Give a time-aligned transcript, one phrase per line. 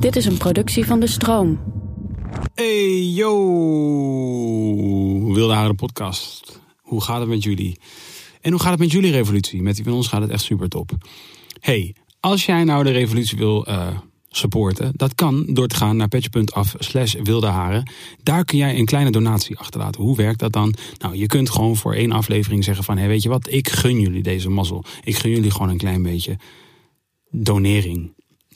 [0.00, 1.60] Dit is een productie van De Stroom.
[2.54, 3.34] Hey yo,
[5.32, 6.60] Wilde Haren podcast.
[6.80, 7.78] Hoe gaat het met jullie?
[8.40, 9.62] En hoe gaat het met jullie revolutie?
[9.62, 10.90] Met die van ons gaat het echt super top.
[11.60, 13.88] Hey, als jij nou de revolutie wil uh,
[14.28, 17.90] supporten, dat kan door te gaan naar petje.af slash wildeharen.
[18.22, 20.02] Daar kun jij een kleine donatie achterlaten.
[20.02, 20.74] Hoe werkt dat dan?
[20.98, 24.00] Nou, je kunt gewoon voor één aflevering zeggen van, hey, weet je wat, ik gun
[24.00, 24.84] jullie deze mazzel.
[25.04, 26.36] Ik gun jullie gewoon een klein beetje
[27.30, 28.12] donering.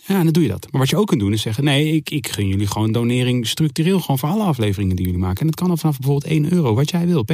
[0.06, 0.68] Ja, dan doe je dat.
[0.70, 3.46] Maar wat je ook kunt doen is zeggen: nee, ik, ik gun jullie gewoon donering
[3.46, 5.40] structureel gewoon voor alle afleveringen die jullie maken.
[5.40, 7.24] En dat kan al vanaf bijvoorbeeld 1 euro, wat jij wil.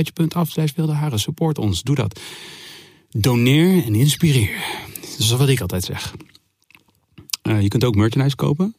[0.46, 1.18] Slash wilde haren.
[1.18, 1.82] Support ons.
[1.82, 2.20] Doe dat.
[3.10, 4.64] Doneer en inspireer.
[5.00, 6.14] Dat is wat ik altijd zeg.
[7.42, 8.74] Uh, je kunt ook merchandise kopen.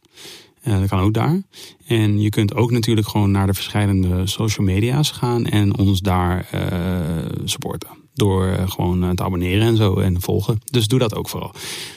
[0.64, 1.42] Uh, dat kan ook daar.
[1.88, 6.50] En je kunt ook natuurlijk gewoon naar de verschillende social media's gaan en ons daar
[6.54, 8.03] uh, supporten.
[8.14, 10.60] Door uh, gewoon te abonneren en zo en volgen.
[10.72, 11.52] Dus doe dat ook vooral.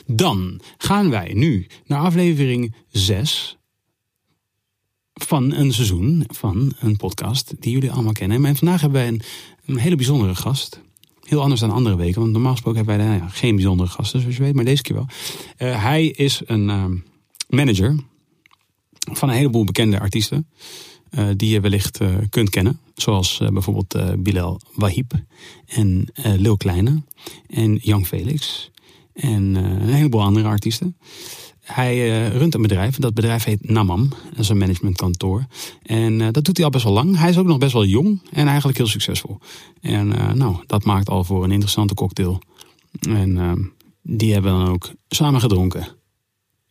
[0.06, 3.58] Dan gaan wij nu naar aflevering 6
[5.14, 8.44] van een seizoen van een podcast die jullie allemaal kennen.
[8.44, 9.20] En vandaag hebben wij
[9.66, 10.80] een, hele bijzondere gast.
[11.22, 14.20] Heel anders dan andere weken, want normaal gesproken hebben wij nou ja, geen bijzondere gasten,
[14.20, 15.06] zoals je weet, maar deze keer wel.
[15.58, 17.02] Uh, hij is een
[17.48, 17.96] manager
[19.12, 20.48] van een heleboel bekende artiesten.
[21.18, 22.78] Uh, die je wellicht uh, kunt kennen.
[22.94, 25.12] Zoals uh, bijvoorbeeld Bilal Wahib
[25.66, 27.02] en Lil Kleine
[27.46, 28.70] en Young Felix.
[29.12, 30.96] En een heleboel andere artiesten.
[31.60, 32.96] Hij runt een bedrijf.
[32.96, 34.08] Dat bedrijf heet Namam.
[34.08, 35.46] Dat is een managementkantoor.
[35.82, 37.16] En dat doet hij al best wel lang.
[37.18, 39.38] Hij is ook nog best wel jong en eigenlijk heel succesvol.
[39.80, 42.42] En nou, dat maakt al voor een interessante cocktail.
[43.08, 43.72] En
[44.02, 45.88] die hebben dan ook samen gedronken.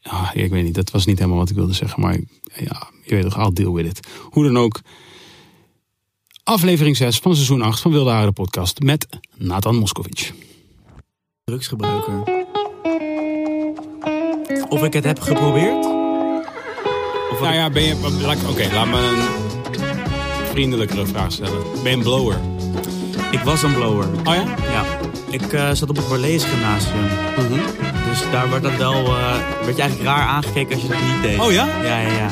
[0.09, 2.01] Ah, ik weet niet, dat was niet helemaal wat ik wilde zeggen.
[2.01, 2.19] Maar
[2.55, 4.07] ja, je weet toch, I'll deal with it.
[4.29, 4.81] Hoe dan ook.
[6.43, 9.07] Aflevering 6 van seizoen 8 van Wilde Haren podcast met
[9.37, 10.33] Nathan Moskovic.
[11.43, 12.43] Drugsgebruiker.
[14.69, 15.85] Of ik het heb geprobeerd?
[17.31, 17.95] Of nou ja, ben je...
[17.95, 21.63] Oké, okay, laat me een vriendelijkere vraag stellen.
[21.83, 22.39] Ben je een blower?
[23.31, 24.07] Ik was een blower.
[24.23, 24.55] Oh ja?
[24.71, 24.99] Ja.
[25.29, 27.07] Ik uh, zat op het Barlees Gymnasium.
[27.35, 27.84] -huh.
[28.19, 31.21] Dus daar werd, dat wel, uh, werd je eigenlijk raar aangekeken als je dat niet
[31.21, 31.39] deed.
[31.39, 31.65] Oh ja?
[31.83, 32.29] Ja, ja, ja.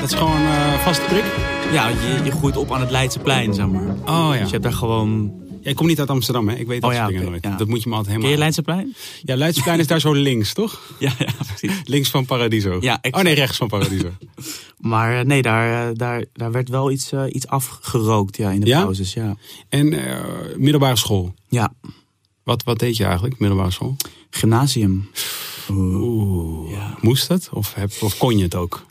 [0.00, 1.24] Dat is gewoon uh, vaste prik?
[1.72, 3.82] Ja, je, je groeit op aan het Leidseplein, zeg maar.
[4.06, 4.38] Oh ja.
[4.38, 5.32] Dus je hebt daar gewoon...
[5.60, 6.54] Ja, ik kom niet uit Amsterdam, hè.
[6.54, 7.58] Ik weet dat oh, ja, soort dingen okay, nooit.
[7.58, 8.30] Dat moet je me altijd helemaal...
[8.30, 8.94] Ken je Leidseplein?
[9.22, 10.80] Ja, Leidseplein is daar zo links, toch?
[10.98, 11.80] Ja, ja, precies.
[11.84, 12.78] Links van Paradiso.
[12.80, 14.08] Ja, oh nee, rechts van Paradiso.
[14.78, 18.82] maar nee, daar, daar, daar werd wel iets, uh, iets afgerookt ja, in de ja?
[18.82, 19.12] pauzes.
[19.12, 19.36] Ja.
[19.68, 19.94] En
[20.56, 21.34] middelbare school?
[21.48, 21.72] Ja.
[22.48, 23.96] Wat, wat deed je eigenlijk, middelbare school?
[24.30, 25.10] Gymnasium.
[25.70, 26.70] Oeh.
[26.70, 26.96] Ja.
[27.00, 27.48] Moest het?
[27.52, 28.86] Of, heb, of kon je het ook?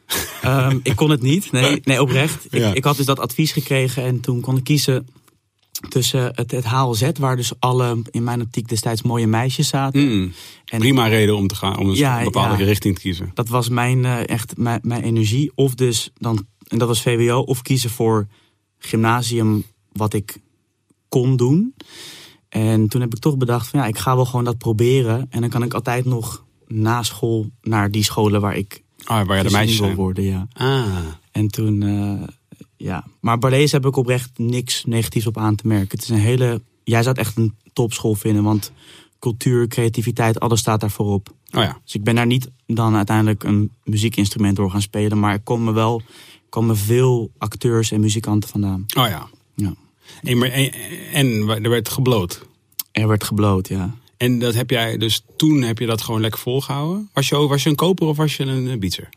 [0.45, 1.51] Um, ik kon het niet.
[1.51, 2.47] Nee, nee oprecht.
[2.49, 2.69] Ja.
[2.69, 5.07] Ik, ik, had dus dat advies gekregen en toen kon ik kiezen
[5.89, 10.01] tussen het, het HLZ, waar dus alle in mijn optiek destijds mooie meisjes zaten.
[10.01, 10.33] Mm.
[10.65, 13.31] En, Prima reden om te gaan, om een ja, bepaalde richting te kiezen.
[13.33, 15.51] Dat was mijn, uh, echt mijn, mijn energie.
[15.55, 18.27] Of dus dan, en dat was VWO, of kiezen voor
[18.79, 20.37] gymnasium wat ik
[21.09, 21.73] kon doen.
[22.49, 25.27] En toen heb ik toch bedacht van ja, ik ga wel gewoon dat proberen.
[25.29, 29.37] En dan kan ik altijd nog na school naar die scholen waar ik ah, waar
[29.37, 30.23] je de meisjes wil worden.
[30.23, 30.47] Ja.
[30.53, 30.87] Ah.
[31.31, 32.21] En toen, uh,
[32.77, 33.05] ja.
[33.19, 35.87] Maar Barlees heb ik oprecht niks negatiefs op aan te merken.
[35.89, 38.71] Het is een hele, jij zou het echt een topschool vinden, want
[39.19, 41.29] cultuur, creativiteit, alles staat daar voorop.
[41.51, 41.79] Oh ja.
[41.83, 45.63] Dus ik ben daar niet dan uiteindelijk een muziekinstrument door gaan spelen, maar ik kom
[45.63, 46.01] me wel,
[46.49, 48.85] komen veel acteurs en muzikanten vandaan.
[48.97, 49.27] Oh ja.
[50.21, 50.29] Ja.
[50.31, 50.71] En, maar, en,
[51.13, 52.45] en er werd gebloot.
[52.91, 53.95] Er werd gebloot, ja.
[54.17, 57.09] En dat heb jij dus toen heb je dat gewoon lekker volgehouden?
[57.13, 59.09] Was je, was je een koper of was je een, bietser?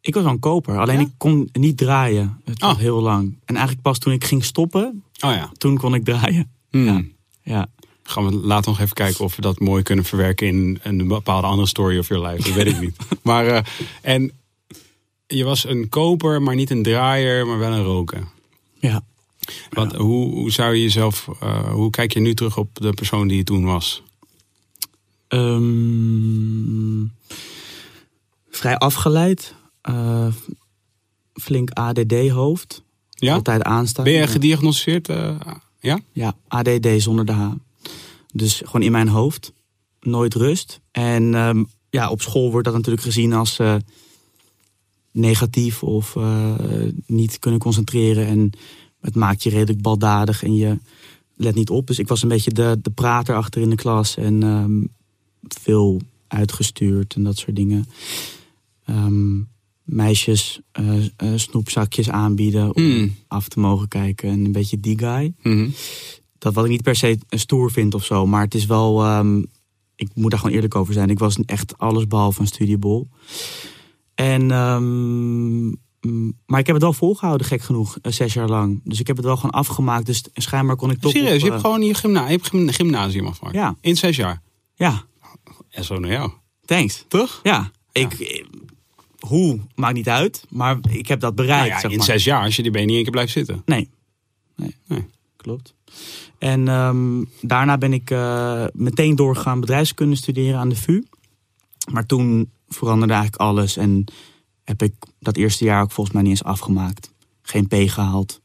[0.00, 1.02] Ik was wel een koper, alleen Ja?
[1.02, 2.40] ik kon niet draaien.
[2.44, 2.78] Het was Oh.
[2.78, 3.38] heel lang.
[3.44, 5.50] En eigenlijk pas toen ik ging stoppen, Oh ja.
[5.58, 6.50] toen kon ik draaien.
[6.70, 7.12] Hmm.
[7.42, 7.66] Ja.
[8.02, 11.46] Gaan we later nog even kijken of we dat mooi kunnen verwerken in een bepaalde
[11.46, 12.42] andere story of your life.
[12.42, 12.96] Dat weet ik niet.
[13.22, 13.62] Maar, eh,
[14.02, 14.32] en
[15.26, 18.24] je was een koper, maar niet een draaier, maar wel een roker.
[18.78, 19.04] Ja.
[19.70, 23.28] Want hoe, hoe zou je jezelf, eh, hoe kijk je nu terug op de persoon
[23.28, 24.02] die je toen was?
[25.28, 27.04] Ehm,
[28.50, 29.54] vrij afgeleid.
[29.80, 30.26] Eh,
[31.34, 32.82] flink ADD-hoofd.
[33.10, 33.34] Ja?
[33.34, 34.04] Altijd aanstaan.
[34.04, 35.08] Ben je gediagnosticeerd?
[35.08, 35.36] eh,
[35.80, 36.00] ja?
[36.12, 37.52] Ja, ADD zonder de H.
[38.32, 39.52] Dus gewoon in mijn hoofd.
[40.00, 40.80] Nooit rust.
[40.90, 43.58] En ehm, ja, op school wordt dat natuurlijk gezien als
[45.10, 46.16] negatief of
[47.06, 48.26] niet kunnen concentreren.
[48.26, 48.52] En
[49.04, 50.78] het maakt je redelijk baldadig en je
[51.36, 51.86] let niet op.
[51.86, 54.16] Dus ik was een beetje de, de prater achter in de klas.
[54.16, 54.82] En ehm,
[55.60, 57.86] veel uitgestuurd en dat soort dingen.
[58.84, 59.40] Ehm,
[59.82, 63.14] meisjes eh, eh, snoepzakjes aanbieden om Hmm.
[63.28, 64.30] af te mogen kijken.
[64.30, 65.68] En een beetje die guy Mhm.
[66.38, 68.26] dat wat ik niet per se stoer vind of zo.
[68.26, 69.02] Maar het is wel.
[69.02, 69.42] ehm,
[69.96, 71.10] ik moet daar gewoon eerlijk over zijn.
[71.10, 73.08] Ik was echt alles behalve een studiebol.
[74.14, 74.50] En.
[76.46, 78.80] Maar ik heb het wel volgehouden, gek genoeg, eh, zes jaar lang.
[78.84, 80.06] Dus ik heb het wel gewoon afgemaakt.
[80.06, 81.10] Dus schijnbaar kon ik toch.
[81.12, 83.56] Serieus, op, je hebt eh, gewoon je, gymna je hebt gym- gymnasium afgemaakt.
[83.56, 83.76] Ja.
[83.80, 84.42] In zes jaar.
[84.74, 85.02] Ja,
[85.70, 86.30] En zo naar jou.
[86.64, 87.04] thanks.
[87.08, 87.40] Toch?
[87.42, 88.12] Ja, ik.
[88.12, 88.44] eh,
[89.18, 90.44] Hoe, maakt niet uit.
[90.50, 91.60] Maar ik heb dat bereikt.
[91.62, 92.06] Nou ja, zeg in maar.
[92.06, 93.62] zes jaar, als je die ben je niet één keer blijft zitten.
[93.64, 93.88] Nee.
[94.56, 94.74] nee.
[94.86, 95.04] Nee.
[95.36, 95.74] Klopt.
[96.38, 98.10] En ehm, daarna ben ik
[98.72, 101.02] meteen doorgegaan bedrijfskunde studeren aan de VU.
[101.92, 103.76] Maar toen veranderde eigenlijk alles.
[103.76, 104.04] En
[104.64, 107.12] heb ik dat eerste jaar ook volgens mij niet eens afgemaakt.
[107.42, 108.40] Geen P gehaald.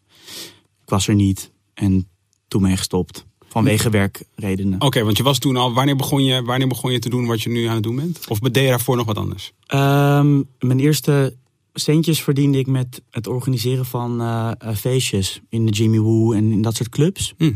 [0.83, 1.51] Ik was er niet.
[1.74, 2.07] En
[2.48, 3.25] toen ben ik gestopt.
[3.48, 4.81] Vanwege werkredenen.
[4.81, 7.42] Oké, want je was toen al, wanneer begon, je, wanneer begon je te doen wat
[7.42, 8.27] je nu aan het doen bent?
[8.27, 9.54] Of deed je daarvoor nog wat anders?
[9.66, 11.36] Ehm, mijn eerste
[11.74, 16.51] centjes verdiende ik met het organiseren van eh, eh, feestjes in de Jimmy Woo en
[16.51, 17.33] in dat soort clubs.
[17.38, 17.54] Hm.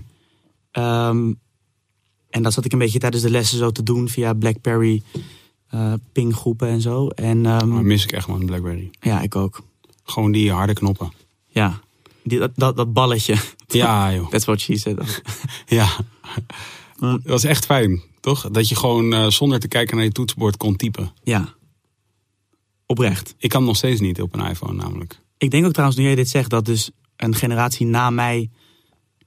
[0.71, 1.33] Ehm,
[2.29, 5.01] en dat zat ik een beetje tijdens de lessen zo te doen via Blackberry
[6.11, 7.07] pinggroepen en zo.
[7.07, 8.89] En ehm, Maar mis ik echt man, Blackberry.
[9.01, 9.61] ja, ik ook.
[10.03, 11.11] Gewoon die harde knoppen.
[11.47, 11.79] Ja,
[12.23, 13.35] Die, dat, dat, dat balletje.
[13.67, 14.29] Ja, joh.
[14.29, 15.21] That's what she said.
[15.65, 15.87] Ja.
[16.99, 18.49] Dat was echt fijn, toch?
[18.51, 21.11] Dat je gewoon eh, zonder te kijken naar je toetsenbord kon typen.
[21.23, 21.53] ja.
[22.85, 23.35] Oprecht.
[23.37, 25.19] Ik kan nog steeds niet op een iPhone namelijk.
[25.37, 28.49] Ik denk ook trouwens, nu jij dit zegt, dat dus een generatie na mij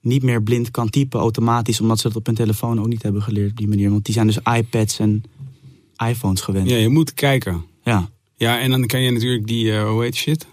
[0.01, 3.23] niet meer blind kan typen automatisch, omdat ze dat op hun telefoon ook niet hebben
[3.23, 3.91] geleerd op die manier.
[3.91, 5.23] Want die zijn dus iPads en
[5.97, 6.71] iPhones gewend.
[6.71, 7.65] Ja, je moet kijken.
[7.83, 10.47] Ja, Ja, en dan kan je natuurlijk die, eh, hoe heet die shit?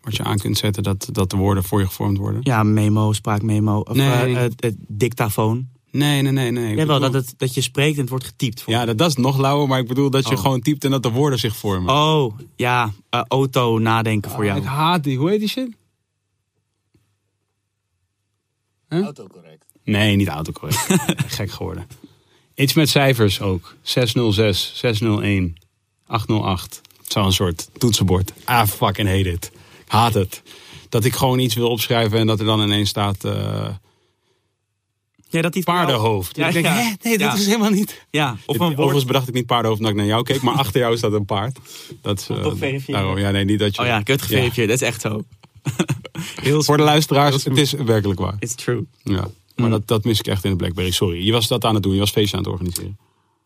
[0.00, 2.40] Wat je aan kunt zetten dat, dat de woorden voor je gevormd worden.
[2.44, 4.36] ja memo, spraakmemo, of Nee.
[4.36, 5.68] eh, dictafoon.
[5.90, 6.86] Nee, nee, nee, nee.
[6.86, 8.62] Dat, het, dat je spreekt en het wordt getypt.
[8.62, 10.40] voor Ja, dat, dat is nog lauwer, maar ik bedoel dat je Oh.
[10.40, 11.94] gewoon typt en dat de woorden zich vormen.
[11.94, 14.58] Oh, ja, eh, auto nadenken voor Ah, jou.
[14.58, 15.76] Ik haat die, hoe heet die shit?
[18.88, 19.64] Autocorrect.
[19.84, 20.86] Nee, niet autocorrect.
[21.36, 21.86] Gek geworden.
[22.54, 23.74] Iets met cijfers ook.
[23.82, 25.54] 606, 601,
[26.06, 26.80] 808.
[27.08, 28.32] Zo'n soort toetsenbord.
[28.44, 29.50] Ah, fucking hate it.
[29.84, 30.42] Ik haat het.
[30.88, 33.68] Dat ik gewoon iets wil opschrijven en dat er dan ineens staat eh,
[35.28, 36.36] Ja, dat die paardenhoofd.
[36.36, 36.72] Ja, ik denk, ja.
[36.74, 36.92] hè?
[37.02, 37.34] Nee, dat Ja.
[37.38, 38.06] is helemaal niet.
[38.10, 38.66] Ja, of een.
[38.72, 41.24] Overigens bedacht ik niet paardenhoofd omdat ik naar jou keek, maar achter jou staat een
[41.24, 41.58] paard.
[42.02, 43.80] Dat is, eh, toch daarom, ja, nee, niet dat je.
[43.80, 44.68] Oh ja, kut geverifieerd.
[44.68, 45.24] Dat is echt zo.
[46.42, 48.36] Heel Voor de luisteraars, het is werkelijk waar.
[48.38, 48.86] It's true.
[49.02, 49.28] Ja.
[49.56, 49.72] Maar Mm.
[49.72, 50.90] dat, dat mis ik echt in de Blackberry.
[50.90, 51.92] Sorry, je was dat aan het doen.
[51.92, 52.96] Je was feestje aan het organiseren.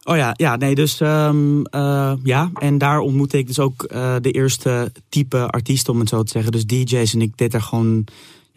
[0.04, 2.50] Oh ja, ja, nee, dus ehm, eh, ja.
[2.54, 6.30] En daar ontmoette ik dus ook eh, de eerste type artiesten, om het zo te
[6.30, 6.52] zeggen.
[6.52, 8.04] Dus DJ's en ik deed daar gewoon,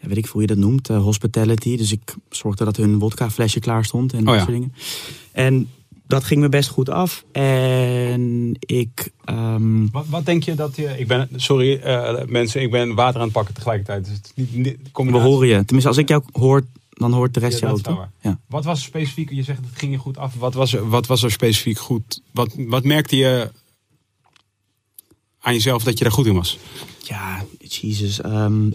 [0.00, 1.76] ja, weet ik veel hoe je dat noemt, eh, hospitality.
[1.76, 4.40] Dus ik zorgde dat hun wodka flesje klaar stond en Oh dat ja.
[4.40, 4.74] soort dingen.
[5.32, 5.68] En
[6.06, 7.24] dat ging me best goed af.
[7.32, 10.94] En ik, ehm, Wat, wat denk je dat je...
[10.98, 11.80] Ik ben, sorry
[12.26, 14.04] mensen, ik ben water aan het pakken tegelijkertijd.
[14.04, 15.54] Dus het is niet, niet, we horen je.
[15.54, 16.62] Tenminste, als ik jou hoor,
[17.02, 17.84] dan hoort de rest Ja, jou ook.
[17.84, 18.08] toch?
[18.20, 18.40] Ja.
[18.48, 20.34] Wat was specifiek, je zegt het ging je goed af.
[20.34, 22.22] Wat was, er- wat was er specifiek goed?
[22.30, 23.50] Wat, wat merkte je
[25.40, 26.58] aan jezelf dat je daar goed in was?
[27.02, 28.20] Ja, Jesus.
[28.20, 28.70] ehm,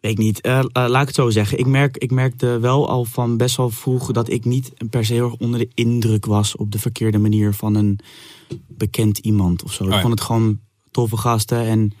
[0.00, 0.40] weet ik niet.
[0.40, 1.58] Eh, eh, laat ik het zo zeggen.
[1.58, 5.12] Ik, merk, ik merkte wel al van best wel vroeg dat ik niet per se
[5.12, 7.98] heel erg onder de indruk was op de verkeerde manier van een
[8.68, 9.82] bekend iemand of zo.
[9.84, 9.94] Oh ja.
[9.94, 10.60] Ik vond het gewoon
[10.90, 11.92] toffe gasten en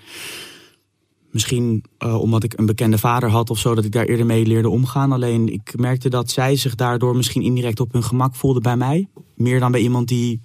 [1.32, 4.46] misschien eh, omdat ik een bekende vader had of zo, dat ik daar eerder mee
[4.46, 5.12] leerde omgaan.
[5.12, 9.08] Alleen ik merkte dat zij zich daardoor misschien indirect op hun gemak voelden bij mij.
[9.34, 10.40] Meer dan bij iemand die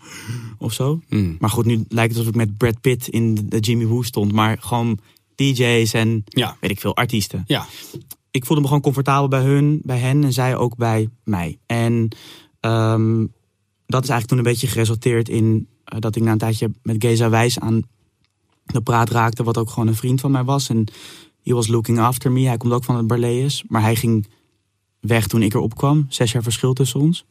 [0.57, 1.01] of zo.
[1.07, 1.35] Hmm.
[1.39, 4.31] Maar goed, nu lijkt het alsof ik met Brad Pitt in de Jimmy Woo stond.
[4.31, 4.99] Maar gewoon
[5.35, 7.43] DJ's en Ja, weet ik veel, artiesten.
[7.47, 7.65] ja.
[8.31, 11.59] Ik voelde me gewoon comfortabel bij hun, bij hen en zij ook bij mij.
[11.65, 12.09] En
[12.59, 13.25] ehm,
[13.85, 16.95] dat is eigenlijk toen een beetje geresulteerd in eh, dat ik na een tijdje met
[16.99, 17.81] Geza Wijs aan
[18.73, 19.43] de praat raakte.
[19.43, 20.69] Wat ook gewoon een vriend van mij was.
[20.69, 20.87] En
[21.43, 22.47] he was looking after me.
[22.47, 23.63] Hij komt ook van het Barlees.
[23.67, 24.27] Maar hij ging
[24.99, 26.05] weg toen ik erop kwam.
[26.09, 27.25] Zes jaar verschil tussen ons.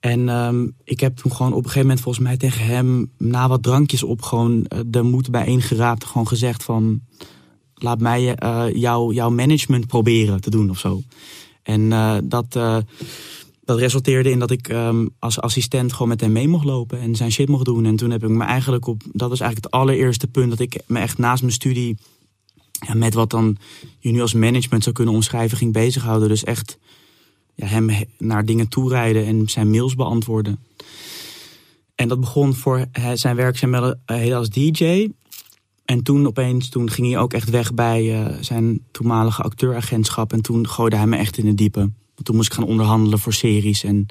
[0.00, 3.10] En ehm, ik heb toen gewoon op een gegeven moment volgens mij tegen hem...
[3.18, 6.04] na wat drankjes op gewoon eh, de moed bijeengeraapt.
[6.04, 7.00] Gewoon gezegd van...
[7.74, 11.02] laat mij eh, jou, jouw management proberen te doen of zo.
[11.62, 12.58] En eh, dat,
[13.70, 17.00] dat resulteerde in dat ik ehm, als assistent gewoon met hem mee mocht lopen.
[17.00, 17.84] En zijn shit mocht doen.
[17.86, 19.02] En toen heb ik me eigenlijk op...
[19.12, 21.96] Dat was eigenlijk het allereerste punt dat ik me echt naast mijn studie...
[22.86, 23.56] Ja, met wat dan
[23.98, 26.28] je nu als management zou kunnen omschrijven, ging bezighouden.
[26.28, 26.78] Dus echt
[27.54, 30.58] ja, hem he- naar dingen toerijden en zijn mails beantwoorden.
[31.94, 35.08] En dat begon voor zijn werkzaamheden als DJ.
[35.84, 40.32] En toen opeens toen ging hij ook echt weg bij eh, zijn toenmalige acteuragentschap.
[40.32, 41.90] En toen gooide hij me echt in het diepe.
[42.22, 44.06] Toen moest ik gaan onderhandelen voor series en,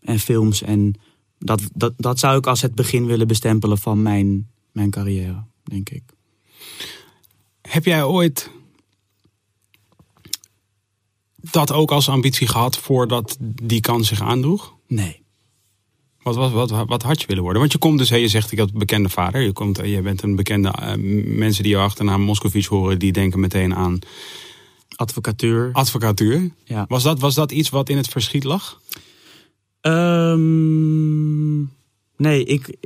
[0.00, 0.62] en films.
[0.62, 0.94] En
[1.38, 5.90] dat, dat, dat zou ik als het begin willen bestempelen van mijn, mijn carrière, denk
[5.90, 6.02] ik.
[7.60, 8.50] Heb jij ooit
[11.36, 14.74] dat ook als ambitie gehad voordat die kans zich aandroeg?
[14.86, 15.22] Nee.
[16.22, 17.60] Wat, wat, wat, wat had je willen worden?
[17.60, 19.40] Want je komt dus, je zegt ik een bekende vader.
[19.40, 20.92] Je, komt, je bent een bekende, eh,
[21.36, 23.98] mensen die je achternaam Moscovici horen, die denken meteen aan
[24.98, 25.70] Advocatuur.
[25.72, 26.50] advocatuur.
[26.64, 26.84] Ja.
[26.88, 28.80] Was dat, was dat iets wat in het verschiet lag?
[29.80, 31.58] Ehm,
[32.16, 32.76] nee, ik,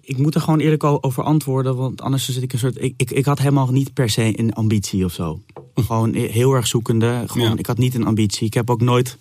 [0.00, 1.76] ik moet er gewoon eerlijk over antwoorden.
[1.76, 2.82] Want anders zit ik een soort.
[2.82, 5.42] Ik, ik, ik had helemaal niet per se een ambitie of zo.
[5.74, 7.24] Gewoon heel erg zoekende.
[7.26, 7.56] Gewoon, Ja.
[7.56, 8.46] Ik had niet een ambitie.
[8.46, 9.18] Ik heb ook nooit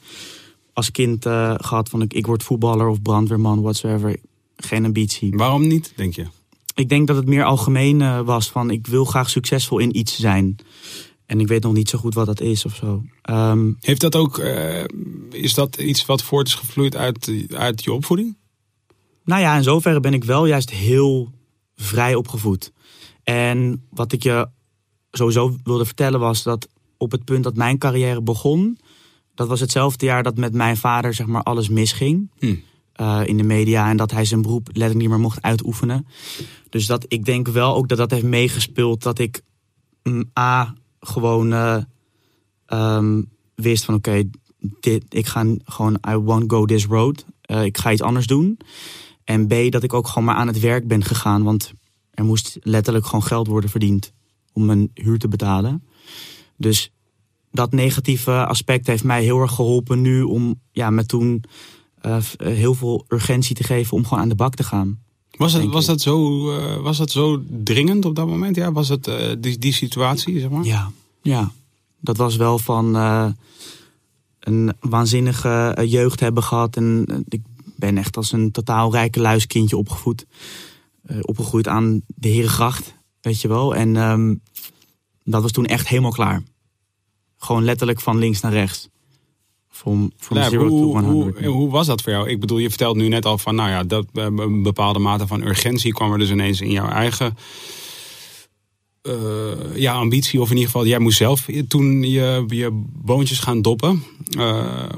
[0.74, 4.16] als kind eh, gehad van ik, ik word voetballer of brandweerman, whatsoever.
[4.58, 5.34] Geen ambitie.
[5.36, 6.25] Waarom niet, denk je?
[6.75, 10.20] Ik denk dat het meer algemeen eh, was van ik wil graag succesvol in iets
[10.20, 10.56] zijn.
[11.28, 13.04] En ik weet nog niet zo goed wat dat is of zo.
[13.22, 14.84] Ehm, Heeft dat ook, eh,
[15.30, 18.38] is dat iets wat voort is gevloeid uit, uit je opvoeding?
[19.24, 21.32] Nou ja, in zoverre ben ik wel juist heel
[21.76, 22.72] vrij opgevoed.
[23.24, 24.48] En wat ik je
[25.12, 26.68] sowieso wilde vertellen was dat
[26.98, 28.80] op het punt dat mijn carrière begon,
[29.36, 32.56] dat was hetzelfde jaar dat met mijn vader zeg maar alles misging Hm.
[32.94, 36.08] eh, in de media en dat hij zijn beroep letterlijk niet meer mocht uitoefenen.
[36.70, 39.42] Dus dat ik denk wel ook dat dat heeft meegespeeld dat ik
[40.04, 40.74] mm, a
[41.08, 41.78] gewoon eh,
[42.66, 43.22] ehm,
[43.56, 44.30] wist van oké,
[44.80, 47.26] dit ik ga gewoon I won't go this road.
[47.42, 48.60] Eh, ik ga iets anders doen.
[49.24, 51.44] En B, dat ik ook gewoon maar aan het werk ben gegaan.
[51.44, 51.74] Want
[52.12, 54.14] er moest letterlijk gewoon geld worden verdiend
[54.54, 55.84] om mijn huur te betalen.
[56.58, 56.92] Dus
[57.52, 61.44] dat negatieve aspect heeft mij heel erg geholpen nu om ja, me toen
[61.98, 65.00] eh, heel veel urgentie te geven om gewoon aan de bak te gaan.
[65.32, 68.56] Was, Denk was, dat zo, eh, was dat zo dringend op dat moment?
[68.56, 70.64] Ja, was het eh, die, die situatie, zeg maar?
[70.64, 70.92] Ja,
[71.22, 71.52] ja.
[72.00, 73.28] Dat was wel van eh,
[74.40, 76.76] een waanzinnige jeugd hebben gehad.
[76.76, 77.42] En ik
[77.76, 80.26] ben echt als een totaal rijke luiskindje opgevoed.
[81.22, 83.76] Opgegroeid aan de Herengracht, weet je wel.
[83.76, 84.36] En ehm,
[85.24, 86.44] dat was toen echt helemaal klaar.
[87.38, 88.90] Gewoon letterlijk van links naar rechts.
[89.78, 91.46] From, from Ja, zero to hoe, 100.
[91.46, 92.30] hoe, hoe was dat voor jou?
[92.30, 95.28] Ik bedoel, je vertelt nu net al van, nou ja, dat eh, een bepaalde mate
[95.28, 97.38] van urgentie kwam er dus ineens in jouw eigen
[99.08, 100.42] eh, ja, ambitie.
[100.42, 104.04] Of in ieder geval, jij moest zelf toen je, je boontjes gaan doppen.
[104.38, 104.90] Eh,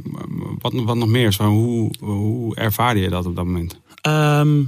[0.59, 1.31] wat, wat nog meer?
[1.31, 3.79] Zo, hoe, hoe ervaarde je dat op dat moment?
[4.01, 4.63] Ehm,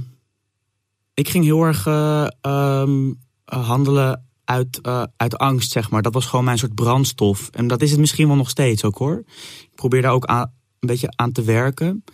[1.14, 3.12] ik ging heel erg eh, ehm,
[3.44, 4.80] handelen uit,
[5.16, 6.02] uit angst, zeg maar.
[6.02, 7.48] Dat was gewoon mijn soort brandstof.
[7.52, 9.24] En dat is het misschien wel nog steeds ook hoor.
[9.82, 12.04] Probeer daar ook aan, een beetje aan te werken.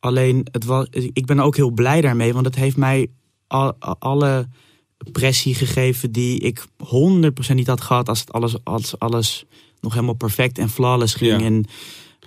[0.00, 3.10] Alleen, het was, ik ben ook heel blij daarmee, want het heeft mij
[3.46, 4.48] al, alle
[5.12, 6.64] pressie gegeven die ik
[7.50, 9.44] 100% niet had gehad als het alles, als alles
[9.80, 11.40] nog helemaal perfect en flawless ging.
[11.40, 11.46] Ja.
[11.46, 11.64] En,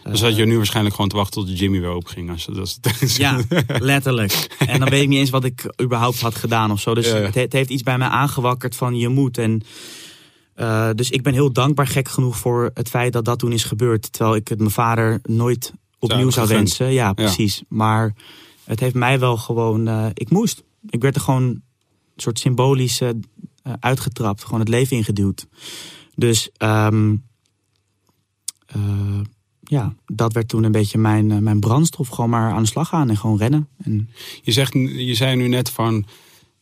[0.03, 2.29] Dus zat je nu waarschijnlijk gewoon te wachten tot de Jimmy weer opging.
[2.29, 2.79] Als,
[3.17, 4.55] ja, letterlijk.
[4.59, 6.93] En dan weet ik niet eens wat ik überhaupt had gedaan of zo.
[6.93, 7.29] Dus Ja, ja.
[7.33, 9.37] Het heeft iets bij mij aangewakkerd van je moet.
[9.37, 9.61] En,
[10.61, 13.63] eh, dus ik ben heel dankbaar gek genoeg voor het feit dat dat toen is
[13.63, 14.11] gebeurd.
[14.11, 16.91] Terwijl ik het mijn vader nooit opnieuw zou wensen.
[16.91, 17.63] Ja, precies.
[17.67, 18.13] Maar
[18.63, 19.87] het heeft mij wel gewoon...
[19.87, 20.63] eh, ik moest.
[20.89, 21.61] Ik werd er gewoon een
[22.15, 23.09] soort symbolisch eh,
[23.79, 24.43] uitgetrapt.
[24.43, 25.47] Gewoon het leven ingeduwd.
[26.15, 27.15] Dus ehm,
[28.65, 29.19] eh,
[29.63, 32.07] ja, dat werd toen een beetje mijn, mijn brandstof.
[32.07, 33.67] Gewoon maar aan de slag gaan en gewoon rennen.
[33.83, 34.09] En,
[34.41, 36.05] Je, zegt, je zei nu net van,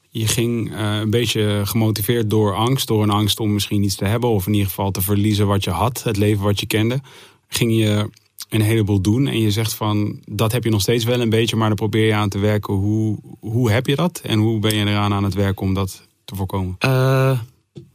[0.10, 2.88] je ging eh, een beetje gemotiveerd door angst.
[2.88, 4.30] Door een angst om misschien iets te hebben.
[4.30, 6.04] Of in ieder geval te verliezen wat je had.
[6.04, 7.01] Het leven wat je kende.
[7.48, 8.10] Ging je
[8.50, 9.28] een heleboel doen.
[9.28, 11.56] En je zegt van, dat heb je nog steeds wel een beetje.
[11.56, 12.74] Maar dan probeer je aan te werken.
[12.74, 14.22] Hoe, hoe heb je dat?
[14.24, 16.75] En hoe ben je eraan aan het werken om dat te voorkomen?
[16.80, 17.39] Eh,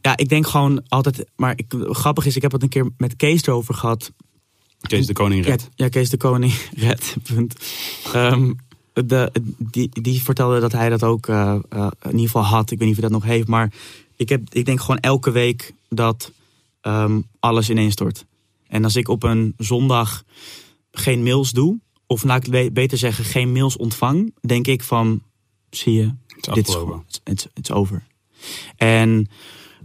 [0.01, 1.25] ja, ik denk gewoon altijd.
[1.35, 4.11] Maar ik, grappig is, ik heb het een keer met Kees erover gehad.
[4.81, 5.69] Kees de Koning Red.
[5.75, 6.53] ja, Kees de Koning,
[6.87, 7.55] red, punt.
[8.13, 8.51] Ehm,
[9.05, 12.71] de, die, die vertelde dat hij dat ook eh, eh, in ieder geval had.
[12.71, 13.47] Ik weet niet of hij dat nog heeft.
[13.47, 13.73] Maar
[14.15, 16.31] ik, heb, ik denk gewoon elke week dat
[16.81, 18.25] ehm, alles ineenstort.
[18.67, 20.23] En als ik op een zondag
[20.91, 25.21] geen mails doe, of laat ik beter zeggen, geen mails ontvang, denk ik van,
[25.69, 28.03] zie je, Het dit is gewoon- het is- het is over.
[28.77, 29.27] En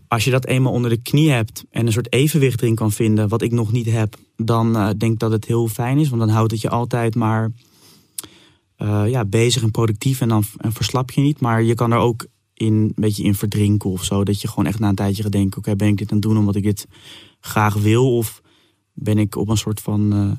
[0.09, 3.29] als je dat eenmaal onder de knie hebt en een soort evenwicht erin kan vinden,
[3.29, 6.09] wat ik nog niet heb, dan eh, denk ik dat het heel fijn is.
[6.09, 7.51] Want dan houdt het je altijd maar
[8.81, 11.41] eh, ja, bezig en productief en dan verslap je niet.
[11.41, 14.25] Maar je kan er ook in, een beetje in verdrinken of zo.
[14.25, 16.27] Dat je gewoon echt na een tijdje gaat denken, oké, ben ik dit aan het
[16.27, 16.87] doen omdat ik dit
[17.41, 18.17] graag wil?
[18.17, 18.43] Of
[18.93, 20.31] ben ik op een soort van eh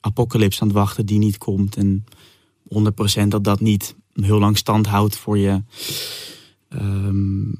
[0.00, 1.76] apocalypse aan het wachten die niet komt?
[1.76, 2.04] En
[3.24, 5.62] 100% dat dat niet heel lang stand houdt voor je,
[6.68, 7.52] ehm,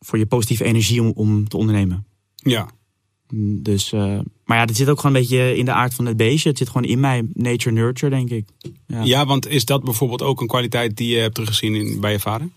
[0.00, 2.06] voor je positieve energie om, om te ondernemen.
[2.34, 2.68] Ja,
[3.34, 6.16] Dus, eh, maar ja, dit zit ook gewoon een beetje in de aard van het
[6.16, 6.48] beestje.
[6.48, 8.48] Het zit gewoon in mij, nature nurture, denk ik.
[8.86, 9.02] Ja.
[9.02, 12.20] ja, want is dat bijvoorbeeld ook een kwaliteit die je hebt teruggezien in, bij je
[12.20, 12.48] vader?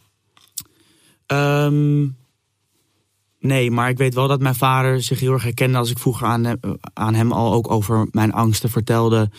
[1.25, 2.07] Ehm,
[3.39, 6.27] nee, maar ik weet wel dat mijn vader zich heel erg herkende als ik vroeger
[6.27, 6.59] aan hem,
[6.93, 9.29] aan hem al ook over mijn angsten vertelde.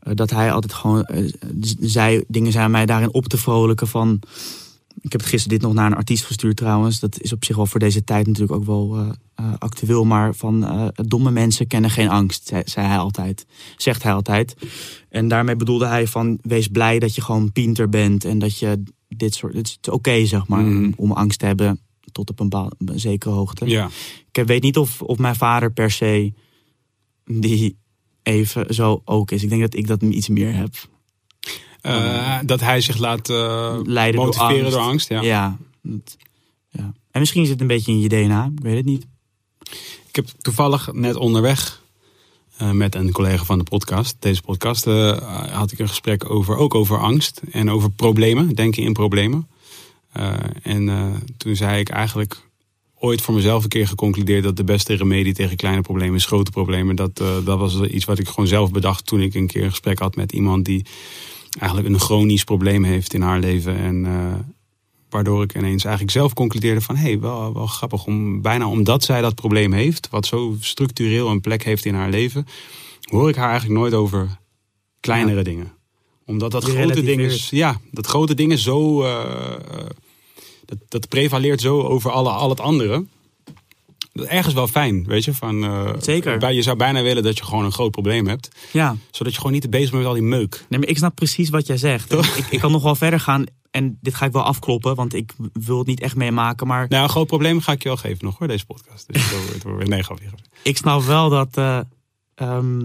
[0.00, 1.32] Eh, dat hij altijd gewoon eh,
[1.80, 4.20] zei, dingen zei aan mij daarin op te vrolijken van...
[5.04, 7.00] Ik heb het gisteren dit nog naar een artiest gestuurd trouwens.
[7.00, 10.04] Dat is op zich wel voor deze tijd natuurlijk ook wel eh, eh, actueel.
[10.04, 13.46] Maar van eh, domme mensen kennen geen angst, zei, zei hij altijd.
[13.76, 14.56] Zegt hij altijd.
[15.08, 18.24] En daarmee bedoelde hij van wees blij dat je gewoon pinter bent.
[18.24, 19.54] En dat je dit soort...
[19.54, 20.92] Het is oké zeg maar Mhm.
[20.96, 21.80] om, angst te hebben
[22.12, 23.66] tot op een zekere hoogte.
[23.66, 23.90] Ja.
[24.32, 26.32] Ik weet niet of, of mijn vader per se
[27.24, 27.76] die
[28.22, 29.42] even zo ook is.
[29.42, 30.74] Ik denk dat ik dat iets meer heb.
[31.84, 34.72] Eh, dat hij zich laat eh, Leiden door motiveren angst.
[34.72, 35.08] door angst.
[35.08, 35.22] Ja.
[35.22, 35.56] Ja.
[35.82, 36.16] dat-
[36.70, 36.92] ja.
[37.10, 38.44] En misschien is het een beetje in je DNA.
[38.56, 39.06] Ik weet het niet.
[40.08, 41.82] Ik heb toevallig net onderweg
[42.56, 44.84] eh, met een collega van de podcast, deze podcast,
[45.50, 49.48] had ik een gesprek over, ook over angst en over problemen, denken in problemen.
[50.62, 52.36] En toen zei ik eigenlijk
[52.98, 56.50] ooit voor mezelf een keer geconcludeerd dat de beste remedie tegen kleine problemen is grote
[56.50, 56.96] problemen.
[56.96, 59.98] Dat, dat was iets wat ik gewoon zelf bedacht toen ik een keer een gesprek
[59.98, 60.86] had met iemand die
[61.58, 63.76] eigenlijk een chronisch probleem heeft in haar leven.
[63.76, 64.34] En eh,
[65.08, 66.96] waardoor ik ineens eigenlijk zelf concludeerde van...
[66.96, 70.08] hé, hey, wel, wel grappig, om, bijna omdat zij dat probleem heeft...
[70.10, 72.46] wat zo structureel een plek heeft in haar leven...
[73.00, 74.38] hoor ik haar eigenlijk nooit over
[75.00, 75.72] kleinere dingen.
[76.26, 77.38] Omdat dat grote dingen...
[77.50, 79.02] Ja, dat grote dingen zo...
[79.02, 79.22] eh,
[79.54, 79.86] eh,
[80.64, 83.04] dat, dat prevaleert zo over alle, al het andere...
[84.14, 85.34] Ergens wel fijn, weet je.
[85.34, 86.38] Van, eh, Zeker.
[86.38, 88.48] bij- Je zou bijna willen dat je gewoon een groot probleem hebt.
[88.72, 88.96] Ja.
[89.10, 90.64] Zodat je gewoon niet te bezig bent met al die meuk.
[90.68, 92.12] Nee, maar ik snap precies wat jij zegt.
[92.12, 93.44] Ik, ik kan nog wel verder gaan.
[93.70, 94.94] En dit ga ik wel afkloppen.
[94.94, 96.66] Want ik wil het niet echt meemaken.
[96.66, 99.12] Maar Nou, een groot probleem ga ik je wel geven nog hoor, deze podcast.
[99.12, 100.02] Dus wordt het weer nee,
[100.62, 101.56] ik snap wel dat.
[101.56, 101.80] eh,
[102.34, 102.80] ehm,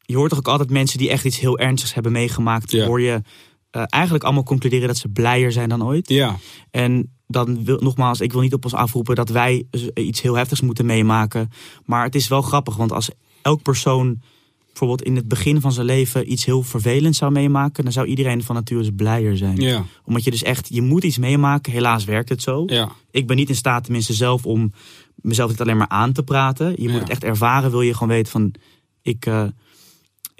[0.00, 2.70] je hoort toch ook altijd mensen die echt iets heel ernstigs hebben meegemaakt.
[2.70, 2.86] Ja.
[2.86, 3.22] Hoor je
[3.70, 6.08] eh, eigenlijk allemaal concluderen dat ze blijer zijn dan ooit.
[6.08, 6.36] Ja,
[6.70, 10.34] En dan wil, nogmaals, ik wil niet op ons afroepen dat wij z- iets heel
[10.34, 11.50] heftigs moeten meemaken.
[11.84, 13.10] Maar het is wel grappig, want als
[13.42, 14.20] elk persoon
[14.66, 18.42] bijvoorbeeld in het begin van zijn leven iets heel vervelends zou meemaken, dan zou iedereen
[18.42, 19.56] van nature dus blijer zijn.
[19.56, 21.72] ja, Omdat je dus echt, je moet iets meemaken.
[21.72, 22.62] Helaas werkt het zo.
[22.66, 22.92] ja.
[23.10, 24.72] Ik ben niet in staat, tenminste zelf, om
[25.14, 26.70] mezelf niet alleen maar aan te praten.
[26.76, 26.98] Je moet Ja.
[26.98, 28.54] het echt ervaren, wil je gewoon weten van,
[29.02, 29.44] ik, eh,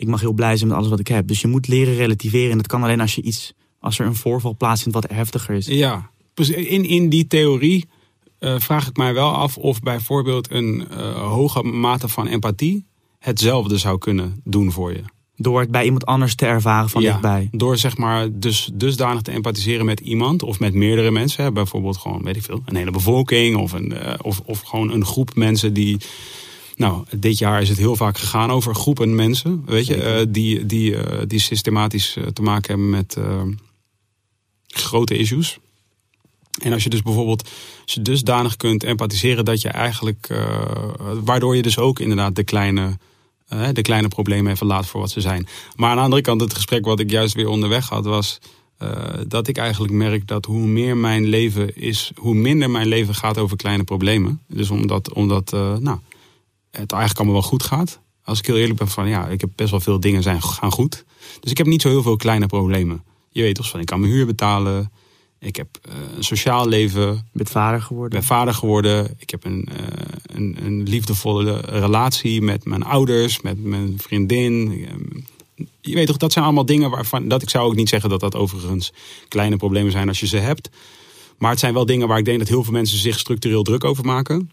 [0.01, 1.27] ik mag heel blij zijn met alles wat ik heb.
[1.27, 2.51] Dus je moet leren relativeren.
[2.51, 5.67] En dat kan alleen als je iets, als er een voorval plaatsvindt wat heftiger is.
[5.67, 7.89] Ja, in, in die theorie
[8.39, 12.87] eh, vraag ik mij wel af of bijvoorbeeld een eh, hoge mate van empathie
[13.19, 15.03] hetzelfde zou kunnen doen voor je.
[15.37, 17.49] Door het bij iemand anders te ervaren van Ja, dichtbij.
[17.53, 21.45] Door zeg maar dus, dusdanig te empathiseren met iemand of met meerdere mensen.
[21.45, 24.91] Hè, bijvoorbeeld gewoon, weet ik veel, een hele bevolking of, een, eh, of, of gewoon
[24.91, 25.97] een groep mensen die...
[26.81, 30.67] Nou, dit jaar is het heel vaak gegaan over groepen mensen, weet je, eh, die,
[30.67, 33.17] die, eh, die systematisch eh, te maken hebben met
[34.67, 35.59] grote issues.
[36.63, 37.49] En als je dus bijvoorbeeld
[37.83, 40.29] als je dusdanig kunt empathiseren dat je eigenlijk,
[41.25, 42.99] waardoor je dus ook inderdaad de kleine,
[43.73, 45.47] de kleine problemen even laat voor wat ze zijn.
[45.77, 48.39] Maar aan de andere kant, het gesprek wat ik juist weer onderweg had, was
[49.27, 53.39] dat ik eigenlijk merk dat hoe meer mijn leven is, hoe minder mijn leven gaat
[53.39, 54.41] over kleine problemen.
[54.47, 55.99] Dus omdat, omdat nou,
[56.71, 58.01] het eigenlijk allemaal wel goed gaat.
[58.25, 60.73] Als ik heel eerlijk ben van ja, ik heb best wel veel dingen zijn, gaan
[60.73, 61.05] goed.
[61.41, 63.05] Dus ik heb niet zo heel veel kleine problemen.
[63.29, 64.93] Je weet toch van, ik kan mijn huur betalen.
[65.39, 67.29] Ik heb eh, een sociaal leven.
[67.33, 68.19] Bent vader geworden.
[68.19, 69.15] ben vader geworden.
[69.19, 69.87] Ik heb een, eh,
[70.23, 74.87] een, een liefdevolle relatie met mijn ouders, met mijn vriendin.
[75.81, 77.29] Je weet toch, dat zijn allemaal dingen waarvan.
[77.29, 78.93] Dat ik zou ook niet zeggen dat dat overigens
[79.29, 80.71] kleine problemen zijn als je ze hebt.
[81.39, 83.85] Maar het zijn wel dingen waar ik denk dat heel veel mensen zich structureel druk
[83.85, 84.51] over maken.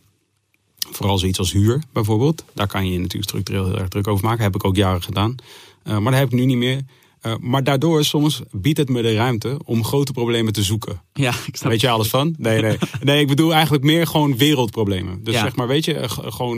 [0.91, 2.43] Vooral zoiets als huur bijvoorbeeld.
[2.53, 4.43] Daar kan je je natuurlijk structureel heel erg druk over maken.
[4.43, 5.35] Heb ik ook jaren gedaan.
[5.83, 6.81] Eh, maar dat heb ik nu niet meer.
[7.21, 11.01] Eh, maar daardoor soms biedt het me de ruimte om grote problemen te zoeken.
[11.13, 12.35] Ja, ik snap Weet je alles van?
[12.37, 12.77] Nee, nee.
[13.01, 15.23] Nee, ik bedoel eigenlijk meer gewoon wereldproblemen.
[15.23, 15.41] Dus Ja.
[15.41, 16.57] zeg maar, weet je, eh, gewoon...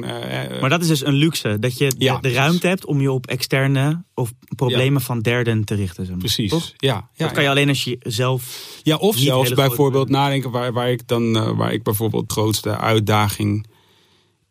[0.62, 1.58] Maar dat is dus een luxe.
[1.60, 2.38] Dat je de- Ja, de, precies.
[2.38, 6.18] ruimte hebt om je op externe of problemen van derden te richten.
[6.18, 6.50] precies.
[6.50, 6.72] Toch?
[6.78, 8.68] Ja, dat kan je alleen als je zelf...
[8.84, 13.66] Ja, of zelfs bijvoorbeeld nadenken waar, waar ik dan, waar ik bijvoorbeeld grootste uitdaging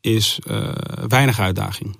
[0.00, 0.72] is eh,
[1.08, 1.96] weinig uitdaging.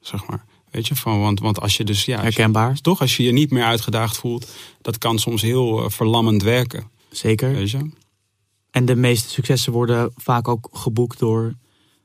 [0.00, 0.44] Zeg maar.
[0.70, 2.80] Weet je, van, want, want als je dus, ja, je- Herkenbaar.
[2.80, 6.90] toch, als je je niet meer uitgedaagd voelt, dat kan soms heel eh, verlammend werken.
[7.10, 7.52] Zeker.
[7.52, 7.90] Weet je?
[8.70, 11.54] En de meeste successen worden vaak ook geboekt door op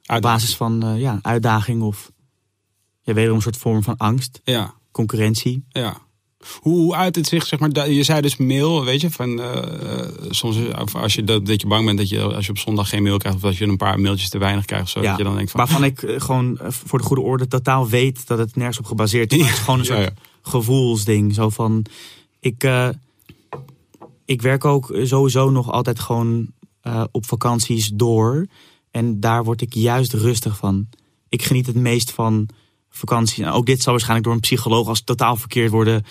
[0.05, 0.21] Uitdaging.
[0.41, 2.11] basis van eh, ja, uitdaging of
[3.01, 5.65] ja, wederom een soort vorm van angst, Ja, concurrentie.
[5.69, 5.97] ja.
[6.61, 10.09] Hoe, uit het zich, zeg maar, je zei dus mail, weet je, van eh, eh,
[10.29, 10.57] soms
[10.93, 13.17] als je dat, dat je bang bent dat je als je op zondag geen mail
[13.17, 15.35] krijgt of als je een paar mailtjes te weinig krijgt, zo, Ja, dat je dan
[15.35, 18.79] denkt van, Waarvan ik eh, gewoon voor de goede orde totaal weet dat het nergens
[18.79, 19.41] op gebaseerd is.
[19.41, 20.13] Het is gewoon een soort ja.
[20.41, 21.33] gevoelsding.
[21.33, 21.85] Zo van,
[22.39, 22.69] ik,
[24.25, 26.47] ik werk ook sowieso nog altijd gewoon
[27.11, 28.47] op vakanties door.
[28.91, 30.87] En daar word ik juist rustig van.
[31.29, 32.49] Ik geniet het meest van
[32.99, 33.43] vakantie.
[33.43, 36.03] En ook dit zal waarschijnlijk door een psycholoog als totaal verkeerd worden,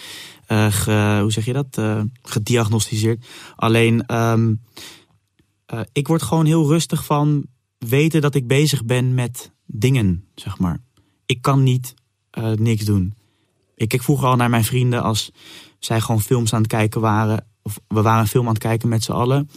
[0.47, 3.27] eh, hoe zeg je dat, Eh, gediagnosticeerd.
[3.57, 4.55] Alleen, ehm,
[5.67, 7.47] eh, ik word gewoon heel rustig van
[7.79, 10.81] weten dat ik bezig ben met dingen, zeg maar.
[11.27, 11.95] Ik kan niet
[12.55, 13.15] niks doen.
[13.75, 15.31] Ik keek vroeger al naar mijn vrienden als
[15.79, 17.47] zij gewoon films aan het kijken waren.
[17.63, 19.51] Of we waren een film aan het kijken met z'n allen.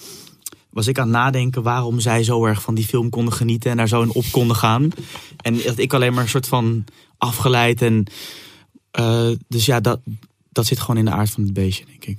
[0.72, 3.78] Was ik aan het nadenken waarom zij zo erg van die film konden genieten en
[3.78, 4.90] daar zo in op konden gaan.
[5.38, 6.86] En dat ik alleen maar een soort van
[7.18, 7.82] afgeleid.
[7.82, 8.06] En,
[8.92, 10.00] eh, dus ja, dat,
[10.50, 12.18] dat zit gewoon in de aard van het beestje, denk ik.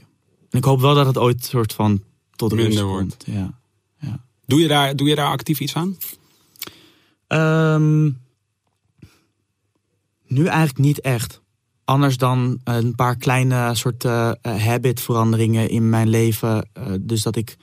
[0.50, 2.02] En ik hoop wel dat het ooit een soort van
[2.36, 3.24] tot rust wordt.
[3.26, 3.60] Ja.
[4.46, 5.96] doe, je daar, doe je daar actief iets aan?
[7.26, 8.04] Ehm,
[10.26, 11.40] nu eigenlijk niet echt.
[11.84, 16.68] Anders dan een paar kleine soort eh, eh, habitveranderingen in mijn leven.
[16.72, 17.56] Eh, dus dat ik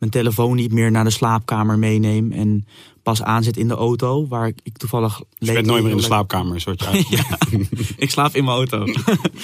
[0.00, 2.66] mijn telefoon niet meer naar de slaapkamer meeneem en
[3.02, 5.22] pas aanzet in de auto, waar ik, ik toevallig.
[5.38, 7.38] Dus je bent nooit meer in de slaapkamer, soort ja,
[7.96, 8.86] ik slaap in mijn auto.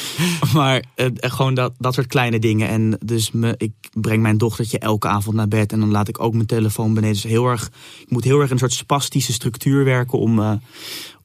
[0.55, 2.69] maar eh, gewoon dat, dat soort kleine dingen.
[2.69, 5.73] En dus me, ik breng mijn dochtertje elke avond naar bed.
[5.73, 7.15] En dan laat ik ook mijn telefoon beneden.
[7.15, 10.53] Dus heel erg, ik moet heel erg een soort spastische structuur werken om, eh,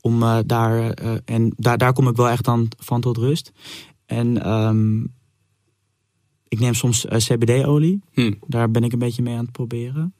[0.02, 0.90] om eh, daar.
[0.90, 3.52] eh, en daar, daar kom ik wel echt dan van tot rust.
[4.06, 5.04] En ehm,
[6.52, 8.02] ik neem soms eh, CBD-olie.
[8.14, 8.34] Hm.
[8.48, 10.14] Daar ben ik een beetje mee aan het proberen.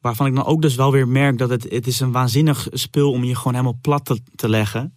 [0.00, 3.10] Waarvan ik dan ook dus wel weer merk dat het, het is een waanzinnig spul
[3.10, 4.94] om je gewoon helemaal plat te, te leggen.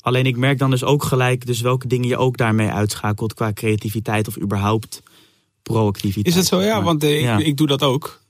[0.00, 3.52] Alleen ik merk dan dus ook gelijk dus welke dingen je ook daarmee uitschakelt qua
[3.52, 5.02] creativiteit of überhaupt
[5.62, 6.26] proactiviteit.
[6.26, 6.60] Is het zo?
[6.60, 7.38] Ja, Maar- want eh, ja.
[7.38, 8.20] Ik, ik doe dat ook.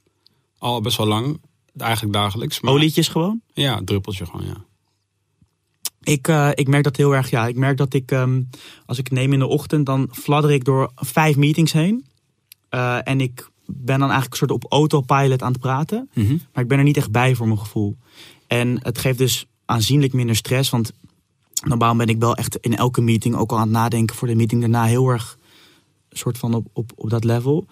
[0.58, 1.40] Al best wel lang.
[1.76, 2.60] Eigenlijk dagelijks.
[2.60, 3.40] Maar, Olietjes gewoon?
[3.52, 4.64] Ja, druppeltje gewoon, ja.
[6.04, 7.46] Ik, eh, ik merk dat heel erg, ja.
[7.46, 8.42] Ik merk dat ik, ehm,
[8.86, 12.04] als ik neem in de ochtend, dan fladder ik door vijf meetings heen.
[12.68, 16.10] Eh, en ik ben dan eigenlijk een soort op autopilot aan het praten.
[16.14, 16.36] Mhm.
[16.52, 17.96] Maar ik ben er niet echt bij voor mijn gevoel.
[18.46, 20.70] En het geeft dus aanzienlijk minder stress.
[20.70, 20.92] Want
[21.64, 24.34] normaal ben ik wel echt in elke meeting ook al aan het nadenken voor de
[24.34, 25.38] meeting daarna heel erg
[26.18, 27.66] soort van op, op, op dat level.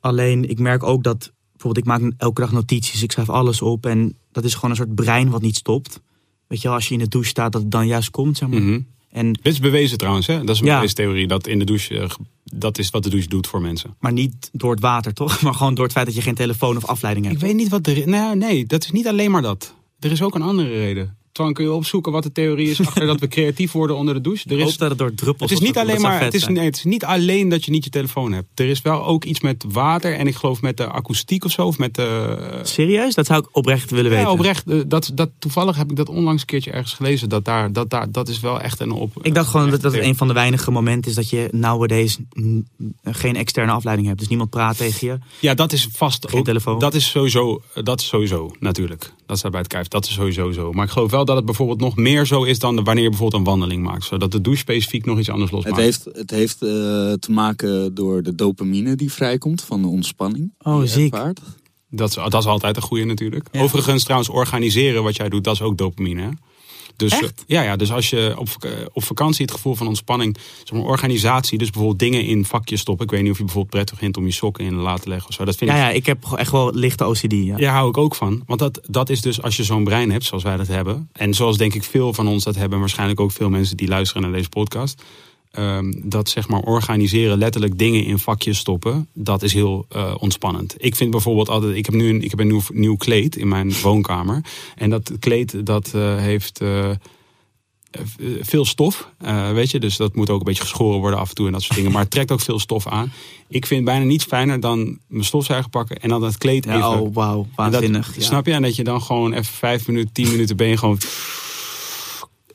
[0.00, 3.86] Alleen ik merk ook dat bijvoorbeeld ik maak elke dag notities, ik schrijf alles op
[3.86, 6.00] en dat is gewoon een soort brein wat niet stopt.
[6.50, 8.48] Weet je wel, als je in de douche staat, dat het dan juist komt, zeg
[8.48, 8.60] maar.
[8.60, 8.80] Mhm.
[9.10, 10.44] En, Dit is bewezen trouwens, hè?
[10.44, 10.74] Dat is een Ja.
[10.74, 11.26] bewezen theorie.
[11.26, 12.10] Dat in de douche, eh,
[12.44, 13.94] dat is wat de douche doet voor mensen.
[14.00, 15.40] maar niet door het water, toch?
[15.42, 17.38] Maar gewoon door het feit dat je geen telefoon of afleiding hebt.
[17.38, 18.02] Ik weet niet wat de...
[18.06, 19.74] Nou, nee, dat is niet alleen maar dat.
[20.00, 21.16] Er is ook een andere reden.
[21.32, 24.20] Twan, kun je opzoeken wat de theorie is achter dat we creatief worden onder de
[24.20, 24.48] douche?
[24.48, 26.20] Er is dat het door druppels Het is niet alleen maar.
[26.22, 28.60] Het is, nee, het is niet alleen dat je niet je telefoon hebt.
[28.60, 31.66] Er is wel ook iets met water en ik geloof met de akoestiek of zo.
[31.66, 32.60] Of met de.
[32.62, 33.14] Serieus?
[33.14, 34.26] Dat zou ik oprecht willen weten.
[34.26, 34.70] Ja, oprecht.
[34.70, 37.28] eh, Dat, dat, toevallig heb ik dat onlangs een keertje ergens gelezen.
[37.28, 39.12] Dat daar, dat, daar, dat is wel echt een op.
[39.22, 42.18] Ik dacht gewoon dat dat echt- een van de weinige momenten is dat je nowadays
[43.04, 44.18] geen externe afleiding hebt.
[44.20, 45.18] Dus niemand praat tegen je.
[45.40, 46.44] Ja, dat is vast Geen ook.
[46.44, 46.78] telefoon.
[46.78, 47.62] Dat is sowieso.
[47.74, 49.12] Dat is sowieso natuurlijk.
[49.30, 49.88] Dat staat bij het kijf.
[49.88, 50.72] Dat is sowieso zo.
[50.72, 53.42] Maar ik geloof wel dat het bijvoorbeeld nog meer zo is dan wanneer je bijvoorbeeld
[53.42, 54.04] een wandeling maakt.
[54.04, 55.82] Zodat de douche specifiek nog iets anders Het losmaakt.
[55.82, 56.68] heeft, het heeft eh,
[57.12, 60.52] te maken door de dopamine die vrijkomt van de ontspanning.
[60.62, 61.16] Oh, ziek.
[61.90, 63.48] Dat is, dat is altijd een goede natuurlijk.
[63.52, 63.60] Ja.
[63.60, 66.22] Overigens trouwens, organiseren wat jij doet, dat is ook dopamine.
[66.22, 66.28] Hè?
[67.00, 67.44] Dus, Echt?
[67.46, 70.88] Ja, ja, dus als je op, vak- op vakantie het gevoel van ontspanning, zeg maar
[70.88, 73.04] organisatie, dus bijvoorbeeld dingen in vakjes stoppen.
[73.04, 75.28] Ik weet niet of je bijvoorbeeld prettig vindt om je sokken in te laten leggen
[75.28, 75.44] of zo.
[75.44, 77.32] Dat vind Ja, ik, ja, ik heb echt wel lichte OCD.
[77.32, 77.56] Ja.
[77.56, 78.42] ja, hou ik ook van.
[78.46, 81.08] Want dat, dat is dus als je zo'n brein hebt, zoals wij dat hebben.
[81.12, 83.88] En zoals denk ik veel van ons dat hebben, en waarschijnlijk ook veel mensen die
[83.88, 85.02] luisteren naar deze podcast.
[85.50, 90.74] Ehm, dat zeg maar organiseren, letterlijk dingen in vakjes stoppen, dat is heel eh, ontspannend.
[90.78, 93.48] Ik vind bijvoorbeeld altijd, ik heb nu een, ik heb een nieuw, nieuw kleed in
[93.48, 94.40] mijn woonkamer.
[94.76, 96.60] En dat kleed dat eh, heeft.
[96.60, 96.90] eh,
[98.40, 99.08] veel stof,
[99.54, 99.78] weet je.
[99.80, 101.92] Dus dat moet ook een beetje geschoren worden af en toe en dat soort dingen.
[101.92, 103.12] Maar het trekt ook veel stof aan.
[103.48, 106.78] Ik vind bijna niets fijner dan mijn stofzuiger pakken en dan het kleed even...
[106.78, 108.14] Ja, oh, wauw, dat- waanzinnig.
[108.16, 108.22] ja.
[108.22, 108.52] Snap je?
[108.52, 110.98] En dat je dan gewoon even vijf minuten, tien minuten ben je gewoon...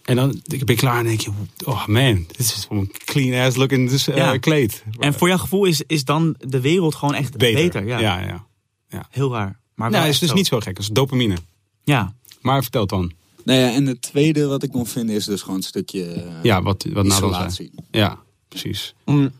[0.06, 1.32] En dan ben je klaar en denk je,
[1.66, 4.38] oh man, dit is gewoon clean ass looking dus, Ja.
[4.38, 4.84] kleed.
[5.00, 7.64] En voor jouw gevoel is, is dan de wereld gewoon echt beter.
[7.64, 7.88] beter.
[7.88, 8.00] ja.
[8.00, 8.46] ja,
[8.90, 9.08] ja.
[9.10, 9.60] Heel raar.
[9.76, 10.36] Maar Nou, is echt dus zo.
[10.36, 10.76] niet zo gek.
[10.76, 11.36] Dat is dopamine.
[11.84, 13.12] Ja, Maar vertel dan.
[13.44, 16.32] Nou ja, en het tweede wat ik nog vind is dus gewoon een stukje eh,
[16.44, 17.72] Ja, wat, wat isolatie.
[17.92, 18.96] Ja, precies.
[19.06, 19.32] Mm.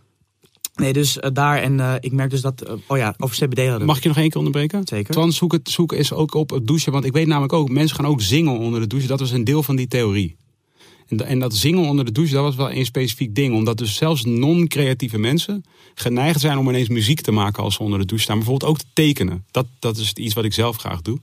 [0.76, 2.70] Nee, dus eh, daar en eh, ik merk dus dat.
[2.88, 3.86] oh ja, over CBD hadden we.
[3.86, 4.82] Mag ik je nog één keer onderbreken?
[4.88, 5.14] Zeker.
[5.14, 6.92] Twan, zoek, het, zoek eens ook op het douchen.
[6.92, 9.08] Want ik weet namelijk ook, mensen gaan ook zingen onder de douche.
[9.08, 10.36] Dat was een deel van die theorie.
[11.08, 13.56] En, da- en dat zingen onder de douche, dat was wel een specifiek ding.
[13.56, 15.64] Omdat dus zelfs non-creatieve mensen
[15.96, 18.38] geneigd zijn om ineens muziek te maken als ze onder de douche staan.
[18.38, 19.46] Bijvoorbeeld ook te tekenen.
[19.52, 21.20] Dat, dat is iets wat ik zelf graag doe.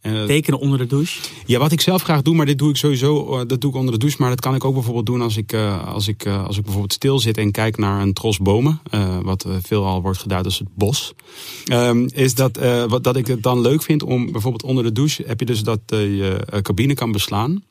[0.00, 1.20] En, eh, Tekenen onder de douche.
[1.46, 3.76] Ja, wat ik zelf graag doe, maar dit doe ik sowieso, eh, dat doe ik
[3.76, 4.16] onder de douche.
[4.20, 6.92] Maar dat kan ik ook bijvoorbeeld doen als ik, eh, als ik, als ik bijvoorbeeld
[6.92, 8.80] stil zit en kijk naar een tros bomen.
[9.22, 11.12] wat veelal wordt geduid als het bos.
[11.64, 15.24] Ehm, is dat, wat, dat ik het dan leuk vind om bijvoorbeeld onder de douche
[15.26, 17.62] heb je dus dat je cabine kan beslaan.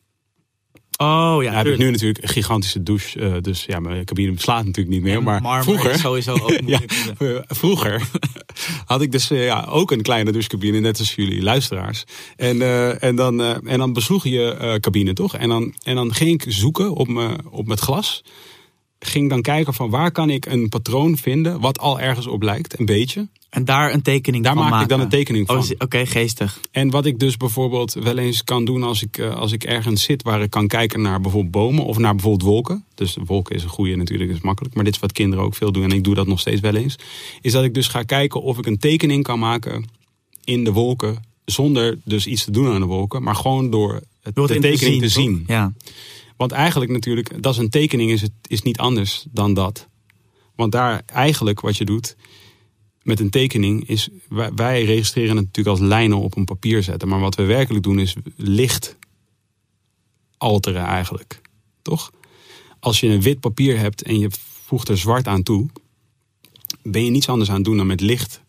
[1.01, 3.19] Oh ja, Ja, heb ik nu natuurlijk een gigantische douche.
[3.19, 5.15] eh, dus ja, mijn cabine beslaat natuurlijk niet meer.
[5.15, 5.91] En maar marmer vroeger.
[5.91, 6.79] is sowieso ook ja,
[7.17, 8.01] eh, vroeger
[8.85, 12.03] had ik dus eh, ja, ook een kleine douchecabine, net als jullie luisteraars.
[12.35, 12.61] En,
[13.01, 15.35] en, dan, en dan besloeg je cabine, toch?
[15.35, 18.23] En dan, en dan ging ik zoeken op, me, op het glas.
[18.99, 22.79] Ging dan kijken van waar kan ik een patroon vinden wat al ergens op lijkt,
[22.79, 23.27] een beetje.
[23.49, 25.57] En daar een tekening Daar van maak ik dan een tekening van.
[25.57, 26.59] Oh, zi- Oké, geestig.
[26.71, 30.03] En wat ik dus bijvoorbeeld wel eens kan doen als ik, eh, als ik ergens
[30.03, 32.83] zit waar ik kan kijken naar bijvoorbeeld bomen of naar bijvoorbeeld wolken.
[32.95, 34.75] Dus wolken is een goede natuurlijk, is makkelijk.
[34.75, 36.75] Maar dit is wat kinderen ook veel doen en ik doe dat nog steeds wel
[36.75, 36.95] eens.
[37.41, 39.85] Is dat ik dus ga kijken of ik een tekening kan maken
[40.43, 41.23] in de wolken.
[41.45, 44.67] Zonder dus iets te doen aan de wolken, maar gewoon door het, Door het de
[44.67, 45.23] in tekening te toch?
[45.23, 45.43] zien.
[45.47, 45.73] Ja.
[46.39, 49.87] Want eigenlijk natuurlijk, dat is een tekening, is, het, is niet anders dan dat.
[50.55, 52.15] Want daar eigenlijk wat je doet
[53.03, 57.07] met een tekening is, wij, wij registreren het natuurlijk als lijnen op een papier zetten.
[57.07, 58.97] Maar wat we werkelijk doen is licht
[60.37, 61.41] alteren eigenlijk.
[61.81, 62.11] Toch?
[62.79, 64.29] Als je een wit papier hebt en je
[64.65, 65.69] voegt er zwart aan toe,
[66.83, 68.41] ben je niets anders aan het doen dan met licht.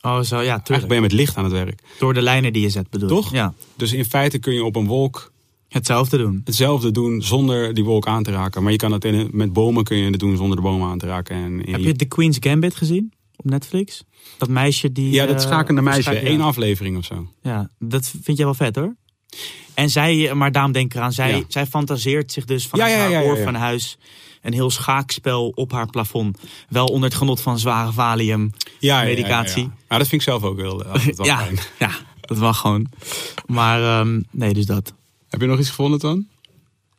[0.00, 0.88] Oh, zo, ja, Eigenlijk tuurlijk.
[0.88, 1.82] ben je met licht aan het werk.
[1.98, 3.14] Door de lijnen die je zet, bedoel je?
[3.14, 3.32] Toch?
[3.32, 3.54] Ja.
[3.76, 5.32] Dus in feite kun je op een wolk
[5.72, 6.40] Hetzelfde doen.
[6.44, 8.62] hetzelfde doen zonder die wolk aan te raken.
[8.62, 10.98] Maar je kan het in, met bomen kun je het doen zonder de bomen aan
[10.98, 11.36] te raken.
[11.36, 13.12] En in Heb je The Queen's Gambit gezien?
[13.36, 14.02] Op Netflix?
[14.38, 15.10] Dat meisje die...
[15.12, 16.02] ja, dat eh, schakende meisje.
[16.02, 16.20] schak- ja.
[16.20, 17.26] één aflevering of zo.
[17.42, 18.94] Ja, dat vind jij wel vet hoor.
[19.74, 21.42] En zij, maar daarom denk ik eraan, zij, Ja.
[21.48, 23.44] zij fantaseert zich dus van Ja, ja, haar ja, ja, oor ja.
[23.44, 23.98] van huis
[24.42, 26.38] een heel schaakspel op haar plafond.
[26.68, 28.50] Wel onder het genot van zware valium.
[28.78, 29.62] Ja, ja, Medicatie.
[29.62, 29.84] Ja, ja.
[29.88, 30.84] Maar dat vind ik zelf ook wel,
[31.22, 31.58] Ja, fijn.
[31.78, 32.86] ja, dat mag gewoon.
[33.46, 34.94] Maar ehm, nee, dus dat.
[35.32, 36.26] Heb je nog iets gevonden dan?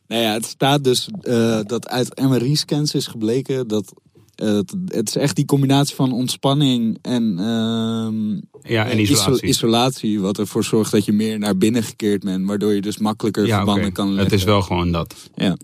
[0.06, 3.92] Nou ja, het staat dus eh, dat uit MRI-scans is gebleken dat
[4.34, 8.32] eh, het, het is echt die combinatie van ontspanning en, ehm,
[8.72, 9.32] Ja, en eh, isolatie.
[9.34, 12.98] iso- isolatie, wat ervoor zorgt dat je meer naar binnen gekeerd bent, waardoor je dus
[12.98, 14.24] makkelijker ja, verbanden kan leggen.
[14.24, 15.14] Het is wel gewoon dat.
[15.34, 15.56] Ja.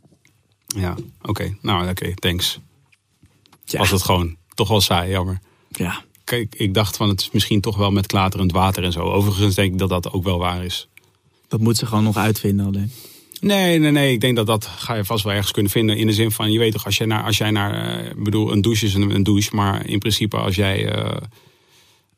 [0.66, 1.56] Ja, oké.
[1.62, 2.58] Nou, oké, thanks.
[3.64, 3.78] Ja.
[3.78, 5.40] Was het gewoon toch wel saai, jammer.
[5.68, 6.02] Ja.
[6.24, 9.00] Kijk, ik dacht van het is misschien toch wel met klaterend water en zo.
[9.00, 10.88] Overigens denk ik dat dat ook wel waar is.
[11.50, 12.92] Dat moet ze gewoon nog uitvinden alleen.
[13.40, 14.12] Nee, nee, nee.
[14.12, 15.96] Ik denk dat dat ga je vast wel ergens kunnen vinden.
[15.96, 18.24] In de zin van, je weet toch, als jij naar, als jij naar eh, ik
[18.24, 19.54] bedoel, een douche is een, een douche.
[19.54, 21.16] Maar in principe als jij, eh,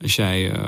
[0.01, 0.63] als jij, eh,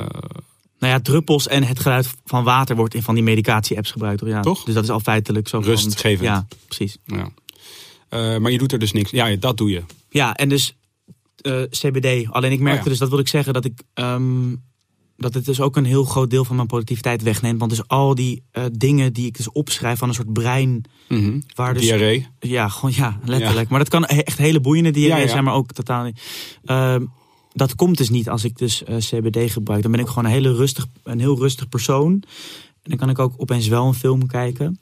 [0.78, 4.22] Nou ja, druppels en het geluid van water wordt in van die medicatie-apps gebruikt.
[4.26, 4.40] Ja.
[4.40, 4.64] Toch?
[4.64, 5.60] Dus dat is al feitelijk zo.
[5.60, 6.20] van- Rustgevend.
[6.28, 6.96] Ja, precies.
[7.06, 7.32] ja.
[8.38, 9.10] Maar je doet er dus niks.
[9.10, 9.82] Ja, dat doe je.
[10.10, 10.76] Ja, en dus
[11.70, 12.28] CBD.
[12.30, 12.90] Alleen ik merkte Oh ja.
[12.90, 13.80] dus, dat wil ik zeggen, dat ik...
[13.94, 14.54] ehm,
[15.16, 17.58] dat het dus ook een heel groot deel van mijn productiviteit wegneemt.
[17.58, 20.84] Want dus al die eh, dingen die ik dus opschrijf van een soort brein...
[21.08, 21.40] Mhm.
[21.54, 22.26] Waar dus, Diarree.
[22.40, 23.68] Ja, gewoon ja, letterlijk.
[23.68, 25.30] Maar dat kan he- echt hele boeiende diarree Ja, ja.
[25.30, 26.20] zijn, maar ook totaal niet.
[26.64, 27.04] Ehm,
[27.52, 29.82] dat komt dus niet als ik dus eh, CBD gebruik.
[29.82, 32.12] Dan ben ik gewoon een, hele rustig, een heel rustig persoon.
[32.12, 32.22] En
[32.90, 34.78] dan kan ik ook opeens wel een film kijken.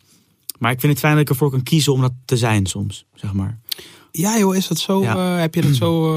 [0.58, 3.04] Maar ik vind het fijn dat ik ervoor kan kiezen om dat te zijn soms,
[3.14, 3.58] zeg maar.
[4.12, 5.02] Ja joh, is dat zo?
[5.02, 5.34] Ja.
[5.34, 6.16] eh, heb je dat zo,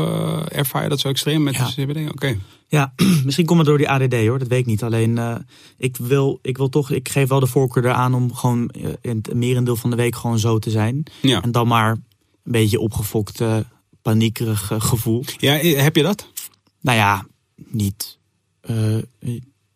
[0.52, 1.70] ervaar je dat zo extreem met Ja.
[1.76, 2.12] de CBD?
[2.12, 2.38] Oké.
[2.68, 2.94] Ja,
[3.26, 4.84] misschien komt het door die ADD hoor, dat weet ik niet.
[4.84, 5.36] Alleen eh,
[5.78, 9.18] ik, wil, ik wil toch, ik geef wel de voorkeur eraan om gewoon eh, in
[9.18, 11.04] het merendeel van de week gewoon zo te zijn.
[11.22, 11.42] Ja.
[11.42, 13.58] En dan maar een beetje opgefokt, eh,
[14.02, 15.24] paniekerig gevoel.
[15.38, 16.30] ja, heb je dat?
[16.82, 18.20] Nou ja, niet,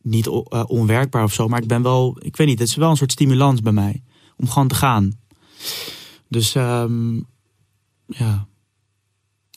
[0.01, 0.27] niet
[0.67, 3.11] onwerkbaar of zo, maar ik ben wel, ik weet niet, het is wel een soort
[3.11, 4.03] stimulans bij mij
[4.37, 5.19] om gewoon te gaan.
[6.27, 7.15] Dus ehm,
[8.05, 8.47] ja,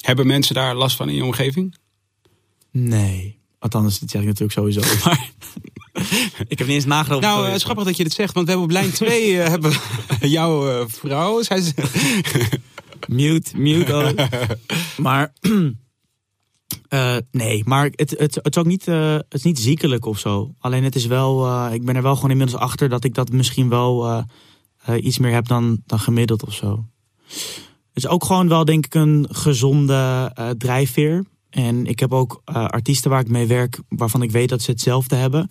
[0.02, 1.74] Hebben mensen daar last van in je omgeving?
[2.72, 3.40] Nee.
[3.58, 4.80] Althans, dat zeg ik natuurlijk sowieso.
[5.04, 5.30] Maar
[6.48, 7.20] Ik heb niet eens nagedacht.
[7.20, 9.46] Nou, het is grappig dat je dit zegt, want we hebben op lijn 2 uh,
[9.46, 9.72] hebben
[10.20, 11.42] jouw uh, vrouw.
[11.42, 11.74] Zij ze...
[13.08, 13.94] mute, mute.
[13.94, 14.28] Oh.
[14.96, 15.32] maar
[16.88, 20.54] uh, nee, maar het, het, het, is ook niet, het is niet ziekelijk of zo.
[20.58, 23.68] Alleen het is wel, ik ben er wel gewoon inmiddels achter dat ik dat misschien
[23.68, 24.24] wel
[24.96, 26.86] iets meer heb dan, dan gemiddeld of zo.
[27.26, 31.24] Het is ook gewoon wel, denk ik, een gezonde drijfveer.
[31.52, 35.16] En ik heb ook artiesten waar ik mee werk, waarvan ik weet dat ze hetzelfde
[35.16, 35.50] hebben.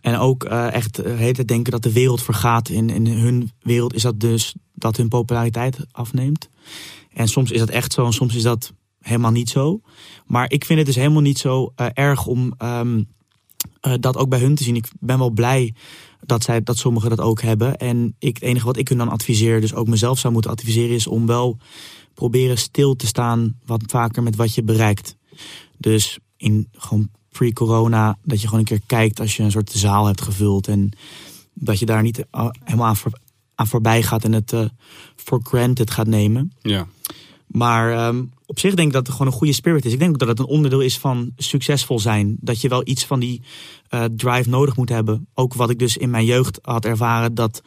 [0.00, 2.68] En ook echt de hele tijd denken dat de wereld vergaat.
[2.68, 6.48] In, in hun wereld is dat dus dat hun populariteit afneemt.
[7.12, 9.80] En soms is dat echt zo en soms is dat helemaal niet zo.
[10.26, 14.54] Maar ik vind het dus helemaal niet zo erg om uh, dat ook bij hun
[14.54, 14.76] te zien.
[14.76, 15.74] Ik ben wel blij
[16.20, 17.76] dat, zij, dat sommigen dat ook hebben.
[17.76, 20.94] En ik, het enige wat ik hun dan adviseer, dus ook mezelf zou moeten adviseren,
[20.94, 21.58] is om wel
[22.18, 25.16] proberen stil te staan wat vaker met wat je bereikt.
[25.76, 30.06] Dus in gewoon pre-corona, dat je gewoon een keer kijkt als je een soort zaal
[30.06, 30.68] hebt gevuld.
[30.68, 30.90] En
[31.54, 33.12] dat je daar niet uh, helemaal aan, voor,
[33.54, 34.54] aan voorbij gaat en het
[35.16, 36.52] for granted gaat nemen.
[36.60, 36.86] Ja.
[37.46, 39.92] Maar um, op zich denk ik dat het gewoon een goede spirit is.
[39.92, 42.36] Ik denk ook dat het een onderdeel is van succesvol zijn.
[42.40, 43.42] Dat je wel iets van die
[43.90, 45.28] uh, drive nodig moet hebben.
[45.34, 47.34] Ook wat ik dus in mijn jeugd had ervaren.
[47.34, 47.62] Dat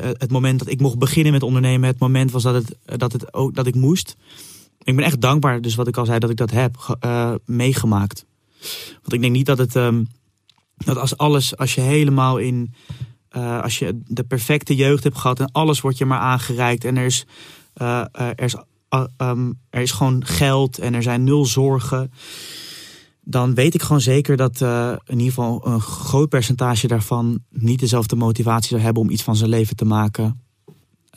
[0.00, 1.88] het moment dat ik mocht beginnen met ondernemen.
[1.88, 4.16] Het moment was dat, het, dat, het ook, dat ik moest.
[4.82, 8.24] Ik ben echt dankbaar, dus wat ik al zei, dat ik dat heb uh, meegemaakt.
[8.92, 9.74] Want ik denk niet dat het...
[9.74, 10.08] Um,
[10.76, 12.74] dat als alles, als je helemaal in...
[13.62, 16.84] als je de perfecte jeugd hebt gehad en alles wordt je maar aangereikt.
[16.84, 17.24] En er is,
[18.12, 18.56] er is
[19.18, 22.12] um, er is gewoon geld en er zijn nul zorgen.
[23.28, 27.80] Dan weet ik gewoon zeker dat uh, in ieder geval een groot percentage daarvan niet
[27.80, 30.42] dezelfde motivatie zou hebben om iets van zijn leven te maken.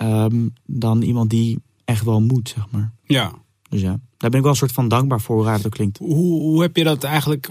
[0.01, 2.93] Um, dan iemand die echt wel moet, zeg maar.
[3.03, 3.33] Ja.
[3.69, 5.97] Dus ja, daar ben ik wel een soort van dankbaar voor, hoe raar dat klinkt.
[5.97, 7.49] Hoe, hoe heb je dat eigenlijk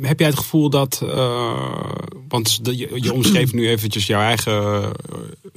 [0.00, 1.92] heb jij het gevoel dat, uh,
[2.28, 4.88] want je, je omschreef nu eventjes jouw eigen, uh,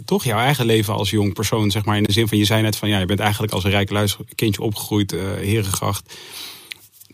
[0.05, 2.61] toch jouw eigen leven als jong persoon, zeg maar, in de zin van je zei
[2.61, 6.15] net van ja, je bent eigenlijk als een rijk kindje opgegroeid, uh, Herengracht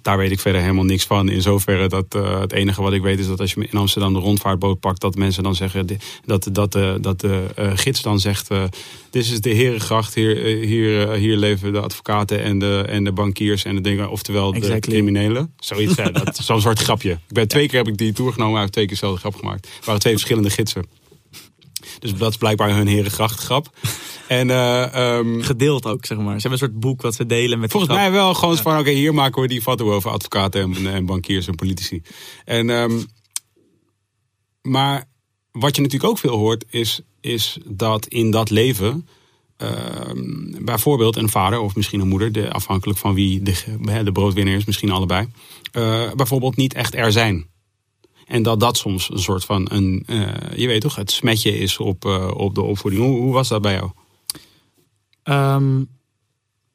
[0.07, 1.29] daar weet ik verder helemaal niks van.
[1.29, 4.13] In zoverre dat uh, het enige wat ik weet is dat als je in Amsterdam
[4.13, 5.87] de rondvaartboot pakt, dat mensen dan zeggen
[6.25, 8.47] dat, dat, uh, dat de uh, gids dan zegt:
[9.09, 13.63] Dit is de Herengracht, hier, hier, hier leven de advocaten en de, en de bankiers
[13.63, 15.53] en de dingen, oftewel de criminelen.
[15.59, 17.11] Zoiets, dat zo'n soort grapje.
[17.11, 19.67] Ik ben twee keer heb ik die tour genomen, uit twee keer dezelfde grap gemaakt.
[19.75, 20.85] Het waren twee verschillende gidsen.
[21.99, 23.69] Dus dat is blijkbaar hun Herengracht grap.
[24.27, 26.41] En, uh, um, Gedeeld ook, zeg maar.
[26.41, 27.71] Ze hebben een soort boek wat ze delen met.
[27.71, 28.61] Volgens mij wel gewoon ja.
[28.61, 32.01] van: oké, okay, hier maken we die fatwa over advocaten en, en, bankiers en politici.
[32.45, 33.05] En, um,
[34.61, 35.05] maar
[35.51, 39.07] wat je natuurlijk ook veel hoort, is, is dat in dat leven.
[39.61, 39.69] Uh,
[40.59, 44.65] bijvoorbeeld een vader of misschien een moeder, de, afhankelijk van wie de, de broodwinner is,
[44.65, 45.27] misschien allebei.
[45.73, 47.45] Uh, bijvoorbeeld niet echt er zijn.
[48.27, 51.77] En dat dat soms een soort van een, uh, je weet toch, het smetje is
[51.77, 53.03] op, uh, op de opvoeding.
[53.03, 53.91] Hoe, hoe, was dat bij jou?
[55.23, 55.87] Um,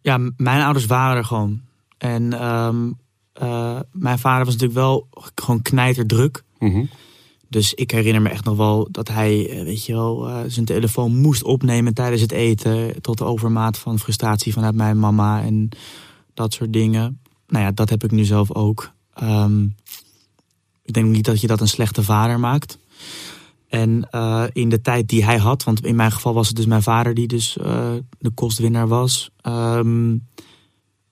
[0.01, 1.61] ja, mijn ouders waren er gewoon.
[1.99, 2.99] En um,
[3.43, 6.45] uh, mijn vader was natuurlijk wel gewoon knijterdruk.
[6.59, 6.91] Mm -hmm.
[7.49, 11.43] Dus ik herinner me echt nog wel dat hij, weet je wel, zijn telefoon moest
[11.43, 13.03] opnemen tijdens het eten.
[13.03, 15.69] Tot de overmaat van frustratie vanuit mijn mama en
[16.35, 17.21] dat soort dingen.
[17.47, 18.93] Nou ja, dat heb ik nu zelf ook.
[19.23, 19.75] Um,
[20.85, 22.79] ik denk niet dat je dat een slechte vader maakt.
[23.69, 26.67] En uh, in de tijd die hij had, want in mijn geval was het dus
[26.67, 29.31] mijn vader die dus uh, de kostwinnaar was.
[29.43, 30.27] Um,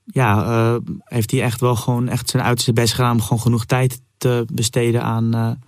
[0.04, 3.64] ja, uh, heeft hij echt wel gewoon echt zijn uiterste best gedaan om gewoon genoeg
[3.64, 5.58] tijd te besteden aan,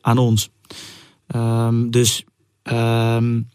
[0.00, 0.50] aan ons.
[1.34, 2.24] Um, dus
[2.62, 3.48] um,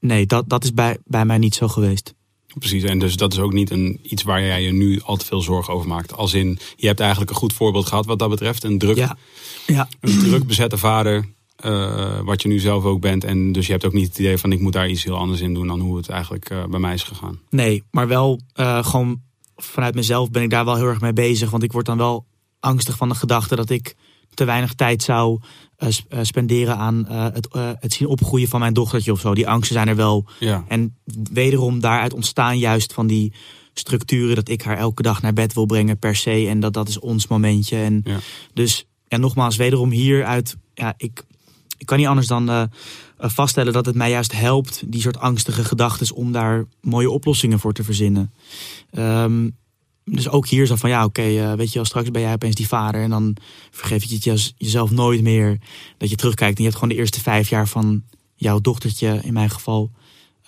[0.00, 2.14] nee, dat, dat is bij, bij mij niet zo geweest.
[2.58, 5.24] Precies, en dus dat is ook niet een, iets waar jij je nu al te
[5.24, 6.16] veel zorgen over maakt.
[6.16, 8.64] Als in, je hebt eigenlijk een goed voorbeeld gehad wat dat betreft.
[8.64, 9.16] Een druk, ja.
[9.66, 9.88] Ja.
[10.00, 11.28] Een druk bezette vader,
[11.64, 13.24] uh, wat je nu zelf ook bent.
[13.24, 15.40] En dus je hebt ook niet het idee van ik moet daar iets heel anders
[15.40, 17.40] in doen dan hoe het eigenlijk uh, bij mij is gegaan.
[17.50, 19.20] Nee, maar wel uh, gewoon
[19.56, 21.50] vanuit mezelf ben ik daar wel heel erg mee bezig.
[21.50, 22.26] Want ik word dan wel
[22.60, 23.94] angstig van de gedachte dat ik
[24.34, 25.40] te weinig tijd zou
[25.78, 25.88] uh,
[26.22, 29.34] spenderen aan uh, het, uh, het zien opgroeien van mijn dochtertje of zo.
[29.34, 30.26] Die angsten zijn er wel.
[30.38, 30.64] Ja.
[30.68, 30.96] En
[31.32, 33.32] wederom daaruit ontstaan juist van die
[33.72, 36.46] structuren dat ik haar elke dag naar bed wil brengen per se.
[36.48, 37.76] En dat dat is ons momentje.
[37.76, 38.18] En ja.
[38.54, 41.24] dus, en nogmaals, wederom hieruit, ja, ik,
[41.78, 42.70] ik kan niet anders dan
[43.18, 47.72] vaststellen dat het mij juist helpt, die soort angstige gedachten, om daar mooie oplossingen voor
[47.72, 48.32] te verzinnen.
[48.92, 49.56] Um,
[50.10, 52.32] dus ook hier zo van ja, oké, okay, uh, weet je wel, straks ben jij
[52.32, 53.36] opeens die vader en dan
[53.70, 55.58] vergeef je het jezelf nooit meer
[55.96, 58.02] dat je terugkijkt en je hebt gewoon de eerste vijf jaar van
[58.34, 59.90] jouw dochtertje in mijn geval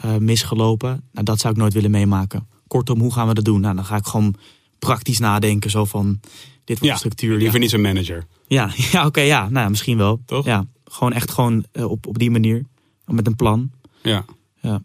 [0.04, 1.02] uh, misgelopen.
[1.12, 2.48] Nou, dat zou ik nooit willen meemaken.
[2.66, 3.60] Kortom, hoe gaan we dat doen?
[3.60, 4.34] Nou, dan ga ik gewoon
[4.78, 5.70] praktisch nadenken.
[5.70, 6.20] Zo van,
[6.64, 7.36] dit wordt Ja, de structuur.
[7.36, 7.60] liever ja.
[7.60, 8.26] niet zo'n manager.
[8.46, 9.48] Ja, ja oké, ja.
[9.48, 10.20] Nou, misschien wel.
[10.26, 10.44] Toch?
[10.44, 12.64] Ja, gewoon echt gewoon eh, op, op die manier.
[13.04, 13.70] Met een plan.
[14.02, 14.24] Ja.
[14.60, 14.82] Ja.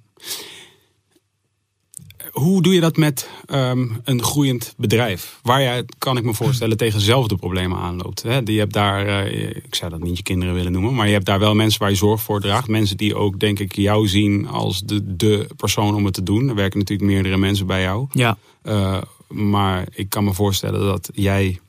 [2.36, 5.40] Hoe doe je dat met ehm, een groeiend bedrijf?
[5.42, 8.24] Waar jij, kan ik me voorstellen, tegen dezelfde problemen aanloopt.
[8.24, 8.40] Hè?
[8.46, 11.26] Je hebt daar, eh, ik zou dat niet je kinderen willen noemen, maar je hebt
[11.26, 12.68] daar wel mensen waar je zorg voor draagt.
[12.68, 16.50] Mensen die ook, denk ik, jou zien als de, de persoon om het te doen.
[16.50, 18.08] Er werken natuurlijk meerdere mensen bij jou.
[18.12, 21.60] Ja, Eh, maar ik kan me voorstellen dat jij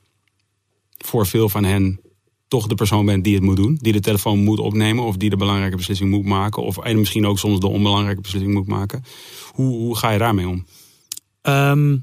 [0.99, 2.01] voor veel van hen
[2.49, 3.78] toch de persoon bent die het moet doen.
[3.80, 6.62] Die de telefoon moet opnemen of die de belangrijke beslissing moet maken.
[6.62, 9.03] Of en misschien ook soms de onbelangrijke beslissing moet maken.
[9.53, 10.64] Hoe, hoe ga je daarmee om?
[11.42, 11.97] Ehm,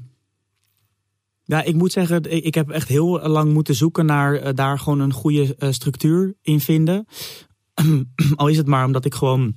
[1.44, 5.00] ja, ik moet zeggen, ik, heb echt heel lang moeten zoeken naar eh, daar gewoon
[5.00, 7.06] een goede eh, structuur in vinden.
[8.36, 9.54] Al is het maar omdat ik gewoon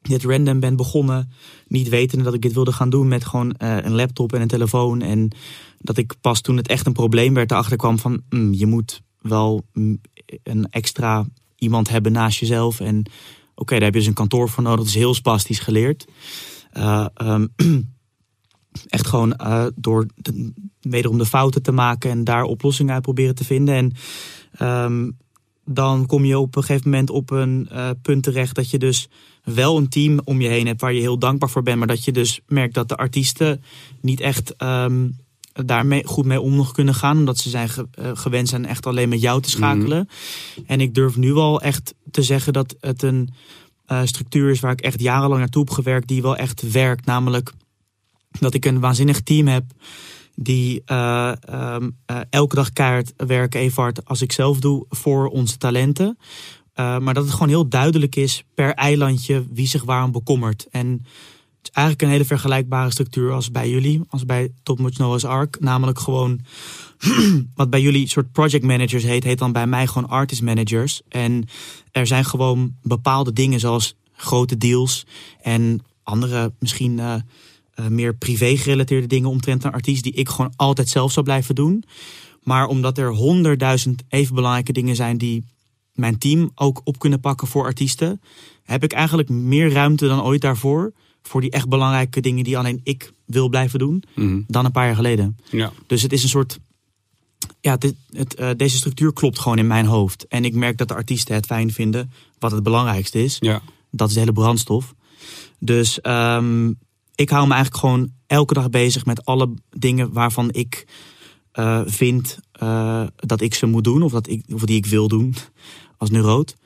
[0.00, 1.30] dit random ben begonnen,
[1.66, 4.48] niet wetende dat ik dit wilde gaan doen met gewoon eh, een laptop en een
[4.48, 5.02] telefoon.
[5.02, 5.30] En
[5.78, 9.02] dat ik pas toen het echt een probleem werd, erachter kwam van mm, je moet
[9.20, 10.00] wel mm,
[10.42, 11.26] een extra
[11.56, 12.80] iemand hebben naast jezelf.
[12.80, 13.10] En
[13.54, 14.78] oké, daar heb je dus een kantoor voor nodig.
[14.78, 16.06] Dat is heel spastisch geleerd.
[16.70, 17.46] Eh, ehm,
[18.86, 23.34] echt gewoon eh, door de, wederom de fouten te maken en daar oplossingen uit proberen
[23.34, 23.74] te vinden.
[23.74, 23.92] En
[24.52, 25.10] ehm,
[25.64, 29.08] dan kom je op een gegeven moment op een eh, punt terecht dat je dus
[29.44, 31.78] wel een team om je heen hebt waar je heel dankbaar voor bent.
[31.78, 33.62] Maar dat je dus merkt dat de artiesten
[34.00, 35.08] niet echt ehm,
[35.64, 37.16] daarmee goed mee om nog kunnen gaan.
[37.18, 40.08] Omdat ze zijn ge- eh, gewend zijn echt alleen met jou te schakelen.
[40.66, 43.28] En ik durf nu al echt te zeggen dat het een
[43.86, 46.08] eh, structuur is waar ik echt jarenlang naartoe heb gewerkt.
[46.08, 47.04] Die wel echt werkt.
[47.06, 47.52] Namelijk
[48.40, 49.64] dat ik een waanzinnig team heb
[50.34, 55.26] die eh, ehm, eh, elke dag keihard werken, even hard als ik zelf doe, voor
[55.28, 56.18] onze talenten.
[56.74, 60.66] Maar dat het gewoon heel duidelijk is per eilandje wie zich waarom bekommert.
[60.70, 61.04] En
[61.72, 65.60] eigenlijk een hele vergelijkbare structuur als bij jullie, als bij Top Notch Noah's Ark.
[65.60, 66.40] Namelijk gewoon
[67.54, 71.00] wat bij jullie soort project managers heet, heet dan bij mij gewoon artist managers.
[71.08, 71.48] En
[71.92, 75.06] er zijn gewoon bepaalde dingen zoals grote deals
[75.42, 77.14] en andere misschien eh,
[77.74, 81.54] eh, meer privé gerelateerde dingen omtrent een artiest die ik gewoon altijd zelf zou blijven
[81.54, 81.84] doen.
[82.42, 85.44] Maar omdat er honderdduizend even belangrijke dingen zijn die
[85.92, 88.20] mijn team ook op kunnen pakken voor artiesten,
[88.62, 90.92] heb ik eigenlijk meer ruimte dan ooit daarvoor.
[91.28, 94.40] Voor die echt belangrijke dingen die alleen ik wil blijven doen, Mhm.
[94.46, 95.36] dan een paar jaar geleden.
[95.50, 95.72] Ja.
[95.86, 96.58] Dus het is een soort.
[97.60, 100.26] Ja, dit, het, eh, deze structuur klopt gewoon in mijn hoofd.
[100.26, 102.10] En ik merk dat de artiesten het fijn vinden.
[102.38, 103.36] Wat het belangrijkste is.
[103.40, 103.62] Ja.
[103.90, 104.94] Dat is de hele brandstof.
[105.58, 106.68] Dus ehm,
[107.14, 110.86] ik hou me eigenlijk gewoon elke dag bezig met alle dingen waarvan ik
[111.52, 114.02] eh, vind eh, dat ik ze moet doen.
[114.02, 115.34] Of, dat ik, of die ik wil doen
[115.98, 116.56] als neuroot.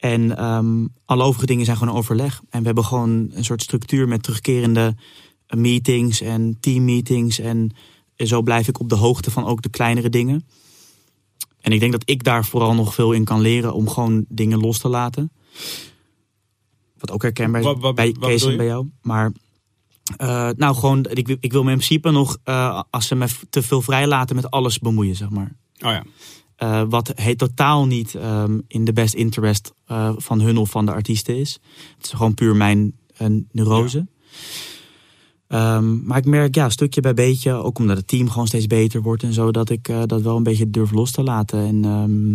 [0.00, 2.40] En ehm, alle overige dingen zijn gewoon overleg.
[2.50, 4.94] En we hebben gewoon een soort structuur met terugkerende
[5.56, 7.38] meetings en teammeetings.
[7.38, 7.70] En
[8.16, 10.46] zo blijf ik op de hoogte van ook de kleinere dingen.
[11.60, 14.58] En ik denk dat ik daar vooral nog veel in kan leren om gewoon dingen
[14.60, 15.32] los te laten.
[16.98, 18.86] Wat ook herkenbaar is Wat- wat- bij Kees en bij jou.
[19.02, 19.32] Maar
[20.16, 23.26] eh, nou, gewoon, ik, wil- ik wil me in principe nog, eh, als ze me
[23.50, 25.56] te veel vrijlaten, met alles bemoeien, zeg maar.
[25.78, 26.04] Oh ja.
[26.60, 30.86] Eh, wat heet totaal niet ehm, in de best interest eh, van hun of van
[30.86, 31.58] de artiesten is.
[31.96, 34.06] Het is gewoon puur mijn eh, neurose.
[35.46, 39.02] Ehm, maar ik merk ja, stukje bij beetje, ook omdat het team gewoon steeds beter
[39.02, 41.58] wordt en zo, dat ik dat wel een beetje durf los te laten.
[41.66, 42.32] En ehm,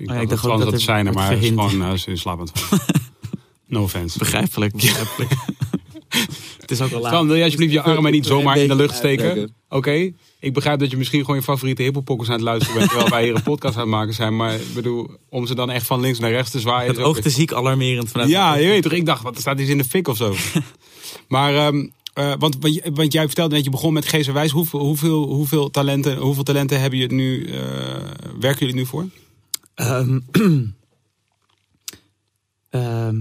[0.00, 1.92] Ik, Oh ja, ik ik dacht dat dat het zijn er, maar het is gewoon
[1.92, 2.52] is slapend.
[3.66, 4.18] no offense.
[4.18, 4.72] begrijpelijk.
[4.72, 5.32] begrijpelijk.
[6.70, 7.12] het is ook wel laat.
[7.12, 9.54] Stan, wil je alsjeblieft je armen niet zomaar in de lucht steken?
[9.68, 12.88] Oké, ik begrijp dat je misschien gewoon je favoriete hippelpokkers aan het luisteren bent...
[12.90, 14.36] terwijl wij hier een podcast aan het maken zijn.
[14.36, 16.88] Maar ik bedoel, om ze dan echt van links naar rechts te zwaaien...
[16.88, 18.28] Het is ook oog te ziek alarmerend vanuit.
[18.30, 20.34] Ja, je weet toch, ik dacht, wat staat iets in de fik of zo.
[21.28, 24.34] maar, ehm, eh, want, want je- want jij vertelde net, je begon met Gees en
[24.34, 24.50] Wijs.
[24.50, 27.60] Hoeveel, hoeveel, hoeveel, talenten, hoeveel talenten hebben je nu, eh,
[28.40, 29.06] werken jullie nu voor?
[29.74, 30.18] Ehm,
[32.70, 33.16] ehm,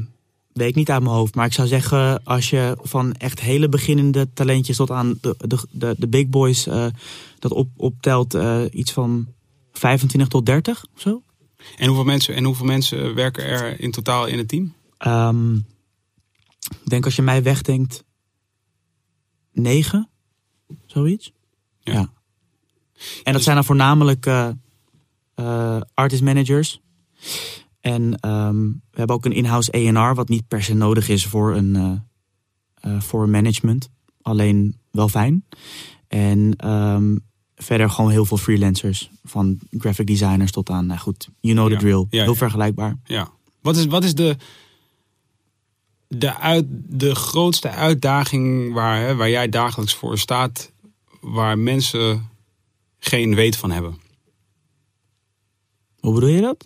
[0.54, 1.36] weet ik niet uit mijn hoofd.
[1.36, 5.58] Maar ik zou zeggen, als je van echt hele beginnende talentjes tot aan de, de,
[5.72, 6.86] de, de big boys eh,
[7.40, 9.28] dat op, optelt, eh, iets van
[9.72, 11.24] 25 tot 30 of zo.
[11.78, 14.74] En hoeveel mensen, en hoeveel mensen werken er in totaal in het team?
[14.98, 18.04] Ehm, ik denk als je mij wegdenkt,
[19.54, 20.10] 9,
[20.86, 21.32] zoiets.
[21.82, 21.94] Ja.
[21.94, 22.00] Ja.
[22.00, 22.10] En
[23.24, 26.80] dat Dus- zijn dan voornamelijk eh, artist managers.
[27.82, 31.56] En ehm, we hebben ook een in-house A&R, wat niet per se nodig is voor
[31.56, 31.92] een, eh,
[32.94, 33.90] eh, voor management.
[34.22, 35.46] Alleen wel fijn.
[36.08, 37.16] En ehm,
[37.56, 39.10] verder gewoon heel veel freelancers.
[39.24, 41.80] Van graphic designers tot aan, nou goed, you know the Ja.
[41.80, 42.06] drill.
[42.10, 42.38] Ja, heel ja.
[42.38, 42.98] vergelijkbaar.
[43.04, 43.30] Ja.
[43.62, 44.36] Wat is, wat is de,
[46.08, 50.72] de, uit, de grootste uitdaging waar, hè, waar jij dagelijks voor staat
[51.20, 52.30] waar mensen
[53.00, 53.98] geen weet van hebben.
[56.00, 56.66] Hoe bedoel je dat?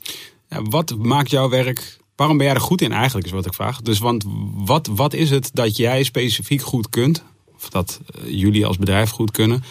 [0.62, 1.98] Wat maakt jouw werk...
[2.16, 3.82] Waarom ben jij er goed in eigenlijk, is wat ik vraag.
[3.82, 7.24] Dus want wat, wat is het dat jij specifiek goed kunt?
[7.56, 9.64] Of dat eh, jullie als bedrijf goed kunnen?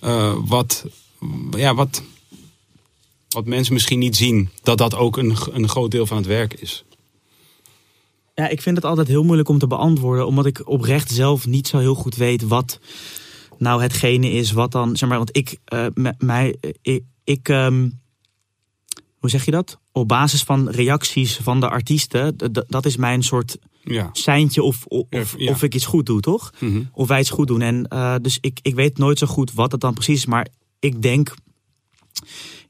[0.00, 0.84] eh, wat,
[1.50, 2.02] ja, wat,
[3.28, 4.48] wat mensen misschien niet zien.
[4.62, 6.84] Dat dat ook een, een groot deel van het werk is.
[8.34, 11.68] Ja, ik vind het altijd heel moeilijk om te beantwoorden, omdat ik oprecht zelf niet
[11.68, 12.78] zo heel goed weet wat
[13.58, 15.58] nou hetgene is wat dan, zeg maar, want ik,
[15.94, 17.88] m- mij, ik, ik ehm,
[19.18, 19.78] hoe zeg je dat?
[19.92, 22.36] Op basis van reacties van de artiesten,
[22.68, 24.08] dat is mijn soort Ja.
[24.12, 25.50] seintje of, of, Ja, ja.
[25.50, 26.50] of ik iets goed doe, toch?
[26.58, 26.82] Mhm.
[26.92, 27.60] Of wij iets goed doen.
[27.60, 30.48] En eh, dus ik, ik weet nooit zo goed wat het dan precies is, maar
[30.78, 31.34] ik denk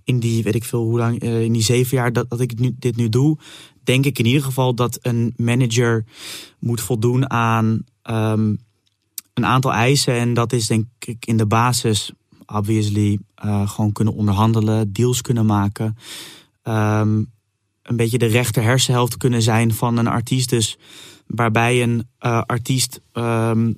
[0.05, 2.59] in die, weet ik veel hoe lang, eh, in die zeven jaar dat, dat ik
[2.59, 3.37] nu, dit nu doe,
[3.85, 6.05] denk ik in ieder geval dat een manager
[6.59, 8.55] moet voldoen aan ehm,
[9.35, 10.15] een aantal eisen.
[10.15, 12.13] En dat is denk ik in de basis,
[12.47, 15.97] obviously, eh, gewoon kunnen onderhandelen, deals kunnen maken.
[16.69, 17.23] Ehm,
[17.83, 20.49] een beetje de rechter hersenhelft kunnen zijn van een artiest.
[20.51, 20.79] Dus
[21.27, 23.73] waarbij een eh, artiest ehm,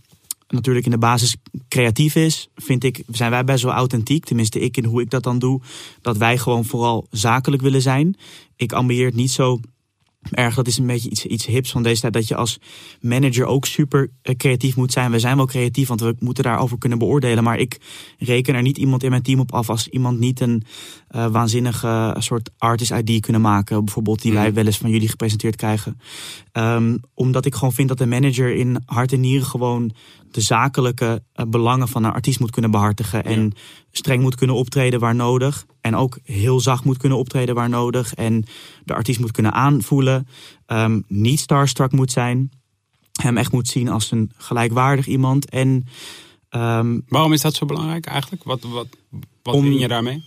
[0.49, 1.37] natuurlijk in de basis
[1.69, 4.25] creatief is, vind ik, zijn wij best wel authentiek.
[4.25, 5.61] Tenminste, ik in hoe ik dat dan doe.
[6.01, 8.17] Dat wij gewoon vooral zakelijk willen zijn.
[8.57, 9.61] Ik ambieer het niet zo
[10.31, 10.55] erg.
[10.55, 12.13] Dat is een beetje iets, iets hips van deze tijd.
[12.13, 12.61] Dat je als
[13.01, 15.11] manager ook super eh, creatief moet zijn.
[15.11, 17.45] We zijn wel creatief, want we moeten daarover kunnen beoordelen.
[17.45, 17.81] Maar ik
[18.19, 20.63] reken er niet iemand in mijn team op af als iemand niet een
[21.09, 23.85] eh, waanzinnige soort artist ID kunnen maken.
[23.85, 26.01] Bijvoorbeeld die wij wel eens van jullie gepresenteerd krijgen.
[26.53, 29.93] Ehm, omdat ik gewoon vind dat de manager in hart en nieren gewoon
[30.31, 33.25] de zakelijke eh, belangen van een artiest moet kunnen behartigen.
[33.25, 33.53] En
[33.91, 35.67] streng moet kunnen optreden waar nodig.
[35.81, 38.15] En ook heel zacht moet kunnen optreden waar nodig.
[38.15, 38.45] En
[38.85, 40.29] de artiest moet kunnen aanvoelen.
[40.67, 42.51] Ehm, niet starstruck moet zijn.
[43.23, 45.49] Hem echt moet zien als een gelijkwaardig iemand.
[45.51, 45.85] En
[46.49, 48.45] ehm, Waarom is dat zo belangrijk eigenlijk?
[48.45, 48.87] Wat, wat,
[49.43, 50.23] wat Om- win je daarmee?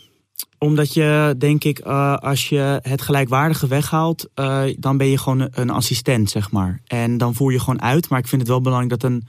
[0.57, 5.47] omdat je, denk ik, eh, als je het gelijkwaardige weghaalt, eh, dan ben je gewoon
[5.51, 6.81] een assistent, zeg maar.
[6.87, 8.09] En dan voer je gewoon uit.
[8.09, 9.27] Maar ik vind het wel belangrijk dat een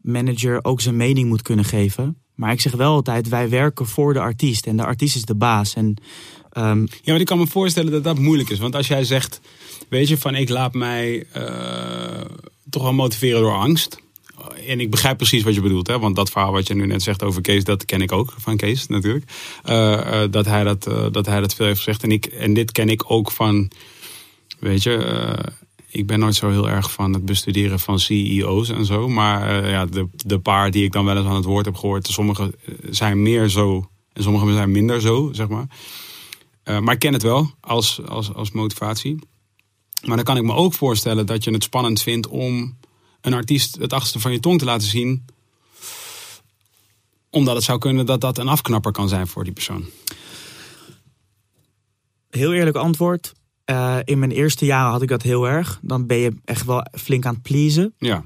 [0.00, 2.23] manager ook zijn mening moet kunnen geven.
[2.34, 4.66] Maar ik zeg wel altijd, wij werken voor de artiest.
[4.66, 5.74] En de artiest is de baas.
[5.74, 5.96] En
[6.52, 8.58] ehm, Ja, maar ik kan me voorstellen dat dat moeilijk is.
[8.58, 9.40] Want als jij zegt,
[9.88, 12.24] weet je, van ik laat mij eh,
[12.70, 14.02] toch wel motiveren door angst.
[14.66, 15.86] En ik begrijp precies wat je bedoelt.
[15.86, 15.98] Hè?
[15.98, 18.56] Want dat verhaal wat je nu net zegt over Kees, dat ken ik ook van
[18.56, 19.24] Kees natuurlijk.
[19.62, 20.82] Eh, eh, dat, hij dat,
[21.12, 22.02] dat hij dat veel heeft gezegd.
[22.02, 23.70] En, ik, en dit ken ik ook van,
[24.58, 25.36] weet je,
[25.94, 29.08] ik ben nooit zo heel erg van het bestuderen van CEO's en zo.
[29.08, 31.76] Maar eh, ja, de, de paar die ik dan wel eens aan het woord heb
[31.76, 32.54] gehoord, sommige
[32.90, 35.66] zijn meer zo en sommige zijn minder zo, zeg maar.
[36.64, 39.18] Uh, maar ik ken het wel als, als, als motivatie.
[40.04, 42.78] Maar dan kan ik me ook voorstellen dat je het spannend vindt om
[43.20, 45.24] een artiest het achterste van je tong te laten zien.
[47.30, 49.84] Omdat het zou kunnen dat dat een afknapper kan zijn voor die persoon.
[52.30, 53.32] Heel eerlijk antwoord.
[53.70, 55.78] Uh, in mijn eerste jaren had ik dat heel erg.
[55.82, 57.94] Dan ben je echt wel flink aan het pleasen.
[57.98, 58.24] Ja.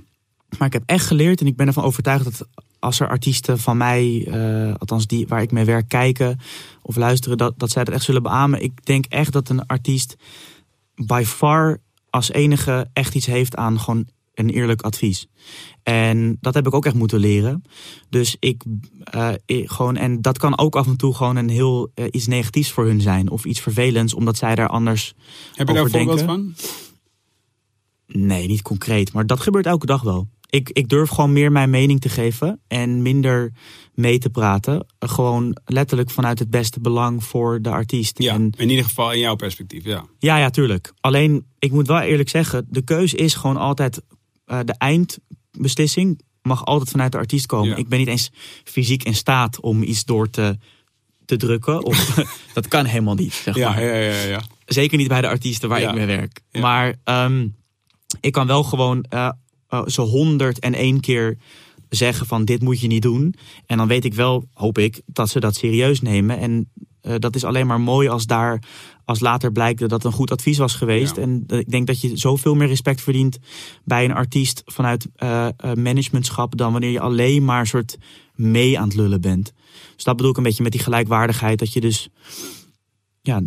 [0.59, 3.76] Maar ik heb echt geleerd en ik ben ervan overtuigd dat als er artiesten van
[3.76, 6.39] mij, uh, althans die waar ik mee werk, kijken
[6.82, 8.62] of luisteren, dat, dat zij dat echt zullen beamen.
[8.62, 10.16] Ik denk echt dat een artiest
[10.95, 11.80] by far
[12.11, 14.07] als enige echt iets heeft aan gewoon
[14.39, 15.26] een eerlijk advies.
[15.82, 17.62] En dat heb ik ook echt moeten leren.
[18.09, 18.64] Dus ik,
[19.14, 22.26] uh, ik gewoon, en dat kan ook af en toe gewoon een heel uh, iets
[22.26, 23.30] negatiefs voor hun zijn.
[23.30, 25.14] Of iets vervelends, omdat zij daar anders.
[25.55, 26.55] Heb je daar een voorbeeld van?
[28.07, 29.12] Nee, niet concreet.
[29.12, 30.28] Maar dat gebeurt elke dag wel.
[30.51, 33.53] Ik, ik durf gewoon meer mijn mening te geven en minder
[33.95, 34.86] mee te praten.
[34.99, 38.22] Gewoon letterlijk vanuit het beste belang voor de artiest.
[38.22, 40.05] Ja, en, in ieder geval in jouw perspectief, ja.
[40.18, 40.93] Ja, ja, tuurlijk.
[41.01, 44.03] Alleen, ik moet wel eerlijk zeggen, de keuze is gewoon altijd
[44.51, 47.68] uh, de eindbeslissing mag altijd vanuit de artiest komen.
[47.68, 47.76] Ja.
[47.76, 48.30] Ik ben niet eens
[48.64, 50.59] fysiek in staat om iets door te,
[51.24, 51.84] te drukken.
[51.84, 52.14] Of,
[52.55, 53.84] dat kan helemaal niet, zeg ja, maar.
[53.84, 54.42] Ja, ja, ja.
[54.66, 55.88] Zeker niet bij de artiesten waar Ja.
[55.88, 56.40] ik mee werk.
[56.53, 57.57] Maar um,
[58.20, 59.30] ik kan wel gewoon uh,
[59.70, 61.38] uh, zo honderd en één keer
[61.88, 63.34] zeggen van dit moet je niet doen.
[63.66, 66.38] En dan weet ik wel, hoop ik, dat ze dat serieus nemen.
[66.38, 66.70] En
[67.03, 68.62] uh, dat is alleen maar mooi als daar
[69.09, 71.16] als later blijkt dat dat een goed advies was geweest.
[71.16, 71.22] Ja.
[71.22, 73.38] En ik denk dat je zoveel meer respect verdient
[73.84, 77.98] bij een artiest vanuit uh, managementschap dan wanneer je alleen maar soort
[78.34, 79.52] mee aan het lullen bent.
[79.94, 81.59] Dus dat bedoel ik een beetje met die gelijkwaardigheid.
[81.59, 82.09] Dat je dus,
[83.20, 83.42] ja,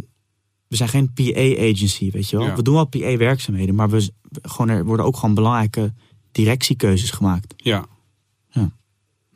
[0.68, 2.46] we zijn geen PA-agency, weet je wel.
[2.46, 2.56] Ja.
[2.56, 5.94] We doen wel PA-werkzaamheden, maar we, gewoon, er worden ook gewoon belangrijke
[6.32, 7.54] directiekeuzes gemaakt.
[7.58, 7.86] Ja.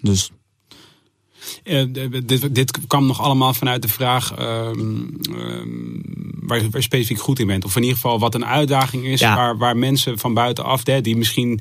[0.01, 0.37] Dus Uh,
[2.25, 6.01] dit, dit kwam nog allemaal vanuit de vraag: um, um,
[6.41, 7.65] waar, je specifiek goed in bent.
[7.65, 9.35] Of in ieder geval wat een uitdaging is Ja.
[9.35, 11.59] waar, waar mensen van buitenaf, hè, die misschien,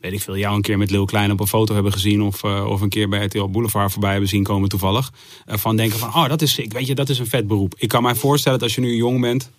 [0.00, 2.22] weet ik veel, jou een keer met Lil Klein op een foto hebben gezien.
[2.22, 5.12] Of, eh, of een keer bij RTL Boulevard voorbij hebben zien komen toevallig.
[5.46, 7.74] eh, van denken van, oh dat is sick, weet je, dat is een vet beroep.
[7.78, 9.50] Ik kan mij voorstellen dat als je nu jong bent.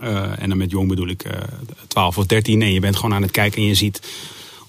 [0.00, 1.32] eh, en dan met jong bedoel ik eh
[1.86, 2.62] 12 of 13.
[2.62, 4.00] En je bent gewoon aan het kijken en je ziet.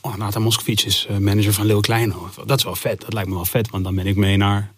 [0.06, 2.16] Oh, Nathan Moskowitz is eh, manager van Lil Klein.
[2.16, 3.02] Oh, Dat is wel vet.
[3.02, 3.70] Dat lijkt me wel vet.
[3.70, 4.74] Want dan ben ik mee naar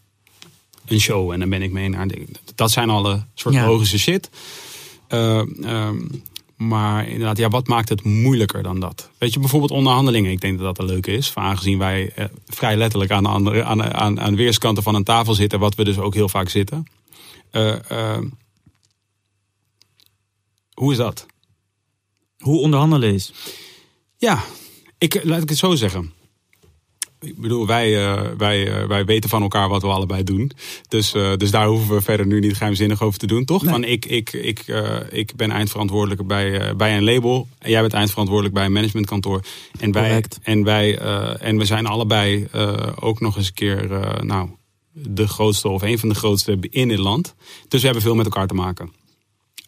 [0.86, 1.32] een show.
[1.32, 2.07] En dan ben ik mee naar...
[2.55, 3.65] Dat zijn alle soort Ja.
[3.67, 4.30] logische shit.
[5.07, 5.97] Eh, ehm,
[6.55, 9.09] maar inderdaad, ja, wat maakt het moeilijker dan dat?
[9.17, 10.32] Weet je, bijvoorbeeld onderhandelingen.
[10.32, 11.32] Ik denk dat dat een leuke is.
[11.36, 15.34] Aangezien wij eh, vrij letterlijk aan de, andere, aan, aan, aan weerskanten van een tafel
[15.34, 15.59] zitten.
[15.59, 16.86] Wat we dus ook heel vaak zitten.
[17.51, 18.21] Eh, eh,
[20.73, 21.26] hoe is dat?
[22.38, 23.34] Hoe onderhandelen is.
[24.17, 24.43] Ja,
[24.98, 26.14] ik, laat ik het zo zeggen.
[27.20, 30.52] Ik bedoel, wij, eh, wij, eh, wij weten van elkaar wat we allebei doen.
[30.88, 33.62] Dus, eh, dus daar hoeven we verder nu niet geheimzinnig over te doen, toch?
[33.62, 33.72] Nee.
[33.72, 34.66] Van ik, ik, ik,
[35.10, 37.48] ik ben eindverantwoordelijke bij, bij een label.
[37.58, 39.41] En jij bent eindverantwoordelijk bij een managementkantoor.
[39.80, 40.98] En wij, en wij
[41.39, 42.48] en we zijn allebei
[43.00, 43.88] ook nog eens een keer,
[44.26, 44.50] nou,
[44.93, 47.36] de grootste of een van de grootste in dit land.
[47.68, 48.86] Dus we hebben veel met elkaar te maken.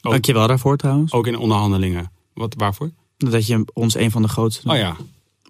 [0.01, 1.11] Ook- Dank je wel daarvoor trouwens.
[1.11, 2.11] Ook in onderhandelingen.
[2.33, 2.91] Wat, waarvoor?
[3.17, 4.69] Dat je ons een van de grootste...
[4.69, 4.97] Oh ja,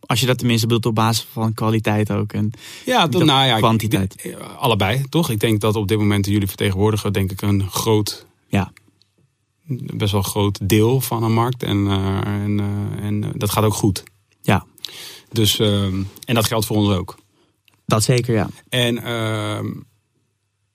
[0.08, 2.34] Als je dat tenminste bedoelt op basis van kwaliteit ook.
[2.34, 2.52] En,
[2.86, 4.16] Ja, Dat nou ja, kwantiteit.
[4.26, 5.30] ik- allebei, toch?
[5.30, 8.72] Ik denk dat op dit moment jullie vertegenwoordigen, denk ik, een groot, ja,
[9.94, 11.64] best wel groot deel van een markt.
[11.64, 14.04] En, eh, en, eh, en eh, dat gaat ook goed.
[14.42, 14.66] ja,
[15.32, 17.16] Dus, ehm, en dat geldt voor ons ook.
[17.86, 18.50] dat zeker ja.
[18.70, 19.66] En, ehm,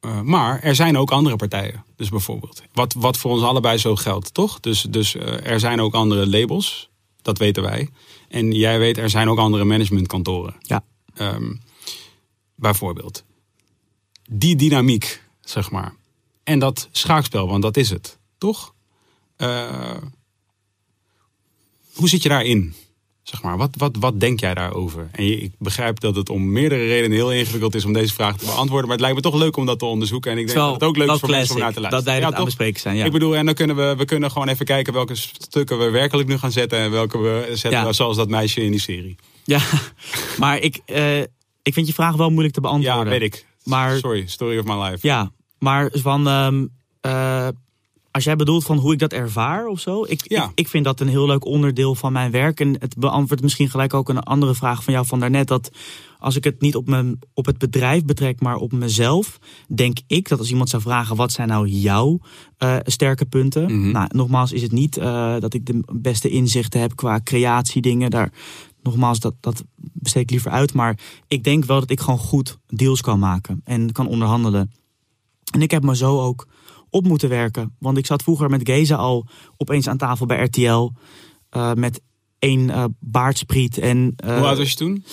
[0.00, 1.84] eh, maar er zijn ook andere partijen.
[1.96, 4.60] Dus bijvoorbeeld, wat, wat voor ons allebei zo geldt, toch?
[4.60, 5.14] Dus, dus
[5.44, 6.90] er zijn ook andere labels,
[7.22, 7.88] dat weten wij.
[8.32, 10.54] En jij weet, er zijn ook andere managementkantoren.
[10.60, 10.84] Ja.
[11.14, 11.54] Ehm,
[12.54, 13.24] bijvoorbeeld.
[14.30, 15.94] Die dynamiek, zeg maar.
[16.44, 18.74] En dat schaakspel, want dat is het, toch?
[19.36, 19.96] Eh,
[21.94, 22.74] hoe zit je daarin?
[23.32, 25.08] Zeg maar, wat, wat, wat denk jij daarover?
[25.12, 28.36] En je, ik begrijp dat het om meerdere redenen heel ingewikkeld is om deze vraag
[28.36, 28.82] te beantwoorden.
[28.88, 30.30] Maar het lijkt me toch leuk om dat te onderzoeken.
[30.32, 32.04] En ik denk dat het ook leuk is voor mensen om naar te luisteren.
[32.04, 32.96] Dat wij dat Ja, aan bespreken zijn.
[32.96, 33.04] Ja.
[33.04, 36.28] Ik bedoel, en dan kunnen we, we kunnen gewoon even kijken welke stukken we werkelijk
[36.28, 36.78] nu gaan zetten.
[36.78, 37.92] En welke we zetten, Ja.
[37.92, 39.16] zoals dat meisje in die serie.
[39.44, 39.60] ja,
[40.38, 41.20] maar ik, eh,
[41.62, 43.12] ik vind je vraag wel moeilijk te Ja, beantwoorden.
[43.12, 43.46] weet ik.
[43.64, 44.98] Maar- Sorry, story of my life.
[45.06, 46.22] Ja, maar van,
[48.12, 50.04] als jij bedoelt van hoe ik dat ervaar of zo.
[50.08, 50.44] Ik, Ja.
[50.44, 52.60] ik, ik vind dat een heel leuk onderdeel van mijn werk.
[52.60, 55.48] En het beantwoordt misschien gelijk ook een andere vraag van jou van daarnet.
[55.48, 55.70] Dat
[56.18, 59.38] als ik het niet op, mijn, op het bedrijf betrek, maar op mezelf.
[59.68, 62.20] Denk ik dat als iemand zou vragen wat zijn nou jouw
[62.56, 63.64] eh, sterke punten.
[63.64, 63.90] Mhm.
[63.90, 68.10] Nou, nogmaals is het niet eh, dat ik de beste inzichten heb qua creatiedingen.
[68.10, 68.32] Daar,
[68.82, 70.74] nogmaals, dat, dat besteed ik liever uit.
[70.74, 70.98] Maar
[71.28, 74.72] ik denk wel dat ik gewoon goed deals kan maken en kan onderhandelen.
[75.52, 76.46] En ik heb me zo ook
[76.92, 77.76] op moeten werken.
[77.78, 79.26] Want ik zat vroeger met Geza al
[79.56, 80.90] opeens aan tafel bij RTL.
[81.50, 82.00] eh, met
[82.38, 84.12] één eh baardspriet en...
[84.16, 85.04] eh, Hoe oud was je toen?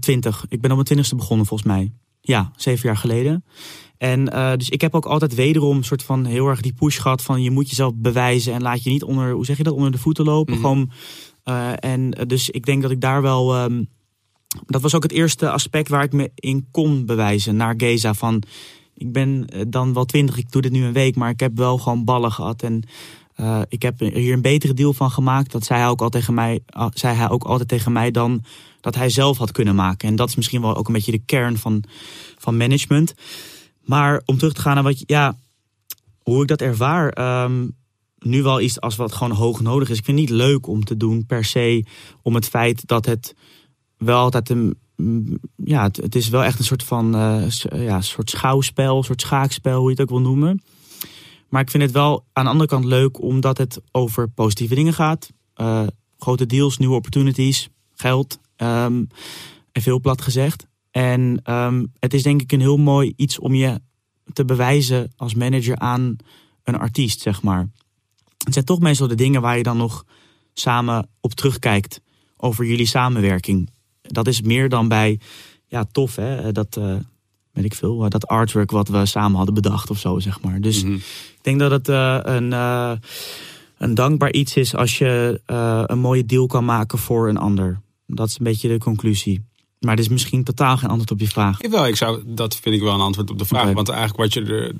[0.00, 0.44] 20.
[0.48, 1.92] Ik ben op mijn twintigste begonnen volgens mij.
[2.20, 3.44] Ja, zeven jaar geleden.
[3.98, 4.24] En
[4.58, 7.42] dus ik heb ook altijd wederom een soort van heel erg die push gehad van
[7.42, 9.98] je moet jezelf bewijzen en laat je niet onder, hoe zeg je dat, onder de
[9.98, 10.54] voeten lopen.
[10.54, 10.62] Mhm.
[10.62, 10.90] Gewoon,
[11.80, 13.84] en dus ik denk dat ik daar wel, ehm,
[14.66, 18.42] dat was ook het eerste aspect waar ik me in kon bewijzen naar Geza van
[18.98, 21.56] ik ben eh, dan wel twintig, ik doe dit nu een week, maar ik heb
[21.56, 22.82] wel gewoon ballen gehad en
[23.34, 25.52] eh, ik heb er hier een betere deal van gemaakt.
[25.52, 28.44] Dat zei hij ook al tegen mij, ah, zei hij ook altijd tegen mij dan
[28.80, 30.08] dat hij zelf had kunnen maken.
[30.08, 31.84] En dat is misschien wel ook een beetje de kern van,
[32.38, 33.14] van management.
[33.84, 35.36] Maar om terug te gaan naar wat ja,
[36.18, 37.08] hoe ik dat ervaar.
[37.08, 37.66] ehm,
[38.18, 39.98] nu wel iets als wat gewoon hoog nodig is.
[39.98, 41.84] Ik vind het niet leuk om te doen per se
[42.22, 43.34] om het feit dat het
[43.96, 44.78] wel altijd een.
[45.64, 47.14] Ja, het, is wel echt een soort van
[47.50, 50.62] s- ja, soort schouwspel, soort schaakspel, hoe je het ook wil noemen.
[51.48, 54.92] Maar ik vind het wel aan de andere kant leuk omdat het over positieve dingen
[54.94, 55.30] gaat.
[55.54, 55.86] Eh,
[56.18, 58.38] grote deals, nieuwe opportunities, geld.
[58.56, 59.04] ehm,
[59.72, 60.66] en veel plat gezegd.
[60.90, 63.80] En ehm, het is denk ik een heel mooi iets om je
[64.32, 66.16] te bewijzen als manager aan
[66.62, 67.68] een artiest, zeg maar.
[68.44, 70.04] Het zijn toch meestal de dingen waar je dan nog
[70.54, 72.00] samen op terugkijkt
[72.36, 73.70] over jullie samenwerking.
[74.08, 75.20] Dat is meer dan bij,
[75.66, 76.94] ja, tof hè, dat, eh,
[77.52, 80.60] weet ik veel, dat artwork wat we samen hadden bedacht of zo, zeg maar.
[80.60, 80.94] Dus Mhm.
[80.94, 82.92] ik denk dat het eh, een, eh,
[83.78, 85.40] een dankbaar iets is als je
[85.86, 87.80] een mooie deal kan maken voor een ander.
[88.06, 89.46] Dat is een beetje de conclusie.
[89.78, 91.62] Maar dit is misschien totaal geen antwoord op je vraag.
[91.62, 93.72] Jawel, ik zou, dat vind ik wel een antwoord op de vraag.
[93.72, 94.72] Want eigenlijk wat je er.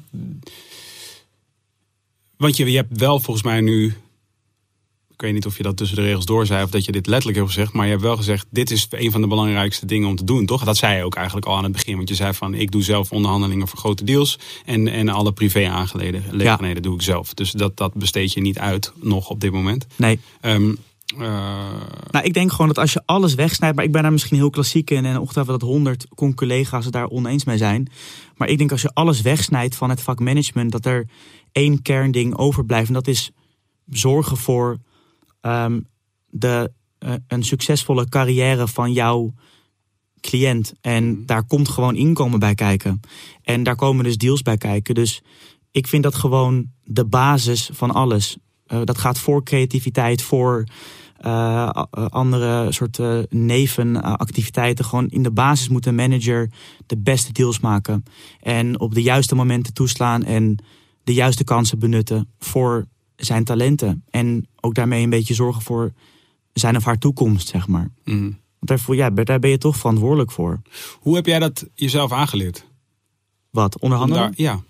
[2.36, 3.94] Want je, je hebt wel volgens mij nu.
[5.18, 7.06] Ik weet niet of je dat tussen de regels door zei of dat je dit
[7.06, 7.72] letterlijk hebt gezegd.
[7.72, 10.46] Maar je hebt wel gezegd, dit is een van de belangrijkste dingen om te doen,
[10.46, 10.64] toch?
[10.64, 11.96] Dat zei je ook eigenlijk al aan het begin.
[11.96, 14.38] Want je zei van, ik doe zelf onderhandelingen voor grote deals.
[14.64, 17.34] En, en alle privé aangelegenheden doe ik zelf.
[17.34, 19.86] Dus dat, dat besteed je niet uit nog op dit moment.
[19.96, 20.20] Nee.
[20.40, 20.74] Ehm,
[21.18, 21.20] eh,
[22.10, 24.50] Nou, ik denk gewoon dat als je alles wegsnijdt, maar ik ben daar misschien heel
[24.50, 27.90] klassiek in en ongetwijfeld dat honderd collega's het daar oneens mee zijn.
[28.36, 31.06] Maar ik denk als je alles wegsnijdt van het vak management, dat er
[31.52, 32.88] één kernding overblijft.
[32.88, 33.30] En dat is
[33.86, 34.78] zorgen voor
[35.40, 35.80] ehm,
[36.26, 39.34] de, eh, een succesvolle carrière van jouw
[40.20, 40.72] cliënt.
[40.80, 43.00] En daar komt gewoon inkomen bij kijken.
[43.42, 44.94] En daar komen dus deals bij kijken.
[44.94, 45.22] Dus
[45.70, 48.36] ik vind dat gewoon de basis van alles.
[48.66, 50.64] Eh, dat gaat voor creativiteit, voor
[51.18, 54.84] eh, andere soorten nevenactiviteiten.
[54.84, 56.50] Gewoon in de basis moet een manager
[56.86, 58.02] de beste deals maken.
[58.40, 60.64] En op de juiste momenten toeslaan en
[61.04, 62.86] de juiste kansen benutten voor
[63.18, 64.04] zijn talenten.
[64.10, 65.92] En ook daarmee een beetje zorgen voor
[66.52, 67.90] zijn of haar toekomst, zeg maar.
[68.04, 68.22] mm.
[68.58, 70.60] Want daarvoor, ja, daar ben je toch verantwoordelijk voor.
[71.00, 72.66] Hoe heb jij dat jezelf aangeleerd?
[73.50, 73.74] Wat?
[73.74, 74.22] Om Onderhandelen?
[74.22, 74.62] daar- ja.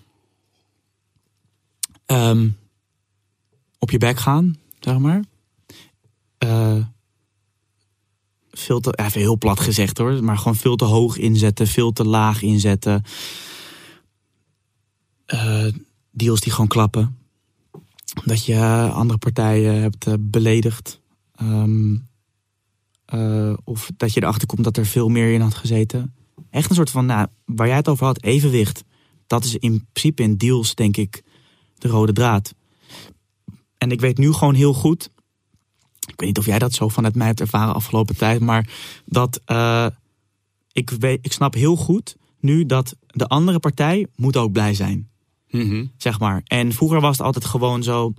[2.05, 2.49] Ehm,
[3.79, 5.23] op je bek gaan, zeg maar.
[6.37, 6.83] Eh,
[8.51, 12.05] veel te, even heel plat gezegd hoor, maar gewoon veel te hoog inzetten, veel te
[12.05, 13.03] laag inzetten.
[15.25, 15.65] Eh,
[16.11, 17.17] deals die gewoon klappen.
[18.25, 21.01] Dat je andere partijen hebt eh, beledigd.
[21.35, 21.97] Ehm,
[23.05, 26.13] eh, of dat je erachter komt dat er veel meer in had gezeten.
[26.49, 28.83] Echt een soort van, nou, waar jij het over had, evenwicht.
[29.27, 31.23] Dat is in principe in deals, denk ik,
[31.77, 32.53] de rode draad.
[33.77, 35.09] En ik weet nu gewoon heel goed.
[35.99, 38.39] Ik weet niet of jij dat zo vanuit mij hebt ervaren afgelopen tijd.
[38.39, 38.69] Maar
[39.05, 39.87] dat eh,
[40.71, 45.09] ik, weet, ik snap heel goed nu dat de andere partij moet ook blij zijn.
[45.49, 45.85] Mhm.
[45.97, 46.41] Zeg maar.
[46.47, 48.13] En vroeger was het altijd gewoon zo.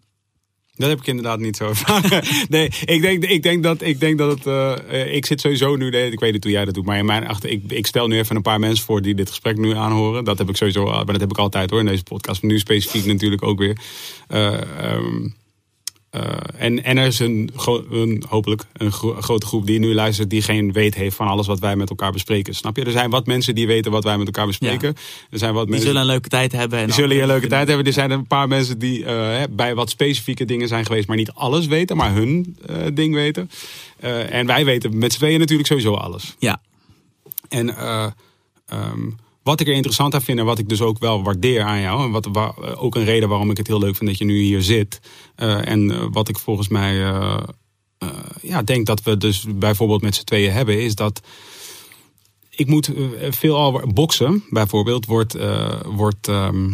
[0.74, 2.24] Dat heb ik inderdaad niet zo ervaren.
[2.48, 4.46] nee, ik denk, ik denk dat, ik denk dat het.
[4.86, 5.90] eh, ik zit sowieso nu.
[5.90, 6.84] nee, Ik weet niet hoe jij dat doet.
[6.84, 9.28] Maar in mijn achter, ik, ik stel nu even een paar mensen voor die dit
[9.28, 10.24] gesprek nu aanhoren.
[10.24, 10.84] Dat heb ik sowieso.
[10.84, 12.42] Maar dat heb ik altijd hoor in deze podcast.
[12.42, 13.78] Nu specifiek natuurlijk ook weer.
[14.28, 15.28] Ehm,
[16.10, 16.22] eh,
[16.56, 17.50] en, en er is een,
[17.90, 21.46] een hopelijk een gro- grote groep die nu luistert, die geen weet heeft van alles
[21.46, 22.54] wat wij met elkaar bespreken.
[22.54, 22.84] Snap je?
[22.84, 24.94] Er zijn wat mensen die weten wat wij met elkaar bespreken.
[25.30, 26.78] Er zijn wat Die mensen zullen een leuke tijd hebben.
[26.78, 27.86] En die zullen je een leuke tijd hebben.
[27.86, 31.32] Er zijn een paar mensen die eh, bij wat specifieke dingen zijn geweest, maar niet
[31.32, 33.50] alles weten, maar hun eh, ding weten.
[34.30, 36.34] En wij weten met z'n tweeën natuurlijk sowieso alles.
[36.38, 36.60] Ja,
[37.48, 38.06] En eh,
[38.68, 39.10] ehm,
[39.50, 42.04] wat ik er interessant aan vind en wat ik dus ook wel waardeer aan jou,
[42.04, 44.24] en wat wa- eh, ook een reden waarom ik het heel leuk vind dat je
[44.24, 45.00] nu hier zit.
[45.34, 46.94] eh, en eh, wat ik volgens mij
[48.42, 51.20] ja, denk dat we dus bijvoorbeeld met z'n tweeën hebben, is dat
[52.50, 55.36] ik moet eh, veel al boksen, bijvoorbeeld, wordt,
[55.84, 56.70] wordt ehm,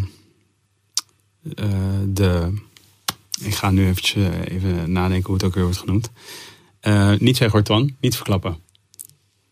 [1.54, 1.68] eh,
[2.06, 2.52] de.
[3.40, 6.10] Ik ga nu eventjes, even nadenken hoe het ook weer wordt genoemd.
[7.20, 7.96] Niet zeggen hoor, Twan.
[8.00, 8.56] Niet verklappen.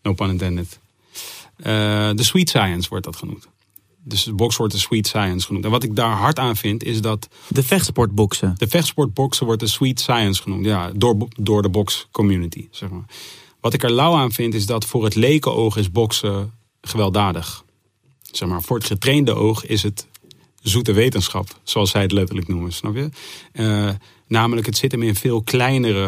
[0.01, 0.79] No pun intended.
[1.57, 3.47] Eh, de sweet science wordt dat genoemd.
[4.03, 5.65] Dus de box wordt de sweet science genoemd.
[5.65, 8.53] En wat ik daar hard aan vind, is dat de vechtsportboksen.
[8.57, 10.65] de vechtsportboksen wordt de sweet science genoemd.
[10.65, 13.05] Ja, door, door de box community, zeg maar.
[13.59, 17.63] Wat ik er lauw aan vind, is dat voor het lekenoog is boksen gewelddadig.
[18.21, 20.07] Zeg maar, voor het getrainde oog is het
[20.61, 23.09] zoete wetenschap, zoals zij het letterlijk noemen, snap je?
[23.51, 23.89] Eh,
[24.27, 26.07] namelijk, het zit hem in veel kleinere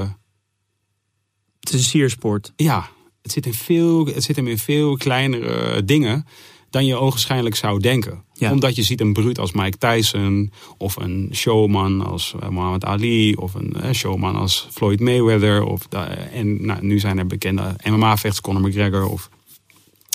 [1.59, 2.53] Het is een siersport.
[2.55, 2.89] ja,
[3.27, 6.25] het zit, in veel, het zit hem in veel kleinere dingen
[6.69, 8.23] dan je ogenschijnlijk zou denken.
[8.33, 8.51] Ja.
[8.51, 13.35] Omdat je ziet een bruut als Mike Tyson, of een showman als eh, Muhammad Ali,
[13.35, 15.63] of een eh, showman als Floyd Mayweather.
[15.63, 19.07] Of da- en nou, nu zijn er bekende MMA-vechters, Conor McGregor.
[19.07, 19.29] Of,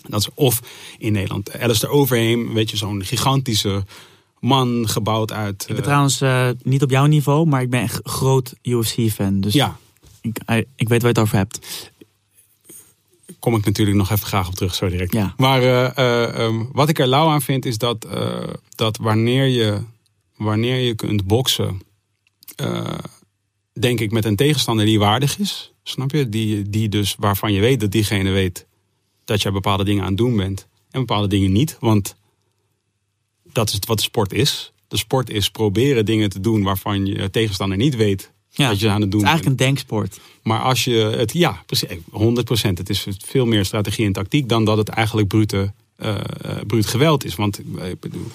[0.08, 0.60] dat is, of
[0.98, 3.84] in Nederland Alistair Overeem, weet je, zo'n gigantische
[4.40, 5.62] man gebouwd uit.
[5.62, 9.40] Ik ben eh, trouwens eh, niet op jouw niveau, maar ik ben echt groot UFC-fan.
[9.40, 9.76] Dus ja,
[10.20, 11.58] ik, eh, ik weet waar je het over hebt.
[13.38, 15.12] Kom ik natuurlijk nog even graag op terug, zo direct.
[15.12, 15.34] Ja.
[15.36, 19.46] Maar eh, eh, ehm, wat ik er lauw aan vind, is dat, eh, dat wanneer,
[19.46, 19.82] je,
[20.36, 21.80] wanneer je kunt boksen,
[23.72, 26.28] denk ik met een tegenstander die waardig is, snap je?
[26.28, 28.66] Die, die dus waarvan je weet dat diegene weet
[29.24, 31.76] dat jij bepaalde dingen aan het doen bent en bepaalde dingen niet.
[31.80, 32.16] Want
[33.52, 34.72] dat is wat de sport is.
[34.88, 38.68] De sport is proberen dingen te doen waarvan je tegenstander niet weet Ja.
[38.68, 39.60] dat je aan het doen Het is bent.
[39.60, 40.20] eigenlijk een denksport.
[40.42, 42.78] Maar als je het, ja, precies, 100%.
[42.78, 46.86] Het is veel meer strategie en tactiek dan dat het eigenlijk brute, eh eh, bruut
[46.86, 47.34] geweld is.
[47.34, 48.26] Want eh, ik bedoel,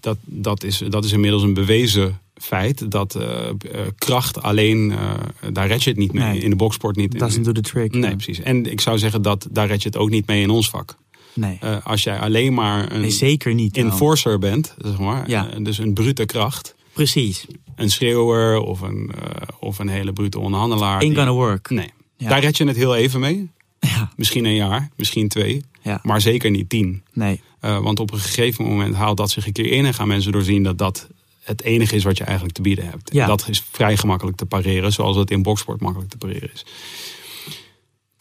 [0.00, 3.54] dat, dat, is, dat is inmiddels een bewezen feit dat eh, eh,
[3.98, 5.10] kracht alleen, eh,
[5.52, 6.24] daar red je het niet mee.
[6.28, 6.40] Nee.
[6.40, 7.18] In de boksport niet.
[7.18, 7.94] Doesn't do the trick.
[7.94, 8.40] Nee, precies.
[8.40, 10.96] En ik zou zeggen dat daar red je het ook niet mee in ons vak.
[11.34, 11.56] Nee.
[11.60, 13.76] Eh, als jij alleen maar een nee, zeker niet.
[13.76, 13.88] nou.
[13.88, 15.50] enforcer bent, zeg maar, Ja.
[15.50, 17.46] eh, dus een brute kracht, Precies.
[17.76, 20.90] Een schreeuwer of een, eh, of een hele brute onderhandelaar.
[21.00, 21.70] Ain't die- gonna work.
[21.70, 22.28] Nee, Ja.
[22.28, 23.50] daar red je het heel even mee.
[23.80, 26.00] Ja, Misschien een jaar, misschien twee, ja.
[26.02, 27.02] maar zeker niet tien.
[27.12, 27.40] Nee.
[27.60, 30.32] Eh, want op een gegeven moment haalt dat zich een keer in en gaan mensen
[30.32, 31.08] doorzien dat dat
[31.42, 33.12] het enige is wat je eigenlijk te bieden hebt.
[33.12, 33.26] Ja.
[33.26, 36.64] Dat is vrij gemakkelijk te pareren, zoals het in boksport makkelijk te pareren is.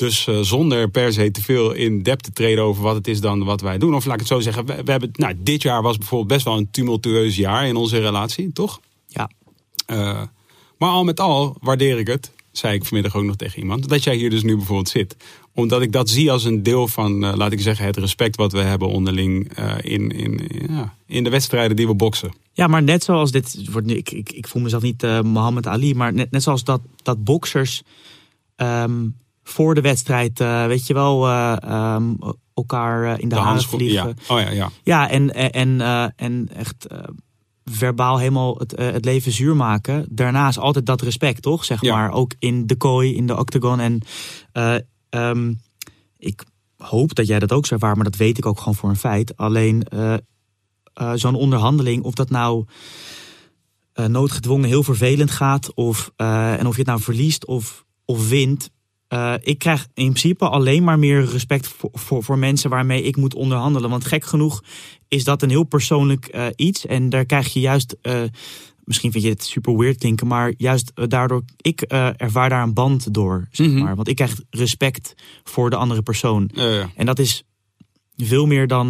[0.01, 3.21] Dus eh, zonder per se te veel in depth te treden over wat het is
[3.21, 3.95] dan wat wij doen.
[3.95, 6.45] Of laat ik het zo zeggen, we, we hebben, nou, dit jaar was bijvoorbeeld best
[6.45, 8.79] wel een tumultueus jaar in onze relatie, toch?
[9.07, 9.29] Ja.
[9.85, 10.21] Eh,
[10.77, 14.03] maar al met al waardeer ik het, zei ik vanmiddag ook nog tegen iemand, dat
[14.03, 15.15] jij hier dus nu bijvoorbeeld zit.
[15.53, 18.51] Omdat ik dat zie als een deel van, eh, laat ik zeggen, het respect wat
[18.51, 22.31] we hebben onderling in, in, ja, in de wedstrijden die we boksen.
[22.53, 23.69] Ja, maar net zoals dit.
[23.71, 26.81] Wordt, nu- ik, ik, ik voel mezelf niet Mohammed Ali, maar net, net zoals dat,
[27.03, 27.81] dat boksers
[28.55, 29.07] ehm,
[29.51, 32.13] voor de wedstrijd, eh, weet je wel, eh, ehm,
[32.53, 34.15] elkaar eh, in de, haren handschoen- vliegen.
[34.27, 34.35] Ja.
[34.35, 34.69] Oh ja, ja.
[34.83, 36.87] Ja, en, en, en, en echt
[37.65, 40.05] verbaal helemaal het, het leven zuur maken.
[40.09, 41.65] Daarnaast altijd dat respect, toch?
[41.65, 41.95] Zeg Ja.
[41.95, 43.79] maar, ook in de kooi, in de octagon.
[43.79, 44.01] En
[44.51, 44.75] eh,
[45.09, 45.53] ehm,
[46.17, 46.43] ik
[46.77, 48.95] hoop dat jij dat ook zo ervaart, maar dat weet ik ook gewoon voor een
[48.95, 49.37] feit.
[49.37, 49.83] Alleen
[51.13, 52.65] zo'n onderhandeling, of dat nou
[53.93, 58.69] noodgedwongen heel vervelend gaat, of, en of je het nou verliest of, of wint.
[59.11, 63.15] Eh, ik krijg in principe alleen maar meer respect voor, voor, voor mensen waarmee ik
[63.15, 63.89] moet onderhandelen.
[63.89, 64.63] Want gek genoeg
[65.07, 66.85] is dat een heel persoonlijk eh, iets.
[66.85, 68.23] En daar krijg je juist, eh,
[68.83, 73.13] misschien vind je het super weird klinken, maar juist daardoor, ik ervaar daar een band
[73.13, 73.47] door.
[73.51, 73.83] Zeg Mhm.
[73.83, 73.95] maar.
[73.95, 76.49] Want ik krijg respect voor de andere persoon.
[76.53, 76.89] Ja.
[76.95, 77.43] En dat is
[78.15, 78.89] veel meer dan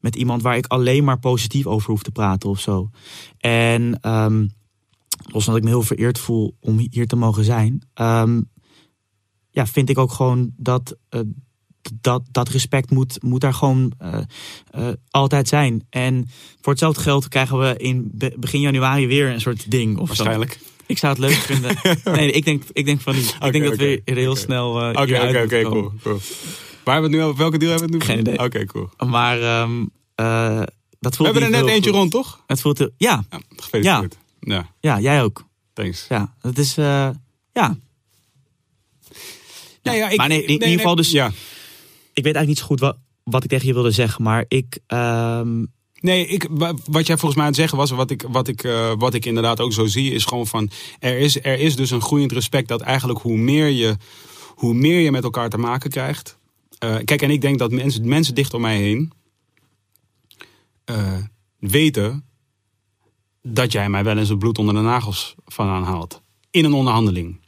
[0.00, 2.90] met iemand waar ik alleen maar positief over hoef te praten of zo.
[3.38, 4.46] En ehm
[5.32, 8.40] los van dat ik me heel vereerd voel om hier te mogen zijn, ehm,
[9.54, 10.96] ja, vind ik ook gewoon dat.
[11.08, 11.20] eh,
[12.00, 14.18] dat, dat respect moet, moet daar gewoon eh,
[14.70, 15.86] eh, altijd zijn.
[15.90, 16.28] En
[16.60, 19.98] voor hetzelfde geld krijgen we in be- begin januari weer een soort ding.
[19.98, 20.14] Of zo.
[20.14, 20.58] Waarschijnlijk.
[20.86, 21.76] Ik zou het leuk vinden.
[22.16, 23.36] Nee, ik denk, ik denk van niet.
[23.40, 24.70] Ik denk dat we heel snel.
[24.88, 26.18] Oké, oké, oké, cool, cool.
[26.84, 27.36] Waar hebben we het nu over?
[27.36, 28.12] Welke deal hebben we het nu?
[28.14, 28.38] Geen idee.
[28.38, 28.88] Oké, cool.
[29.10, 29.84] Maar ehm,
[30.14, 30.56] eh,
[31.00, 31.98] dat We voelt hebben er net eentje goed.
[31.98, 32.42] rond, toch?
[32.46, 33.24] Het voelt ja, Ja,
[33.56, 34.18] gefeliciteerd.
[34.40, 34.70] Ja.
[34.80, 35.44] ja, jij ook.
[35.72, 36.06] thanks.
[36.08, 37.08] Ja, dat is eh,
[39.92, 39.92] ja.
[39.92, 41.26] Ja, ik, Maar nee, in ieder geval dus- Ja.
[42.12, 44.78] Ik weet eigenlijk niet zo goed wat, wat ik tegen je wilde zeggen, maar ik.
[44.86, 45.64] ehm,
[46.00, 48.64] Nee, ik, wa- wat jij volgens mij aan het zeggen was, wat ik, wat, ik,
[48.64, 50.70] eh, wat ik inderdaad ook zo zie, is gewoon van.
[50.98, 53.96] Er is, er is dus een groeiend respect dat eigenlijk hoe meer je,
[54.48, 56.38] hoe meer je met elkaar te maken krijgt.
[56.78, 59.12] eh, kijk, en ik denk dat mensen, mensen dicht om mij heen.
[60.84, 61.16] eh,
[61.58, 62.24] weten.
[63.42, 66.22] dat jij mij wel eens het bloed onder de nagels vandaan haalt.
[66.50, 67.40] In een onderhandeling.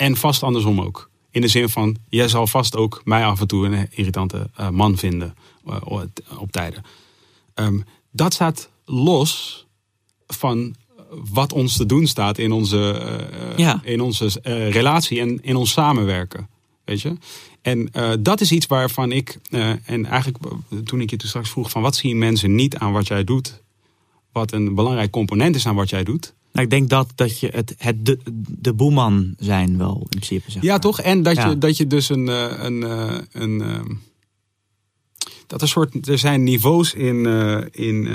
[0.00, 1.10] En vast andersom ook.
[1.30, 4.68] In de zin van, jij zal vast ook mij af en toe een irritante eh,
[4.68, 5.34] man vinden
[5.66, 5.76] eh,
[6.38, 6.82] op- tijden.
[7.54, 7.80] Ehm,
[8.10, 9.66] dat staat los
[10.26, 10.74] van
[11.32, 13.80] wat ons te doen staat in onze, eh, Ja.
[13.84, 14.30] in onze
[14.70, 16.48] relatie en in ons samenwerken.
[16.84, 17.16] Weet je?
[17.62, 17.90] En
[18.22, 19.38] dat is iets waarvan ik,
[19.84, 20.38] en eigenlijk
[20.84, 23.62] toen ik je toen straks vroeg van wat zien mensen niet aan wat jij doet,
[24.32, 26.34] wat een belangrijk component is aan wat jij doet.
[26.52, 30.50] Nou, ik denk dat, dat je het, het de, de boeman zijn wel in principe.
[30.50, 30.80] Zeg Ja, maar.
[30.80, 31.00] toch?
[31.00, 31.48] En dat, Ja.
[31.48, 32.28] je, dat je dus een.
[32.28, 33.86] eh, een, eh, een ehm,
[35.46, 38.08] dat er, soort, er zijn niveaus in, eh, in,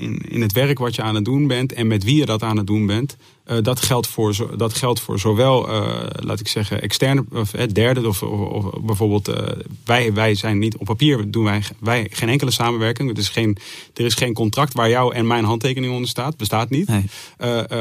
[0.00, 2.42] in, in het werk wat je aan het doen bent en met wie je dat
[2.42, 3.16] aan het doen bent.
[3.44, 7.54] Eh, dat, geldt voor, zo- dat geldt voor zowel, eh, laat ik zeggen, externe, of
[7.54, 9.30] eh, derde, of, of, of bijvoorbeeld,
[9.84, 13.10] wij, wij zijn niet op papier, doen wij, wij geen enkele samenwerking.
[13.10, 13.56] Er is geen,
[13.94, 16.88] er is geen contract waar jou en mijn handtekening onder staat, bestaat niet.
[16.88, 17.04] Nee,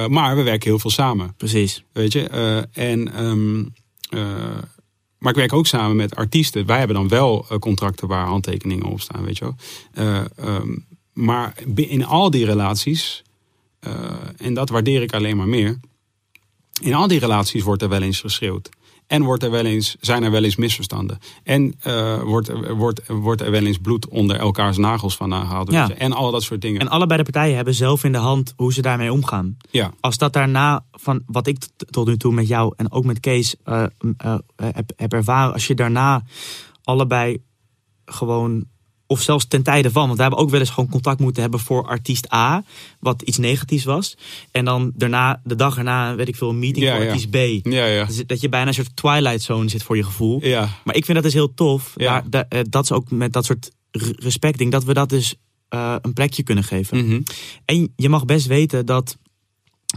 [0.09, 1.33] maar we werken heel veel samen.
[1.37, 1.83] precies.
[1.91, 2.21] Weet je,
[2.73, 3.59] en, ehm,
[4.09, 4.57] eh,
[5.17, 6.65] maar ik werk ook samen met artiesten.
[6.65, 9.55] Wij hebben dan wel contracten waar handtekeningen op staan, weet je wel.
[10.35, 10.75] Ehm,
[11.17, 13.23] maar in al die relaties,
[13.79, 13.93] eh,
[14.37, 15.79] en dat waardeer ik alleen maar meer.
[16.81, 18.69] In al die relaties wordt er wel eens geschreeuwd.
[19.07, 21.17] En wordt er wel eens, zijn er wel eens misverstanden.
[21.43, 25.71] En eh, wordt, er- wordt, wordt er wel eens bloed onder elkaars nagels vandaan gehaald.
[25.71, 25.89] Ja.
[25.93, 26.81] En al dat soort dingen.
[26.81, 29.57] En allebei de partijen hebben zelf in de hand hoe ze daarmee omgaan.
[29.71, 29.93] ja.
[29.99, 31.57] Als dat daarna, van wat ik
[31.89, 33.83] tot nu toe met jou en ook met Kees eh,
[34.55, 36.23] heb, heb ervaren, als je daarna
[36.83, 37.37] allebei
[38.05, 38.65] gewoon,
[39.07, 41.59] of zelfs ten tijde van, want we hebben ook wel eens gewoon contact moeten hebben
[41.59, 42.63] voor artiest A,
[42.99, 44.17] wat iets negatiefs was.
[44.51, 47.11] En dan daarna, de dag erna, weet ik veel, een meeting Ja, voor ja.
[47.11, 47.65] artiest B.
[47.71, 48.05] Ja, ja.
[48.05, 50.45] Dus Dat je bijna een soort Twilight Zone zit voor je gevoel.
[50.45, 50.69] Ja.
[50.83, 51.93] Maar ik vind dat dus heel tof.
[51.95, 52.05] Ja.
[52.21, 55.35] Daar- da- eh, dat is ook met dat soort re- respectding, dat we dat dus
[55.69, 57.05] eh, een plekje kunnen geven.
[57.05, 57.21] Mhm.
[57.65, 59.17] En je mag best weten dat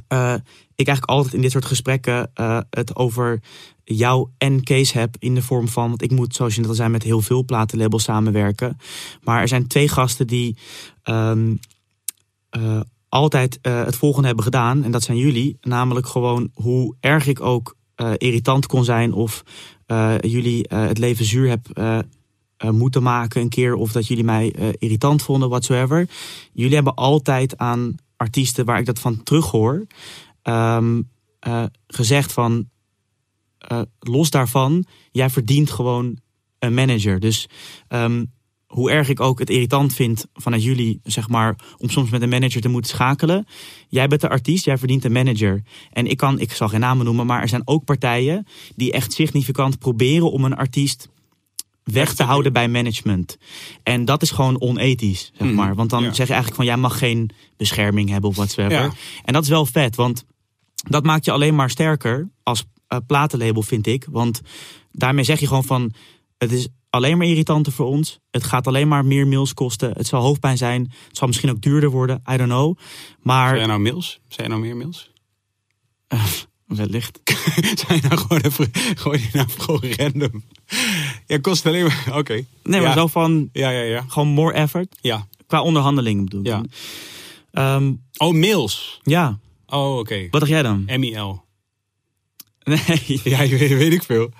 [0.08, 0.34] eh,
[0.80, 3.40] ik eigenlijk altijd in dit soort gesprekken eh, het over
[3.84, 6.74] jou en Kees heb in de vorm van, want ik moet, zoals je net al
[6.74, 8.76] zei, met heel veel platenlabels samenwerken.
[9.22, 10.56] Maar er zijn twee gasten die,
[11.02, 11.54] ehm,
[12.50, 14.84] eh, altijd eh, het volgende hebben gedaan.
[14.84, 15.58] En dat zijn jullie.
[15.60, 17.78] Namelijk gewoon hoe erg ik ook
[18.16, 19.12] irritant kon zijn.
[19.12, 19.42] Of
[20.20, 21.66] jullie het leven zuur heb
[22.70, 23.74] moeten maken een keer.
[23.74, 26.08] Of dat jullie mij irritant vonden, whatsoever.
[26.52, 29.86] Jullie hebben altijd aan artiesten waar ik dat van terughoor.
[30.42, 31.02] Ehm,
[31.40, 32.68] eh, gezegd van...
[33.58, 36.18] eh, los daarvan, jij verdient gewoon
[36.58, 37.20] een manager.
[37.20, 37.48] Dus
[37.88, 38.24] ehm,
[38.66, 42.28] hoe erg ik ook het irritant vind vanuit jullie, zeg maar, om soms met een
[42.28, 43.46] manager te moeten schakelen.
[43.88, 45.62] Jij bent de artiest, jij verdient een manager.
[45.92, 49.12] En ik kan, ik zal geen namen noemen, maar er zijn ook partijen die echt
[49.12, 51.08] significant proberen om een artiest
[51.84, 53.36] weg te houden bij management.
[53.82, 55.74] En dat is gewoon onethisch, zeg Mhm, maar.
[55.74, 56.12] Want dan ja.
[56.12, 58.72] zeg je eigenlijk van, jij mag geen bescherming hebben of whatsoever.
[58.82, 58.90] Ja.
[59.24, 60.24] En dat is wel vet, want
[60.74, 64.06] dat maakt je alleen maar sterker als eh, platenlabel, vind ik.
[64.10, 64.40] Want
[64.92, 65.92] daarmee zeg je gewoon van,
[66.38, 68.18] het is alleen maar irritanter voor ons.
[68.30, 69.90] Het gaat alleen maar meer mails kosten.
[69.96, 70.82] Het zal hoofdpijn zijn.
[71.08, 72.22] Het zal misschien ook duurder worden.
[72.32, 72.78] I don't know.
[73.20, 74.20] Maar Zijn er nou mails?
[74.28, 75.10] Zijn er nou meer mails?
[76.76, 77.20] wellicht.
[77.86, 80.42] Zijn nou gewoon even, gooi die nou gewoon random?
[81.26, 82.32] Ja, kost alleen maar, oké.
[82.62, 82.92] Nee, maar ja.
[82.94, 84.04] zo van Ja, ja, ja.
[84.08, 84.96] gewoon more effort.
[85.00, 85.26] Ja.
[85.46, 86.46] Qua onderhandelingen bedoel ik.
[86.46, 86.62] Ja.
[87.52, 89.00] Ehm, Oh, mails.
[89.02, 89.38] ja.
[89.66, 90.20] Oh, oké.
[90.30, 90.82] Wat dacht jij dan?
[90.86, 91.44] M-I-L.
[92.62, 92.80] Nee.
[93.24, 94.30] Ja, je weet, weet ik veel.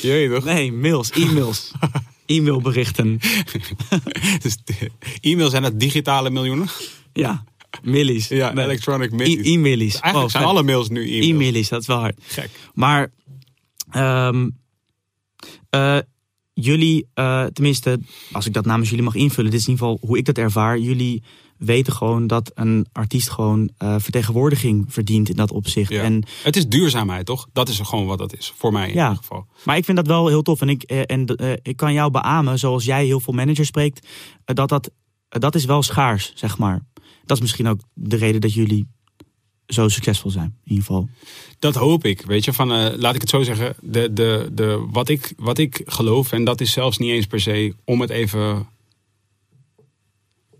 [0.00, 0.44] Je weet toch?
[0.44, 1.70] Nee, mails, e-mails.
[2.26, 3.18] E-mailberichten.
[4.42, 4.56] Dus
[5.20, 6.68] e-mails zijn dat digitale miljoenen?
[7.12, 7.44] Ja,
[7.82, 8.28] millies.
[8.28, 8.64] Ja, Nee.
[8.64, 9.34] electronic E- mails.
[9.46, 9.92] E-mailies.
[10.00, 11.68] Eigenlijk Oh, zijn alle mails nu e-mails.
[11.68, 12.18] Dat is wel hard.
[12.22, 12.50] Gek.
[12.74, 13.12] Maar
[13.90, 14.48] ehm,
[15.70, 15.98] eh,
[16.52, 18.00] jullie, eh, tenminste,
[18.32, 20.38] als ik dat namens jullie mag invullen, dit is in ieder geval hoe ik dat
[20.38, 20.78] ervaar.
[20.78, 21.22] Jullie
[21.58, 25.90] weten gewoon dat een artiest gewoon eh, vertegenwoordiging verdient in dat opzicht.
[25.90, 26.02] Ja.
[26.02, 27.46] En, Het is duurzaamheid, toch?
[27.52, 28.52] Dat is gewoon wat dat is.
[28.56, 29.02] Voor mij in Ja.
[29.08, 29.46] ieder geval.
[29.64, 30.60] maar ik vind dat wel heel tof.
[30.60, 31.24] En ik, en,
[31.62, 34.06] ik kan jou beamen, zoals jij heel veel managers spreekt,
[34.44, 34.90] dat dat,
[35.28, 36.80] dat is wel schaars, zeg maar.
[37.30, 38.86] Dat is misschien ook de reden dat jullie
[39.66, 41.08] zo succesvol zijn, in ieder geval.
[41.58, 42.52] Dat hoop ik, weet je.
[42.52, 43.76] Van, eh, laat ik het zo zeggen.
[43.80, 47.40] De, de, de, wat, ik, wat ik geloof, en dat is zelfs niet eens per
[47.40, 48.68] se om het even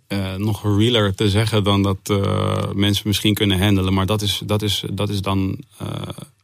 [0.06, 3.94] eh, nog realer te zeggen dan dat eh, mensen misschien kunnen handelen.
[3.94, 5.58] Maar dat is, dat is, dat is dan.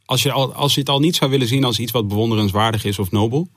[0.04, 2.84] als, je al, als je het al niet zou willen zien als iets wat bewonderenswaardig
[2.84, 3.48] is of nobel.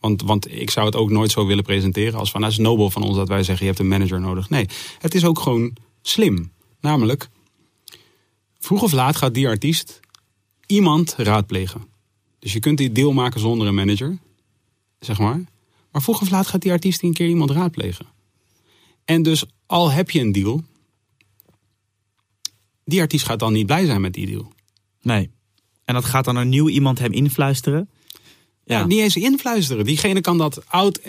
[0.00, 2.66] Want, want ik zou het ook nooit zo willen presenteren als van nou, het is
[2.68, 4.50] nobel van ons dat wij zeggen je hebt een manager nodig.
[4.50, 4.66] Nee,
[4.98, 5.76] het is ook gewoon
[6.08, 6.52] slim.
[6.80, 7.28] Namelijk,
[8.58, 10.00] vroeg of laat gaat die artiest
[10.66, 11.86] iemand raadplegen.
[12.38, 14.18] Dus je kunt die deal maken zonder een manager,
[15.00, 15.44] zeg maar.
[15.92, 18.06] Maar vroeg of laat gaat die artiest een keer iemand raadplegen.
[19.04, 20.62] En dus al heb je een deal,
[22.84, 24.52] die artiest gaat dan niet blij zijn met die deal.
[25.02, 25.30] Nee.
[25.84, 27.90] En dat gaat dan een nieuw iemand hem influisteren.
[28.64, 28.78] Ja.
[28.78, 28.86] Ja.
[28.86, 29.84] niet eens influisteren.
[29.84, 31.00] Diegene kan dat oud,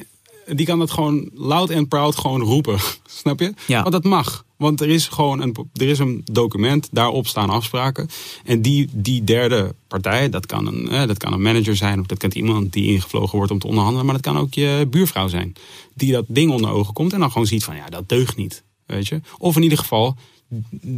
[0.53, 2.79] die kan dat gewoon loud en proud gewoon roepen.
[3.21, 3.53] Snap je?
[3.67, 3.81] Ja.
[3.81, 4.45] Want dat mag.
[4.57, 8.07] Want er is gewoon een, er is een document, daarop staan afspraken.
[8.45, 12.17] En die, die derde partij, dat kan, een, dat kan een manager zijn, of dat
[12.17, 15.53] kan iemand die ingevlogen wordt om te onderhandelen, maar dat kan ook je buurvrouw zijn.
[15.93, 18.63] Die dat ding onder ogen komt en dan gewoon ziet van ja, dat deugt niet.
[18.85, 19.21] Weet je?
[19.37, 20.15] Of in ieder geval,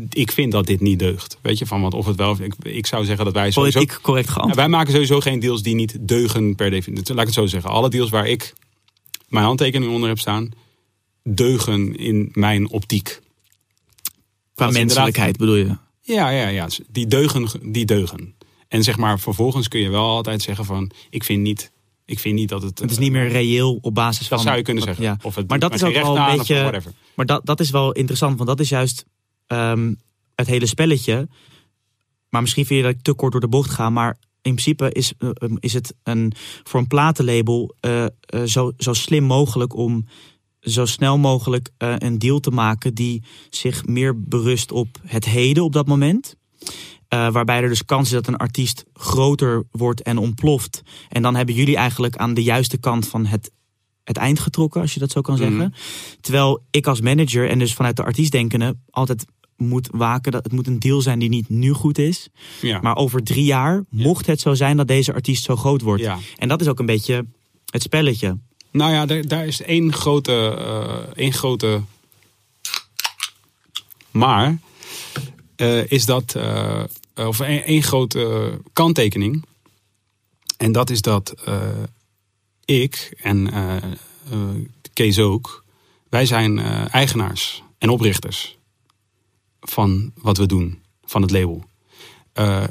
[0.10, 1.38] ik vind dat dit niet deugt.
[1.42, 2.36] Weet je, van wat of het wel.
[2.42, 3.80] Ik, ik zou zeggen dat wij sowieso.
[3.80, 4.56] Politiek correct geantwoord.
[4.56, 7.14] wij maken sowieso geen deals die niet deugen per definitie.
[7.14, 7.70] Laat ik het zo zeggen.
[7.70, 8.54] Alle deals waar ik
[9.32, 10.50] mijn handtekening onder heb staan,
[11.24, 13.20] deugen in mijn optiek.
[14.54, 15.78] Qua menselijkheid bedoel je?
[16.02, 16.68] Ja, ja, ja.
[16.90, 18.36] Die deugen, die deugen.
[18.68, 21.72] En zeg maar, vervolgens kun je wel altijd zeggen van, ik vind niet,
[22.06, 22.80] ik vind niet dat het...
[22.80, 24.38] Het is niet meer reëel op basis van...
[24.38, 25.04] Dat zou je kunnen zeggen.
[25.04, 25.18] Ja.
[25.22, 26.82] Of het Maar dat is ook wel een beetje-.
[27.16, 29.06] Maar dat, dat is wel interessant, want dat is juist
[29.48, 29.94] ehm,
[30.36, 31.28] het hele spelletje.
[32.30, 33.90] Maar misschien vind je dat ik te kort door de bocht ga.
[33.90, 36.34] Maar in principe is, eh, um, is het een,
[36.64, 38.10] voor een platenlabel eh, eh,
[38.46, 40.06] zo, zo slim mogelijk om
[40.60, 45.74] zo snel mogelijk een deal te maken die zich meer berust op het heden op
[45.74, 46.36] dat moment.
[47.08, 50.82] Waarbij er dus kans is dat een artiest groter wordt en ontploft.
[51.10, 53.52] En dan hebben jullie eigenlijk aan de juiste kant van het,
[54.04, 55.56] het eind getrokken, als je dat zo kan zeggen.
[55.56, 55.70] Mhm.
[56.22, 59.26] Terwijl ik als manager en dus vanuit de artiest denkende altijd
[59.62, 62.30] moet waken dat het moet een deal zijn die niet nu goed is.
[62.62, 62.80] Ja.
[62.82, 66.10] Maar over drie jaar, mocht het zo zijn dat deze artiest zo groot wordt.
[66.38, 67.26] En dat is ook een beetje
[67.66, 68.38] het spelletje.
[68.72, 71.82] Nou ja, daar, daar is één grote, eh, één grote.
[74.12, 74.58] Maar
[75.56, 76.84] eh, is dat uh,
[77.16, 79.46] of één, grote kanttekening.
[80.58, 81.62] En dat is dat uh,
[82.66, 83.76] ik en uh,
[84.94, 85.64] Kees ook,
[86.10, 86.60] wij zijn
[86.90, 88.58] eigenaars en oprichters
[89.62, 91.64] van wat we doen, van het label.
[92.40, 92.64] Uh,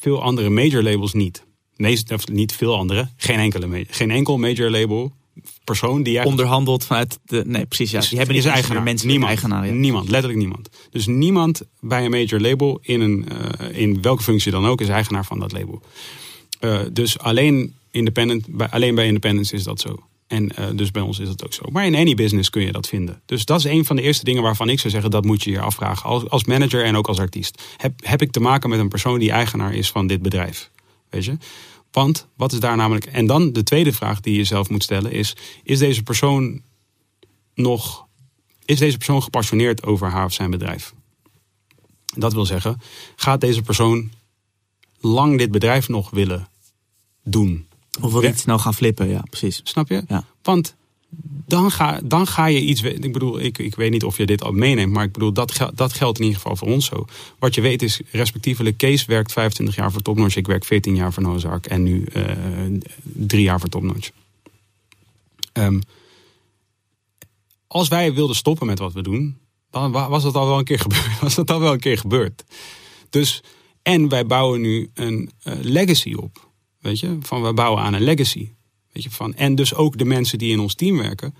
[0.00, 1.44] veel andere major labels niet.
[1.76, 3.08] Nee, niet veel andere.
[3.16, 5.12] Geen, enkele, geen enkel major label
[5.64, 7.42] persoon die jij Onderhandeld vanuit de.
[7.46, 7.90] Nee, precies.
[7.90, 8.00] Ja.
[8.00, 8.82] Die hebben niet eigenaar.
[8.82, 9.66] mensen niemand, eigenaar.
[9.66, 9.72] Ja.
[9.72, 10.68] niemand, letterlijk niemand.
[10.90, 14.88] Dus niemand bij een major label in, een, eh, in welke functie dan ook is
[14.88, 15.82] eigenaar van dat label.
[16.60, 20.02] Eh, dus alleen, independent, bij, alleen bij independence is dat zo.
[20.32, 21.62] En eh, dus bij ons is dat ook zo.
[21.72, 23.22] Maar in any business kun je dat vinden.
[23.26, 25.10] Dus dat is een van de eerste dingen waarvan ik zou zeggen...
[25.10, 27.62] dat moet je je afvragen als, als manager en ook als artiest.
[27.76, 30.70] Heb, heb ik te maken met een persoon die eigenaar is van dit bedrijf?
[31.10, 31.36] Weet je?
[31.90, 33.06] Want wat is daar namelijk...
[33.06, 35.36] En dan de tweede vraag die je zelf moet stellen is...
[35.62, 36.62] is deze persoon
[37.54, 38.06] nog...
[38.64, 40.94] is deze persoon gepassioneerd over haar of zijn bedrijf?
[42.16, 42.80] Dat wil zeggen,
[43.16, 44.10] gaat deze persoon
[45.00, 46.48] lang dit bedrijf nog willen
[47.24, 47.66] doen?
[48.00, 48.28] Of wil Ja.
[48.28, 49.60] niet snel gaan flippen, ja, precies.
[49.64, 50.02] Snap je?
[50.08, 50.24] Ja.
[50.42, 50.74] Want
[51.46, 52.80] dan ga, dan ga je iets.
[52.80, 55.32] we- Ik bedoel, ik, ik weet niet of je dit al meeneemt, maar ik bedoel,
[55.32, 57.04] dat, dat geldt in ieder geval voor ons zo.
[57.38, 61.12] Wat je weet is, respectievelijk, Kees werkt 25 jaar voor Topnotch, ik werk 14 jaar
[61.12, 62.24] voor Nozark en nu eh,
[63.02, 64.10] drie jaar voor Topnotch.
[65.52, 65.80] Ehm,
[67.66, 69.38] als wij wilden stoppen met wat we doen,
[69.70, 71.18] dan wa- was dat al wel een keer gebeurd.
[71.20, 72.44] Was dat al wel een keer gebeurd.
[73.10, 73.42] Dus,
[73.82, 76.50] en wij bouwen nu een eh, legacy op.
[76.82, 78.50] Weet je, van we bouwen aan een legacy.
[78.92, 81.34] Weet je, van, en dus ook de mensen die in ons team werken,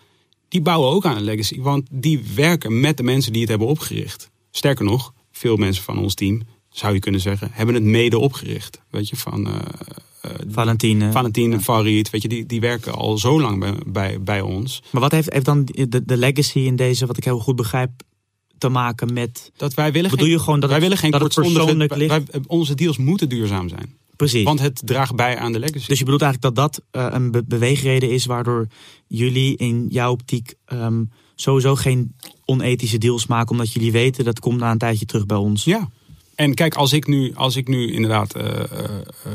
[0.49, 1.61] die bouwen ook aan een legacy.
[1.61, 4.30] Want die werken met de mensen die het hebben opgericht.
[4.51, 8.80] Sterker nog, veel mensen van ons team, zou je kunnen zeggen, hebben het mede opgericht.
[8.90, 9.59] Weet je, van eh
[10.49, 11.12] Valentine.
[11.12, 14.82] Valentine, Farid, weet je, die, die werken al zo lang bij, bij, bij ons.
[14.90, 17.90] Maar wat heeft, heeft dan de, de legacy in deze, wat ik heel goed begrijp,
[18.59, 19.53] te maken met.
[19.57, 21.76] Dat wij willen Bedoel geen, je gewoon dat wij het- willen geen dat het kortstondige-
[21.76, 22.30] persoonlijk ligt?
[22.32, 23.97] wij- onze deals moeten duurzaam zijn.
[24.16, 24.44] Precies.
[24.44, 25.86] Want het draagt bij aan de legacy.
[25.86, 28.66] Dus je bedoelt eigenlijk dat dat eh, een be- beweegreden is waardoor
[29.06, 31.04] jullie in jouw optiek ehm,
[31.34, 35.36] sowieso geen onethische deals maken, omdat jullie weten dat komt na een tijdje terug bij
[35.36, 35.64] ons.
[35.64, 35.90] Ja.
[36.34, 39.32] En kijk, als ik nu, als ik nu inderdaad eh, eh,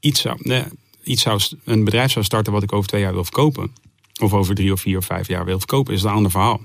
[0.00, 0.64] iets, zou, nee,
[1.02, 3.72] iets zou, een bedrijf zou starten wat ik over twee jaar wil verkopen,
[4.20, 6.60] of over drie of vier of vijf jaar wil verkopen, is dat een ander verhaal.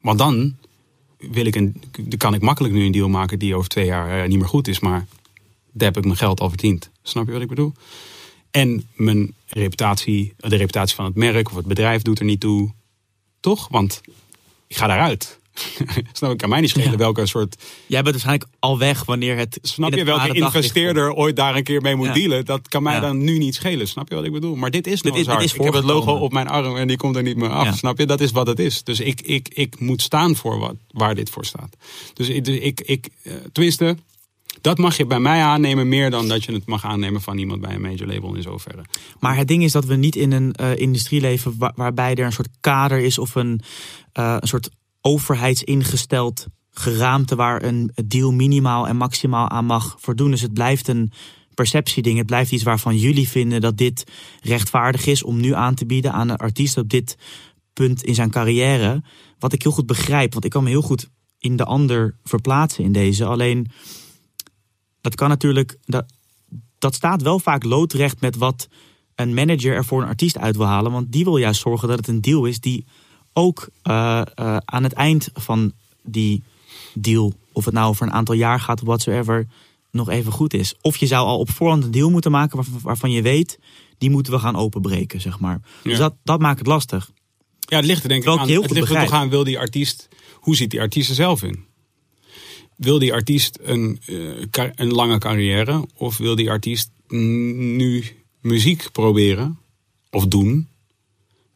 [0.00, 0.56] Want dan
[1.18, 4.28] wil ik een, dan kan ik makkelijk nu een deal maken die over twee jaar
[4.28, 5.06] niet meer goed is, maar
[5.72, 6.90] daar heb ik mijn geld al verdiend.
[7.02, 7.72] Snap je wat ik bedoel?
[8.50, 12.70] En mijn reputatie, de reputatie van het merk of het bedrijf doet er niet toe.
[13.40, 13.68] Toch?
[13.68, 14.00] Want
[14.66, 15.38] ik ga daaruit.
[16.12, 16.96] Snap ik, kan mij niet schelen Ja.
[16.96, 17.56] welke soort.
[17.86, 19.58] Jij bent waarschijnlijk al weg wanneer het.
[19.62, 22.12] Snap je het welke investeerder ooit daar een keer mee moet Ja.
[22.12, 22.44] dealen?
[22.44, 23.00] Dat kan mij Ja.
[23.00, 23.88] dan nu niet schelen.
[23.88, 24.56] Snap je wat ik bedoel?
[24.56, 26.76] Maar dit is Dit nog is- dit is Ik heb het logo op mijn arm
[26.76, 27.76] en die komt er niet meer af.
[27.78, 28.06] Snap je?
[28.06, 28.82] Dat is wat het is.
[28.84, 31.76] Dus ik, ik, ik moet staan voor wat, waar dit voor staat.
[32.14, 33.96] Dus ik, dus ik, ik eh, tenminste,
[34.60, 37.60] dat mag je bij mij aannemen meer dan dat je het mag aannemen van iemand
[37.60, 38.84] bij een major label in zoverre.
[39.18, 42.24] Maar het ding is dat we niet in een eh, industrie leven wa- waarbij er
[42.24, 43.60] een soort kader is of een,
[44.12, 50.30] eh, een soort overheidsingesteld geraamte waar een deal minimaal en maximaal aan mag voldoen.
[50.30, 51.12] Dus het blijft een
[51.54, 52.18] perceptieding.
[52.18, 54.04] Het blijft iets waarvan jullie vinden dat dit
[54.42, 57.16] rechtvaardig is om nu aan te bieden aan een artiest op dit
[57.72, 59.02] punt in zijn carrière.
[59.38, 61.08] Wat ik heel goed begrijp, want ik kan me heel goed
[61.38, 63.24] in de ander verplaatsen in deze.
[63.24, 63.66] Alleen
[65.00, 65.76] dat kan natuurlijk.
[65.84, 66.04] Dat,
[66.78, 68.68] dat staat wel vaak loodrecht met wat
[69.14, 70.92] een manager er voor een artiest uit wil halen.
[70.92, 72.84] Want die wil juist zorgen dat het een deal is die
[73.32, 75.72] ook eh, eh, aan het eind van
[76.02, 76.42] die
[76.94, 79.46] deal, of het nou over een aantal jaar gaat of whatsoever,
[79.90, 80.74] nog even goed is.
[80.80, 83.58] Of je zou al op voorhand een deal moeten maken waarvan, waarvan je weet,
[83.98, 85.60] die moeten we gaan openbreken, zeg maar.
[85.82, 85.98] Dus Ja.
[85.98, 87.10] dat, dat maakt het lastig.
[87.58, 88.38] Ja, het ligt er denk ik aan.
[88.38, 91.64] Het ligt er toch aan, wil die artiest, hoe ziet die artiest er zelf in?
[92.80, 95.86] Wil die artiest een, eh, een lange carrière?
[95.94, 98.04] Of wil die artiest nu
[98.40, 99.58] muziek proberen?
[100.10, 100.68] Of doen?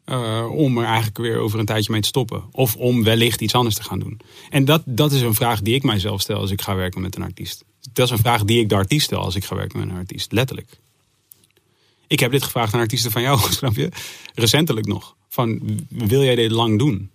[0.04, 2.44] eh, om er eigenlijk weer over een tijdje mee te stoppen.
[2.50, 4.20] Of om wellicht iets anders te gaan doen.
[4.50, 7.16] En dat, dat is een vraag die ik mijzelf stel als ik ga werken met
[7.16, 7.64] een artiest.
[7.92, 9.96] Dat is een vraag die ik de artiest stel als ik ga werken met een
[9.96, 10.32] artiest.
[10.32, 10.78] Letterlijk.
[12.06, 13.88] Ik heb dit gevraagd aan artiesten van jou, snap je?
[14.34, 15.16] Recentelijk nog.
[15.28, 17.10] Van, wil jij dit lang doen?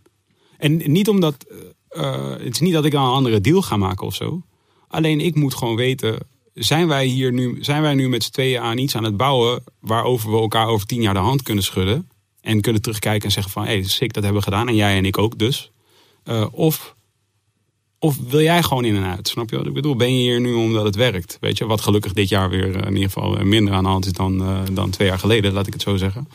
[0.57, 1.45] En niet omdat...
[1.89, 4.41] eh, het is niet dat ik dan een andere deal ga maken of zo.
[4.87, 6.17] Alleen ik moet gewoon weten...
[6.53, 9.63] Zijn wij hier nu, zijn wij nu met z'n tweeën aan iets aan het bouwen...
[9.79, 12.09] waarover we elkaar over tien jaar de hand kunnen schudden...
[12.41, 13.63] en kunnen terugkijken en zeggen van...
[13.63, 14.67] hé, hey, sick, dat hebben we gedaan.
[14.67, 15.71] En jij en ik ook dus.
[16.23, 16.95] Eh, of,
[17.99, 19.27] of wil jij gewoon in en uit?
[19.27, 19.95] Snap je wat ik bedoel?
[19.95, 21.37] Ben je hier nu omdat het werkt?
[21.41, 24.05] Weet je, wat gelukkig dit jaar weer eh, in ieder geval minder aan de hand
[24.05, 26.27] is dan, dan twee jaar geleden, laat ik het zo zeggen.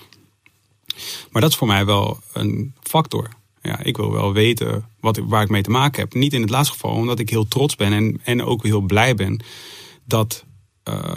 [1.31, 3.29] Maar dat is voor mij wel een factor.
[3.65, 6.15] Ja, ik wil wel weten wat, waar ik mee te maken heb.
[6.15, 9.15] Niet in het laatste geval, omdat ik heel trots ben en, en ook heel blij
[9.15, 9.41] ben
[10.05, 10.45] dat
[10.83, 11.15] eh,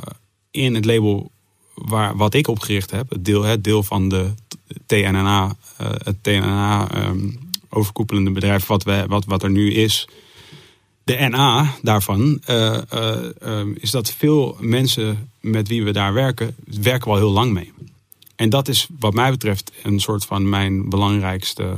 [0.51, 1.31] in het label
[1.73, 4.33] waar, wat ik opgericht heb, het deel, het deel van de
[4.85, 7.29] TNNA, eh, het TNNA ehm,
[7.69, 10.07] overkoepelende bedrijf wat, we, wat, wat er nu is,
[11.03, 16.55] de NA daarvan, eh, eh, ehm, is dat veel mensen met wie we daar werken,
[16.81, 17.73] werken we al heel lang mee.
[18.35, 21.77] En dat is wat mij betreft een soort van mijn belangrijkste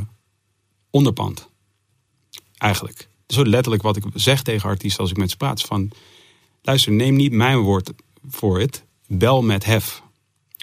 [0.90, 1.50] onderpand.
[2.58, 3.10] Eigenlijk.
[3.28, 5.62] Zo letterlijk wat ik zeg tegen artiesten als ik met ze praat.
[5.62, 5.92] Van,
[6.62, 7.92] luister, neem niet mijn woord
[8.30, 8.84] voor het.
[9.08, 10.04] Bel met hef.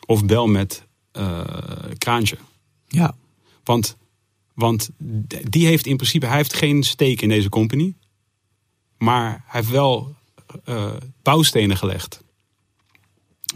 [0.06, 1.44] Of bel met eh,
[1.98, 2.38] kraantje.
[2.88, 3.16] Ja.
[3.64, 3.96] Want,
[4.54, 4.90] want
[5.42, 7.94] die heeft in principe, hij heeft geen steek in deze company.
[8.98, 10.14] Maar hij heeft wel
[10.64, 10.92] eh,
[11.22, 12.24] bouwstenen gelegd.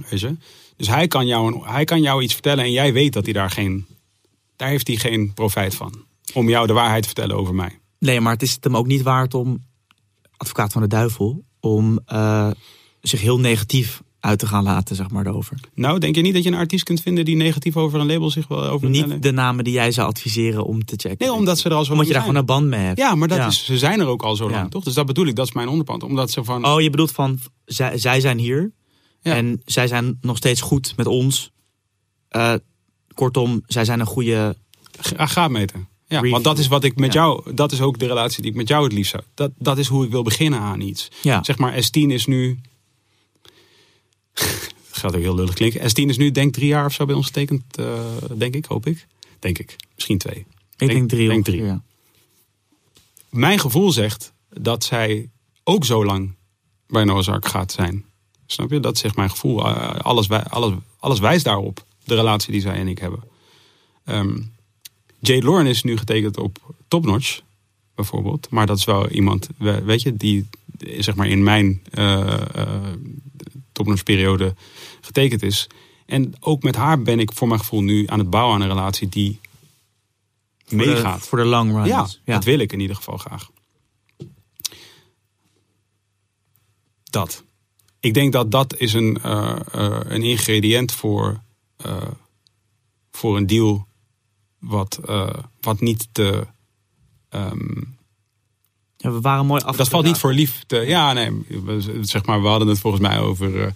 [0.09, 0.37] Weet je?
[0.77, 3.33] Dus hij kan, jou een, hij kan jou iets vertellen en jij weet dat hij
[3.33, 3.87] daar geen,
[4.57, 6.05] daar heeft hij geen profijt van.
[6.35, 7.79] Om jou de waarheid te vertellen over mij.
[7.99, 9.65] Nee, maar het is het hem ook niet waard om,
[10.37, 12.51] advocaat van de duivel, om eh,
[13.01, 15.61] zich heel negatief uit te gaan laten, zeg maar, erover.
[15.75, 18.31] Nou, denk je niet dat je een artiest kunt vinden die negatief over een label
[18.31, 21.27] zich wel over Niet de namen die jij zou adviseren om te checken.
[21.27, 22.99] Nee, omdat ze er al zo Omdat je daar gewoon een band mee hebt.
[22.99, 23.47] Ja, maar dat Ja.
[23.47, 24.69] Is, ze zijn er ook al zo lang, Ja.
[24.69, 24.85] toch?
[24.85, 26.03] Dus dat bedoel ik, dat is mijn onderpand.
[26.03, 28.73] Omdat ze van, Oh, je bedoelt van, zij, zij zijn hier.
[29.21, 29.35] Ja.
[29.35, 31.51] En zij zijn nog steeds goed met ons.
[32.29, 32.55] Eh,
[33.15, 34.57] kortom, zij zijn een goede...
[35.01, 35.87] Graadmeter.
[36.11, 37.21] Ja, want dat is wat ik met Ja.
[37.23, 39.23] jou, dat is ook de relatie die ik met jou het liefst zou.
[39.35, 41.09] Dat, dat is hoe ik wil beginnen aan iets.
[41.23, 41.43] Ja.
[41.45, 42.59] Zeg maar, S10 is nu.
[44.91, 45.81] Gaat ook heel lullig klinken.
[45.81, 47.77] S10 is nu, denk ik, drie jaar of zo bij ons getekend.
[47.77, 48.05] eh,
[48.37, 49.07] denk ik, hoop ik.
[49.39, 49.77] Denk ik.
[49.95, 50.47] Misschien twee.
[50.77, 51.29] Ik denk, drie.
[51.29, 51.63] denk drie.
[51.63, 51.83] ja.
[53.31, 55.31] Mijn gevoel zegt dat zij
[55.65, 56.35] ook zo lang
[56.87, 58.05] bij Noah's Ark gaat zijn.
[58.47, 58.81] Snap je?
[58.81, 59.67] Dat zegt mijn gevoel.
[59.67, 61.85] Eh, alles, wij- alles, alles wijst daarop.
[62.05, 63.23] De relatie die zij en ik hebben.
[64.05, 64.39] Ehm
[65.21, 67.41] Jade Lauren is nu getekend op Topnotch,
[67.95, 68.51] bijvoorbeeld.
[68.51, 70.49] Maar dat is wel iemand, we- weet je, die
[70.99, 72.83] zeg maar in mijn eh eh,
[73.73, 74.55] Topnotch-periode
[75.01, 75.67] getekend is.
[76.07, 78.69] En ook met haar ben ik voor mijn gevoel nu aan het bouwen aan een
[78.69, 79.41] relatie die
[80.65, 81.21] Voor de- meegaat.
[81.29, 81.87] Voor de long run.
[81.87, 82.35] Ja, ja.
[82.35, 83.51] dat wil ik in ieder geval graag.
[87.05, 87.45] Dat.
[88.01, 89.57] Ik denk dat dat is een, eh,
[90.03, 91.41] een ingrediënt voor,
[93.11, 93.87] voor een deal
[94.61, 96.47] wat, eh, wat niet te...
[97.29, 97.81] ehm,
[98.97, 99.77] Ja, we waren mooi af.
[99.77, 100.77] dat valt niet voor lief te...
[100.77, 101.31] Ja, nee,
[101.65, 103.73] we- zeg maar, we hadden het volgens mij over, eh,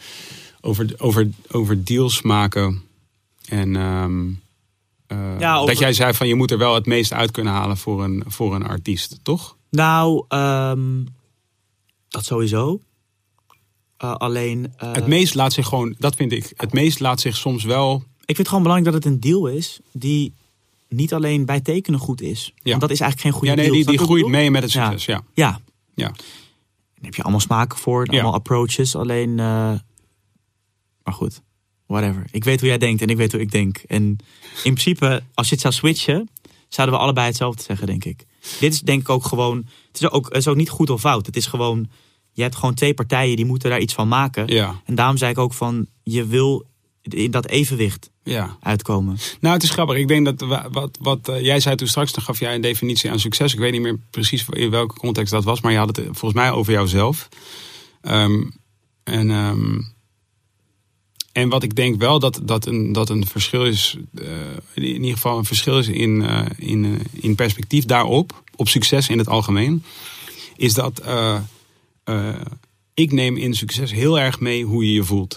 [0.60, 2.82] over, over, over deals maken.
[3.48, 4.28] En ehm,
[5.06, 7.52] eh, Ja, over- dat jij zei van je moet er wel het meeste uit kunnen
[7.52, 9.56] halen voor een, voor een artiest, toch?
[9.70, 11.04] Nou, ehm,
[12.08, 12.80] dat sowieso.
[13.96, 17.94] Alleen, Het meest laat zich gewoon, dat vind ik, het meest laat zich soms wel.
[17.96, 20.34] ik vind het gewoon belangrijk dat het een deal is die
[20.94, 22.52] niet alleen bij tekenen goed is.
[22.54, 22.70] Ja.
[22.70, 23.76] Want dat is eigenlijk geen goede Ja, nee, deal.
[23.76, 25.04] die, die groeit mee met het succes.
[25.04, 25.22] Ja.
[25.34, 25.60] Ja,
[25.94, 26.06] Ja.
[26.08, 26.14] daar
[27.00, 28.12] heb je allemaal smaken voor, Ja.
[28.12, 28.96] allemaal approaches.
[28.96, 29.72] Alleen, eh,
[31.02, 31.42] maar goed,
[31.86, 32.24] whatever.
[32.30, 33.76] Ik weet hoe jij denkt en ik weet hoe ik denk.
[33.76, 34.02] En
[34.62, 36.28] in principe, als je het zou switchen,
[36.68, 38.24] zouden we allebei hetzelfde zeggen, denk ik.
[38.60, 39.56] Dit is denk ik ook gewoon,
[39.92, 41.26] het is ook, het is ook niet goed of fout.
[41.26, 41.88] Het is gewoon,
[42.32, 44.46] je hebt gewoon twee partijen die moeten daar iets van maken.
[44.46, 44.80] Ja.
[44.84, 46.66] En daarom zei ik ook van, je wil
[47.12, 48.56] in dat evenwicht ja.
[48.60, 49.18] uitkomen.
[49.40, 49.96] Nou, het is grappig.
[49.96, 52.60] Ik denk dat wa- wat, wat eh, jij zei toen straks, dan gaf jij een
[52.60, 53.52] definitie aan succes.
[53.52, 56.04] Ik weet niet meer precies in welke context dat was, maar je had het eh,
[56.04, 57.28] volgens mij over jouzelf.
[58.00, 58.42] Ehm,
[59.02, 59.80] en, ehm,
[61.32, 64.26] en wat ik denk wel dat, dat, een, dat een verschil is, eh,
[64.74, 66.22] in ieder geval een verschil is in,
[66.56, 69.84] in, in perspectief daarop, op succes in het algemeen,
[70.56, 71.02] is dat
[72.94, 75.36] ik neem in succes heel erg mee hoe je je voelt.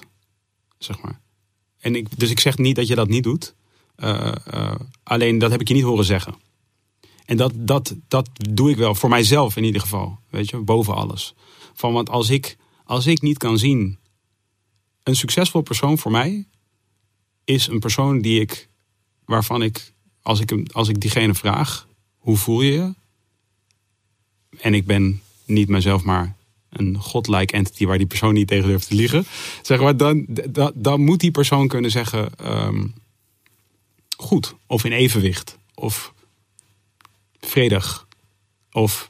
[0.77, 1.19] Zeg maar.
[1.87, 3.55] En dus ik zeg niet dat je dat niet doet.
[3.95, 6.35] Eh, eh, alleen dat heb ik je niet horen zeggen.
[7.25, 10.19] En dat, dat, dat doe ik wel, voor mijzelf in ieder geval.
[10.29, 11.33] Weet je, boven alles.
[11.73, 13.97] Van, want als ik, als ik niet kan zien.
[15.03, 16.45] Een succesvol persoon voor mij
[17.43, 18.69] is een persoon die ik,
[19.25, 21.87] waarvan ik, als ik, als ik diegene vraag,
[22.17, 22.93] hoe voel je je?
[24.59, 26.35] En ik ben niet mezelf, maar
[26.79, 29.25] een godlike entity waar die persoon niet tegen durft te liegen.
[29.61, 32.87] Zeg maar, dan, dan, dan moet die persoon kunnen zeggen: ehm,
[34.17, 36.13] goed, of in evenwicht, of
[37.39, 38.07] vredig,
[38.71, 39.09] of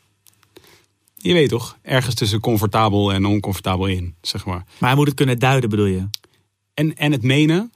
[1.17, 4.65] je weet toch, ergens tussen comfortabel en oncomfortabel in, zeg maar.
[4.77, 6.07] Maar hij moet het kunnen duiden, bedoel je?
[6.73, 7.71] En, en het menen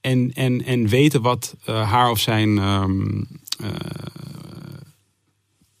[0.00, 3.22] en, en, en weten wat eh, haar of zijn ehm,
[3.58, 3.70] eh,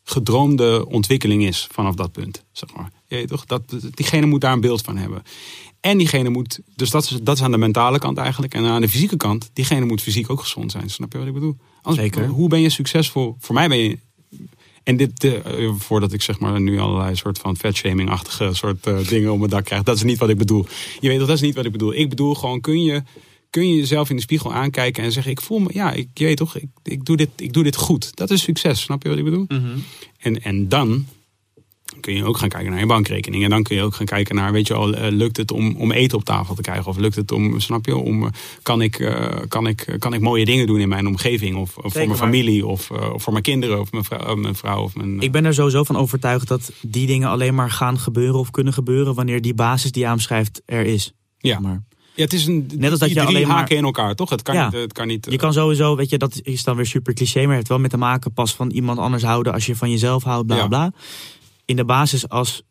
[0.04, 2.44] gedroomde ontwikkeling is vanaf dat punt.
[2.52, 2.90] Zeg maar.
[3.14, 3.46] Je weet toch?
[3.46, 3.62] Dat,
[3.94, 5.22] diegene moet daar een beeld van hebben.
[5.80, 8.54] En diegene moet, dus dat is, dat is aan de mentale kant eigenlijk.
[8.54, 10.90] En aan de fysieke kant, diegene moet fysiek ook gezond zijn.
[10.90, 11.56] Snap je wat ik bedoel?
[11.82, 12.26] Anders, Zeker.
[12.26, 13.36] Hoe ben je succesvol?
[13.38, 13.98] Voor mij ben je.
[14.82, 19.32] En dit, eh, voordat ik zeg maar nu allerlei soort van vetshaming-achtige soort eh, dingen
[19.32, 19.82] om mijn dak krijg.
[19.82, 20.66] Dat is niet wat ik bedoel.
[21.00, 21.94] Je weet toch, dat is niet wat ik bedoel.
[21.94, 23.02] Ik bedoel gewoon, kun je,
[23.50, 26.24] kun je jezelf in de spiegel aankijken en zeggen: Ik voel me, ja, ik je
[26.24, 28.16] weet toch, ik, ik, doe dit, ik doe dit goed.
[28.16, 28.80] Dat is succes.
[28.80, 29.46] Snap je wat ik bedoel?
[30.18, 31.06] En, en dan,
[32.04, 33.44] kun je ook gaan kijken naar je bankrekening.
[33.44, 35.74] En dan kun je ook gaan kijken naar, weet je wel, eh, lukt het om,
[35.76, 36.86] om eten op tafel te krijgen?
[36.86, 38.28] Of lukt het om, snap je, om, eh,
[38.62, 41.56] kan, ik, eh, kan, ik, kan ik mooie dingen doen in mijn omgeving?
[41.56, 44.54] Of, of voor mijn maar- familie, of, of voor mijn kinderen, of mijn vrouw, mijn
[44.54, 45.20] vrouw of mijn...
[45.20, 48.72] Ik ben er sowieso van overtuigd dat die dingen alleen maar gaan gebeuren of kunnen
[48.72, 51.12] gebeuren wanneer die basis die je aanschrijft er is.
[51.38, 51.58] ja.
[51.60, 51.82] Maar
[52.16, 54.30] ja, het is een, Net als dat je alleen maar- haken in elkaar, toch?
[54.30, 54.64] Het kan Ja.
[54.64, 54.72] niet...
[54.80, 57.54] Het kan niet je kan sowieso, weet je, dat is dan weer super cliché, maar
[57.54, 60.46] heeft wel met te maken pas van iemand anders houden als je van jezelf houdt,
[60.46, 60.66] bla Ja.
[60.68, 60.92] bla.
[61.64, 62.62] In de basis, als,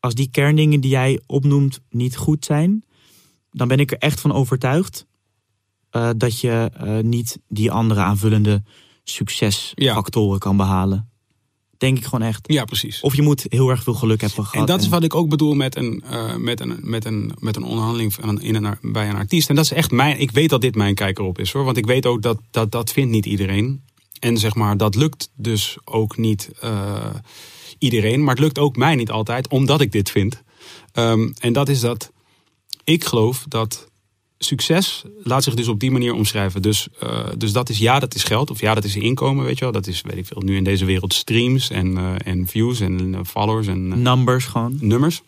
[0.00, 2.84] als die kerndingen die jij opnoemt niet goed zijn,
[3.50, 5.06] dan ben ik er echt van overtuigd
[5.90, 8.62] eh, dat je eh, niet die andere aanvullende
[9.04, 11.08] succesfactoren kan behalen.
[11.78, 12.52] Denk ik gewoon echt.
[12.52, 13.00] Ja, precies.
[13.00, 14.68] Of je moet heel erg veel geluk hebben gehad.
[14.68, 17.56] En dat is wat ik ook bedoel met een, eh, met een, met een, met
[17.56, 19.48] een onderhandeling van een, in een, bij een artiest.
[19.48, 20.20] En dat is echt mijn.
[20.20, 21.64] Ik weet dat dit mijn kijker op is hoor.
[21.64, 23.82] Want ik weet ook dat dat, dat vindt niet iedereen.
[24.20, 26.50] En zeg maar, dat lukt dus ook niet
[27.84, 28.20] iedereen.
[28.24, 30.42] Maar het lukt ook mij niet altijd, omdat ik dit vind.
[30.92, 32.12] Ehm, en dat is dat
[32.84, 33.88] ik geloof dat
[34.38, 36.62] succes laat zich dus op die manier omschrijven.
[36.62, 38.50] Dus, eh, dus dat is ja, dat is geld.
[38.50, 39.72] Of ja, dat is inkomen, weet je wel.
[39.72, 43.14] Dat is, weet ik veel, nu in deze wereld streams en, eh, en views en
[43.14, 44.76] eh, followers en Numbers gewoon.
[44.80, 45.22] nummers.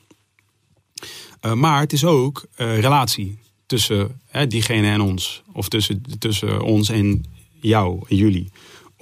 [1.55, 5.43] Maar het is ook relatie tussen diegene en ons.
[5.53, 7.25] Of tussen, tussen ons en
[7.61, 8.51] jou en jullie.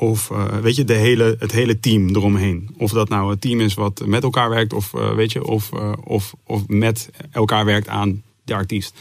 [0.05, 2.75] Of eh, weet je, de hele, het hele team eromheen.
[2.79, 5.73] Of dat nou een team is wat met elkaar werkt, of, eh, weet je, of,
[5.73, 8.99] eh, of, of met elkaar werkt aan de artiest.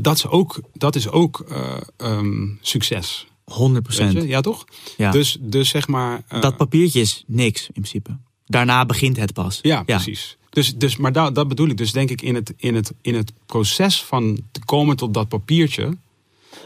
[0.00, 3.26] Dat is ook, dat is ook eh, ehm, succes.
[3.44, 4.26] 100 Weet je?
[4.26, 4.64] Ja, toch?
[4.96, 5.10] Ja.
[5.10, 6.22] Dus, dus zeg maar.
[6.40, 8.16] dat papiertje is niks in principe.
[8.46, 9.58] Daarna begint het pas.
[9.62, 10.36] Ja, precies.
[10.50, 11.76] Dus, dus, maar da, dat bedoel ik.
[11.76, 15.28] Dus denk ik in het, in, het, in het proces van te komen tot dat
[15.28, 15.96] papiertje.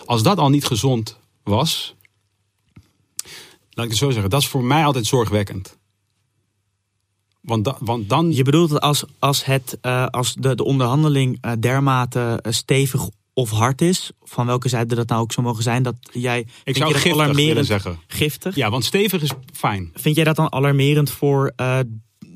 [0.07, 1.94] Als dat al niet gezond was.
[3.75, 4.31] Laat ik het zo zeggen.
[4.31, 5.79] Dat is voor mij altijd zorgwekkend.
[7.41, 8.35] Want, da, want dan.
[8.35, 13.09] Je bedoelt dat als, als, het, eh, als de, de onderhandeling eh, dermate eh, stevig
[13.33, 16.47] of hard is, van welke zijde dat nou ook zou mogen zijn, dat jij.
[16.65, 17.99] ik zou je dat giftig willen zeggen.
[18.07, 18.55] giftig?
[18.55, 19.91] Ja, want stevig is fijn.
[19.95, 21.53] Vind jij dat dan alarmerend voor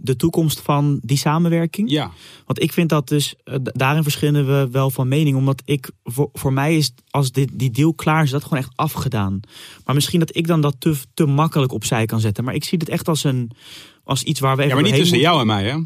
[0.00, 1.90] de toekomst van die samenwerking?
[1.90, 2.10] Ja.
[2.46, 5.36] Want ik vind dat dus, eh, daarin verschillen we wel van mening.
[5.36, 8.72] Omdat ik, voor, voor mij is, als dit, die deal klaar is, dat gewoon echt
[8.74, 9.40] afgedaan.
[9.84, 12.44] Maar misschien dat ik dan dat te, te makkelijk opzij kan zetten.
[12.44, 13.50] Maar ik zie het echt als, een,
[14.04, 15.32] als iets waar we even Ja, maar niet tussen moeten.
[15.32, 15.78] jou en mij, hè?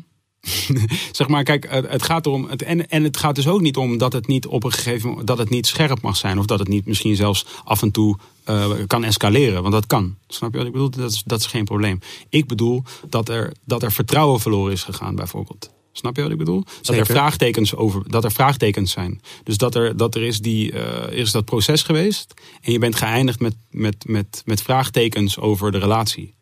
[1.12, 2.48] zeg maar, kijk, het, het gaat erom.
[2.48, 5.08] Het, en, en het gaat dus ook niet om dat het niet op een gegeven
[5.08, 5.26] moment.
[5.26, 6.38] dat het niet scherp mag zijn.
[6.38, 9.62] Of dat het niet misschien zelfs af en toe eh, kan escaleren.
[9.62, 10.16] Want dat kan.
[10.26, 10.90] Snap je wat ik bedoel?
[10.90, 11.98] Dat is, dat is geen probleem.
[12.28, 15.70] Ik bedoel dat er, dat er vertrouwen verloren is gegaan, bijvoorbeeld.
[15.92, 16.64] Snap je wat ik bedoel?
[16.82, 19.20] Dat er, vraagtekens over, dat er vraagtekens zijn.
[19.44, 22.34] Dus dat er, dat er is, die, eh, is dat proces geweest.
[22.60, 26.34] En je bent geëindigd met, met, met, met vraagtekens over de relatie.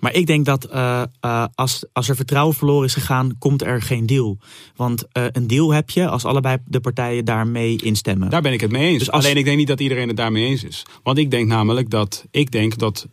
[0.00, 3.82] Maar ik denk dat eh, eh, als, als er vertrouwen verloren is gegaan, komt er
[3.82, 4.38] geen deal.
[4.76, 8.30] Want eh, een deal heb je als allebei de partijen daarmee instemmen.
[8.30, 8.98] Daar ben ik het mee eens.
[8.98, 10.82] Dus als- Alleen ik denk niet dat iedereen het daarmee eens is.
[11.02, 13.06] Want ik denk namelijk dat ik denk dat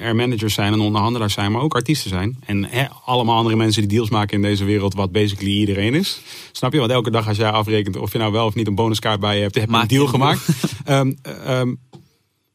[0.00, 2.36] er managers zijn en onderhandelaars zijn, maar ook artiesten zijn.
[2.46, 2.68] En
[3.04, 6.20] allemaal andere mensen die deals maken in deze wereld, wat basically iedereen is.
[6.52, 6.78] Snap je?
[6.78, 9.36] Want elke dag als jij afrekent of je nou wel of niet een bonuskaart bij
[9.36, 10.40] je hebt, heb je een deal gemaakt.
[10.84, 11.74] Ehm,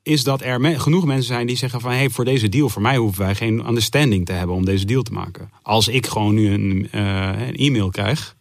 [0.04, 1.92] is dat er me- genoeg mensen zijn die zeggen van...
[1.92, 5.02] hey, voor deze deal, voor mij hoeven wij geen understanding te hebben om deze deal
[5.02, 5.50] te maken.
[5.62, 8.36] Als ik gewoon nu een, eh, een e-mail krijg,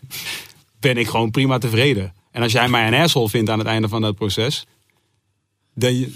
[0.80, 2.14] ben ik gewoon prima tevreden.
[2.30, 4.66] En als jij mij een asshole vindt aan het einde van dat proces...
[5.74, 6.12] dan you,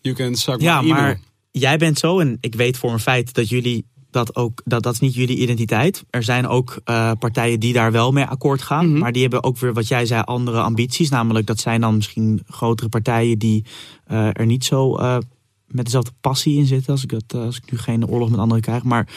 [0.00, 1.02] you can suck ja, my e-mail.
[1.02, 4.82] maar jij bent zo en ik weet voor een feit dat jullie dat ook, dat,
[4.82, 6.04] dat is niet jullie identiteit.
[6.10, 8.90] Er zijn ook eh, partijen die daar wel mee akkoord gaan.
[8.90, 8.98] Mhm.
[8.98, 11.08] Maar die hebben ook weer, wat jij zei, andere ambities.
[11.08, 13.64] Namelijk, dat zijn dan misschien grotere partijen die
[14.06, 15.18] eh, er niet zo eh,
[15.66, 16.92] met dezelfde passie in zitten.
[16.92, 18.82] Als ik, dat, als ik nu geen oorlog met anderen krijg.
[18.82, 19.08] Maar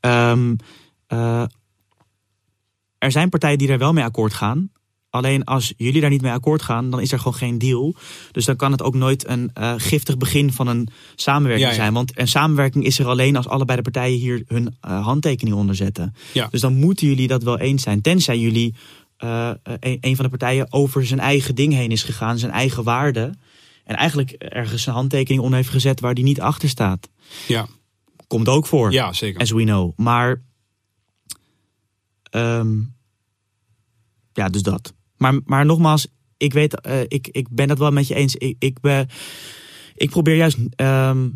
[0.00, 0.54] ehm,
[1.06, 1.44] eh,
[2.98, 4.70] er zijn partijen die daar wel mee akkoord gaan.
[5.10, 7.94] Alleen als jullie daar niet mee akkoord gaan, dan is er gewoon geen deal.
[8.32, 11.80] Dus dan kan het ook nooit een eh, giftig begin van een samenwerking Ja, ja.
[11.82, 11.92] zijn.
[11.94, 15.74] Want een samenwerking is er alleen als allebei de partijen hier hun eh, handtekening onder
[15.74, 16.14] zetten.
[16.32, 16.48] Ja.
[16.50, 18.00] Dus dan moeten jullie dat wel eens zijn.
[18.00, 18.74] Tenzij jullie
[19.16, 22.84] eh, een, een van de partijen over zijn eigen ding heen is gegaan, zijn eigen
[22.84, 23.34] waarde.
[23.84, 27.08] En eigenlijk ergens een handtekening onder heeft gezet waar die niet achter staat.
[27.46, 27.66] Ja,
[28.26, 28.92] Komt ook voor.
[28.92, 29.40] ja zeker.
[29.40, 29.92] As we know.
[29.96, 30.42] Maar.
[32.30, 32.76] ehm,
[34.32, 34.92] ja, dus dat.
[35.18, 38.36] Maar, maar nogmaals, ik weet, eh, ik, ik ben het wel met je eens.
[38.36, 39.08] Ik, ik, ben,
[39.94, 41.28] ik probeer juist ehm,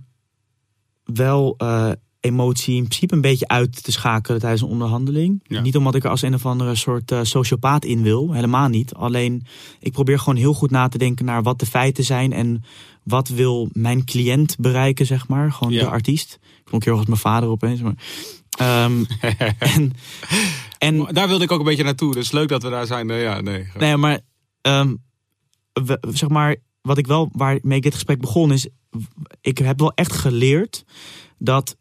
[1.05, 1.91] wel eh,
[2.21, 5.41] emotie in principe een beetje uit te schakelen tijdens een onderhandeling.
[5.43, 5.61] Ja.
[5.61, 8.33] Niet omdat ik er als een of andere soort eh, sociopaat in wil.
[8.33, 8.95] Helemaal niet.
[8.95, 9.43] Alleen,
[9.81, 12.33] ik probeer gewoon heel goed na te denken naar wat de feiten zijn.
[12.33, 12.65] En
[13.03, 15.53] wat wil mijn cliënt bereiken, zeg maar.
[15.53, 15.81] Gewoon Ja.
[15.81, 16.39] de artiest.
[16.43, 17.81] Ik klonk heel erg als mijn vader opeens.
[17.81, 17.95] Maar,
[18.59, 19.05] Ehm,
[19.75, 19.93] en,
[20.83, 22.15] en Daar wilde ik ook een beetje naartoe.
[22.15, 23.11] Dus leuk dat we daar zijn.
[23.11, 23.67] Eh, ja, nee.
[23.79, 24.21] Nee, maar
[24.61, 24.95] ehm,
[25.73, 28.69] we- zeg maar, wat ik wel, waarmee ik dit gesprek begon, is.
[29.41, 30.85] Ik heb wel echt geleerd
[31.39, 31.77] dat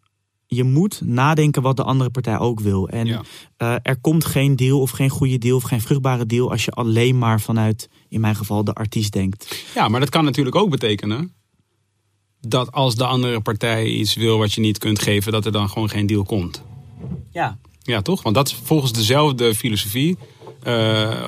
[0.47, 2.89] je moet nadenken wat de andere partij ook wil.
[2.89, 3.21] En Ja.
[3.57, 6.71] eh, er komt geen deal of geen goede deal of geen vruchtbare deal als je
[6.71, 9.65] alleen maar vanuit, in mijn geval, de artiest denkt.
[9.75, 11.33] Ja, maar dat kan natuurlijk ook betekenen
[12.39, 15.69] dat als de andere partij iets wil wat je niet kunt geven, dat er dan
[15.69, 16.63] gewoon geen deal komt.
[17.31, 17.57] Ja.
[17.81, 18.23] Ja, toch?
[18.23, 20.17] Want dat is volgens dezelfde filosofie,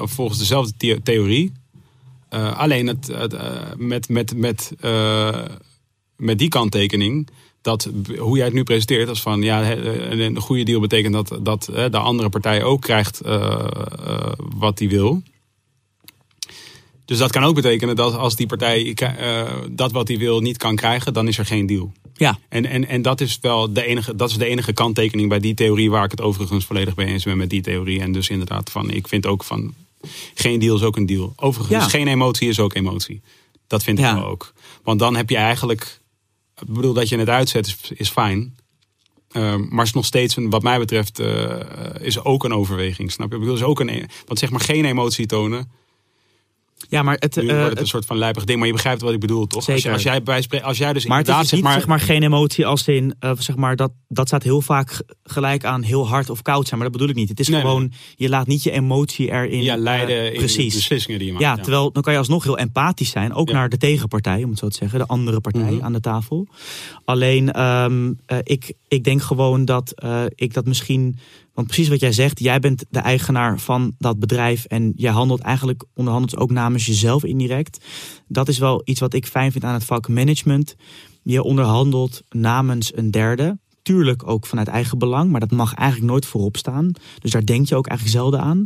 [0.02, 1.52] of volgens dezelfde the- theorie.
[2.30, 4.72] Eh, alleen het, eh, met, met, met,
[6.18, 7.30] met die kanttekening,
[7.62, 11.70] dat hoe jij het nu presenteert, als van ja, een, goede deal betekent dat, dat
[11.92, 13.22] de andere partij ook krijgt
[14.58, 15.22] wat die wil.
[17.06, 20.58] Dus dat kan ook betekenen dat als die partij eh, dat wat hij wil niet
[20.58, 21.94] kan krijgen, dan is er geen deal.
[22.14, 22.40] Ja.
[22.50, 25.54] En, en, en dat is wel de enige, dat is de enige kanttekening bij die
[25.54, 28.00] theorie waar ik het overigens volledig mee eens ben met die theorie.
[28.02, 29.74] En dus inderdaad, van, ik vind ook van
[30.34, 31.34] geen deal is ook een deal.
[31.36, 31.90] Overigens, Ja.
[31.90, 33.22] geen emotie is ook emotie.
[33.68, 34.14] Dat vind ik Ja.
[34.16, 34.54] wel ook.
[34.84, 36.00] Want dan heb je eigenlijk,
[36.62, 38.56] ik bedoel dat je het uitzet is, is fijn.
[39.32, 41.56] Ehm, maar is nog steeds, een, wat mij betreft, eh,
[42.00, 43.12] is ook een overweging.
[43.12, 43.34] Snap je?
[43.36, 45.72] Ik bedoel, is ook een, want zeg maar geen emotie tonen.
[46.90, 49.02] Ja, maar het, Nu eh, wordt het een soort van lijpig ding, maar je begrijpt
[49.02, 49.56] wat ik bedoel, toch?
[49.56, 49.92] Als, Zeker.
[49.94, 50.22] als, jij,
[50.64, 53.32] als jij dus Maar het inderdaad, zeg maar, zeg maar geen emotie als in, eh,
[53.38, 56.80] zeg maar, dat, dat staat heel vaak gelijk aan heel hard of koud zijn.
[56.80, 57.30] Maar dat bedoel ik niet.
[57.30, 59.64] Het is Nee, gewoon, je laat niet je emotie erin.
[59.64, 60.76] ja, eh, leiden in de precies.
[60.76, 61.46] beslissingen die je maakt.
[61.46, 63.34] Ja, terwijl dan kan je alsnog heel empathisch zijn.
[63.34, 63.54] Ook Ja.
[63.54, 65.00] naar de tegenpartij, om het zo te zeggen.
[65.00, 65.84] De andere partij Mhm.
[65.84, 66.48] aan de tafel.
[67.06, 69.94] Alleen, ehm, eh, ik, ik denk gewoon dat
[70.36, 71.18] ik dat misschien...
[71.54, 74.66] Want precies wat jij zegt, jij bent de eigenaar van dat bedrijf.
[74.66, 77.86] En jij handelt eigenlijk, onderhandelt ook namens jezelf indirect.
[78.28, 80.76] Dat is wel iets wat ik fijn vind aan het vak management.
[81.24, 83.58] Je onderhandelt namens een derde.
[83.82, 86.92] Tuurlijk ook vanuit eigen belang, maar dat mag eigenlijk nooit voorop staan.
[87.20, 88.64] Dus daar denk je ook eigenlijk zelden aan.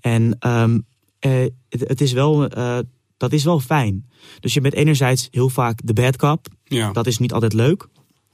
[0.00, 0.78] En ehm,
[1.18, 1.32] eh,
[1.68, 2.78] het, het is wel, eh,
[3.16, 4.08] dat is wel fijn.
[4.40, 6.46] Dus je bent enerzijds heel vaak de bad cop.
[6.64, 6.92] ja.
[6.92, 7.88] Dat is niet altijd leuk.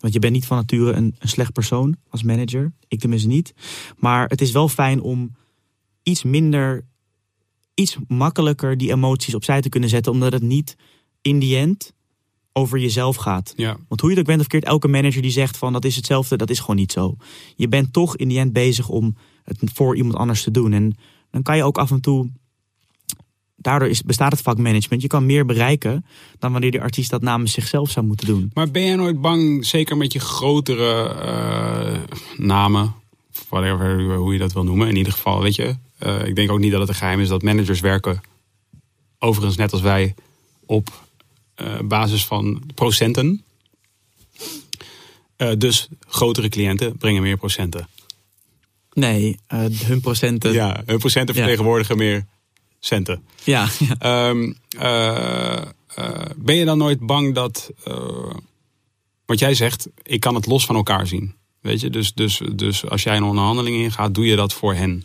[0.06, 2.72] Want je bent niet van nature een, een slecht persoon als manager.
[2.88, 3.54] Ik tenminste niet.
[3.96, 5.36] Maar het is wel fijn om
[6.02, 6.84] iets minder,
[7.74, 10.12] iets makkelijker die emoties opzij te kunnen zetten.
[10.12, 10.76] Omdat het niet
[11.22, 11.92] in die end
[12.52, 13.52] over jezelf gaat.
[13.56, 13.76] ja.
[13.88, 15.96] Want hoe je het ook bent of keert, elke manager die zegt van dat is
[15.96, 17.16] hetzelfde, dat is gewoon niet zo.
[17.56, 20.72] Je bent toch in die end bezig om het voor iemand anders te doen.
[20.72, 20.96] En
[21.30, 22.30] dan kan je ook af en toe,
[23.66, 25.02] daardoor is, bestaat het vak management.
[25.02, 26.04] Je kan meer bereiken
[26.38, 28.50] dan wanneer die artiest dat namens zichzelf zou moeten doen.
[28.54, 32.94] Maar ben jij nooit bang, zeker met je grotere eh, namen,
[33.48, 35.76] whatever, hoe je dat wil noemen, in ieder geval, weet je.
[35.98, 38.20] eh, ik denk ook niet dat het een geheim is dat managers werken,
[39.18, 40.14] overigens net als wij,
[40.66, 40.88] op
[41.54, 43.40] eh, basis van procenten.
[45.58, 47.88] Dus grotere cliënten brengen meer procenten.
[48.92, 49.38] Nee,
[49.84, 50.52] hun procenten.
[50.52, 51.40] Ja, hun procenten Ja.
[51.40, 52.26] vertegenwoordigen meer
[52.86, 53.22] centen.
[53.44, 53.96] ja, ja.
[53.98, 55.56] Ehm, eh,
[55.94, 57.70] eh, ben je dan nooit bang dat.
[57.84, 58.34] eh
[59.26, 61.34] wat jij zegt, ik kan het los van elkaar zien.
[61.60, 65.04] Weet je, dus, dus, dus als jij een onderhandeling ingaat, doe je dat voor hen.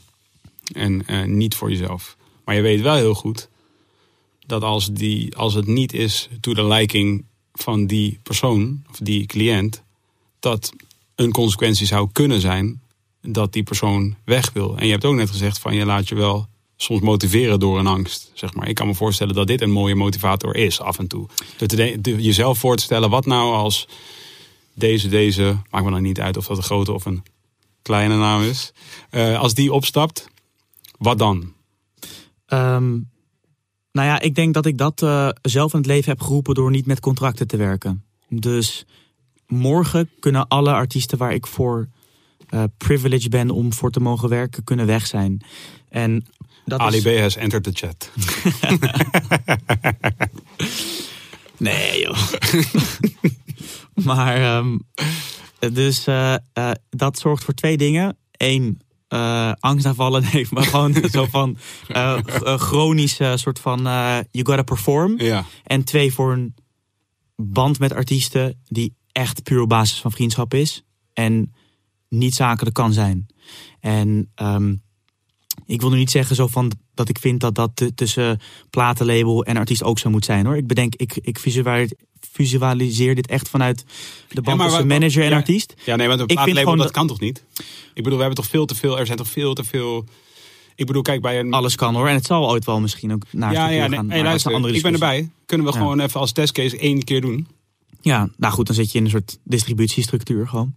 [0.74, 1.04] En
[1.38, 2.18] niet voor jezelf.
[2.46, 3.50] Maar je weet wel heel goed
[4.46, 9.26] dat als, die, als het niet is to the liking van die persoon of die
[9.26, 9.84] cliënt,
[10.40, 10.74] dat
[11.16, 12.82] een consequentie zou kunnen zijn
[13.22, 14.78] dat die persoon weg wil.
[14.78, 16.48] En je hebt ook net gezegd van je laat je wel
[16.82, 18.32] soms motiveren door een angst.
[18.34, 18.68] Zeg maar.
[18.68, 21.28] Ik kan me voorstellen dat dit een mooie motivator is af en toe.
[22.02, 23.88] Jezelf voor te stellen, wat nou als
[24.74, 27.24] deze, deze, maakt me dan niet uit of dat een grote of een
[27.82, 28.74] kleine naam is.
[29.10, 30.28] Eh, als die opstapt,
[30.98, 31.54] wat dan?
[32.46, 32.90] Ehm,
[33.92, 36.72] nou ja, ik denk dat ik dat eh, zelf in het leven heb geroepen door
[36.72, 38.04] niet met contracten te werken.
[38.30, 38.86] Dus
[39.48, 41.88] morgen kunnen alle artiesten waar ik voor
[42.50, 45.42] eh privileged ben om voor te mogen werken, kunnen weg zijn.
[45.90, 46.26] En
[46.66, 47.04] dat Ali is...
[47.04, 48.10] B has entered the chat.
[51.62, 52.18] Nee, joh.
[54.10, 54.78] maar, ehm,
[55.74, 58.18] dus eh, eh, dat zorgt voor twee dingen.
[58.32, 60.24] Eén, eh angstaanvallen.
[60.34, 61.58] Nee, maar gewoon zo van
[62.58, 63.82] chronische soort van
[64.32, 65.22] you gotta perform.
[65.22, 66.56] Ja, En twee, voor een
[67.36, 70.84] band met artiesten die echt puur op basis van vriendschap is.
[71.14, 71.54] En
[72.10, 73.26] niet zakelijk kan zijn.
[73.80, 74.76] En ehm,
[75.72, 78.40] ik wil nu niet zeggen zo van dat ik vind dat dat t- tussen
[78.70, 80.58] platenlabel en artiest ook zo moet zijn hoor.
[80.58, 81.40] Ik bedenk, ik, ik
[82.32, 83.84] visualiseer, dit echt vanuit
[84.30, 85.36] de band maar tussen wat- manager en ja.
[85.36, 85.74] artiest.
[85.86, 87.44] ja nee, want een gewoon dat kan toch niet?
[87.94, 90.06] Ik bedoel, we hebben toch veel te veel, er zijn toch veel te veel...
[90.76, 91.54] Ik bedoel, kijk, bij een...
[91.54, 92.08] Alles kan hoor.
[92.08, 94.06] En het zal ooit wel misschien ook naar ja, ja, ja, gaan.
[94.06, 95.30] nee, hey, luister, andere ik ben erbij.
[95.46, 95.80] Kunnen we Ja.
[95.80, 97.48] gewoon even als testcase één keer doen?
[98.02, 100.74] Ja, nou goed, dan zit je in een soort distributiestructuur gewoon.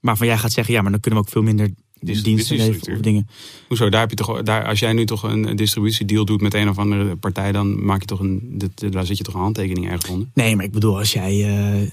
[0.00, 1.70] Maar van jij gaat zeggen, ja, maar dan kunnen we ook veel minder
[2.00, 3.28] diensten leveren of dingen.
[3.68, 3.88] Hoezo?
[3.88, 6.78] Daar heb je toch, daar, als jij nu toch een distributiedeal doet met een of
[6.78, 10.10] andere partij, dan maak je toch een, dit, daar zit je toch een handtekening ergens
[10.10, 10.28] onder?
[10.34, 11.88] Nee, maar ik bedoel, als jij eh, eh,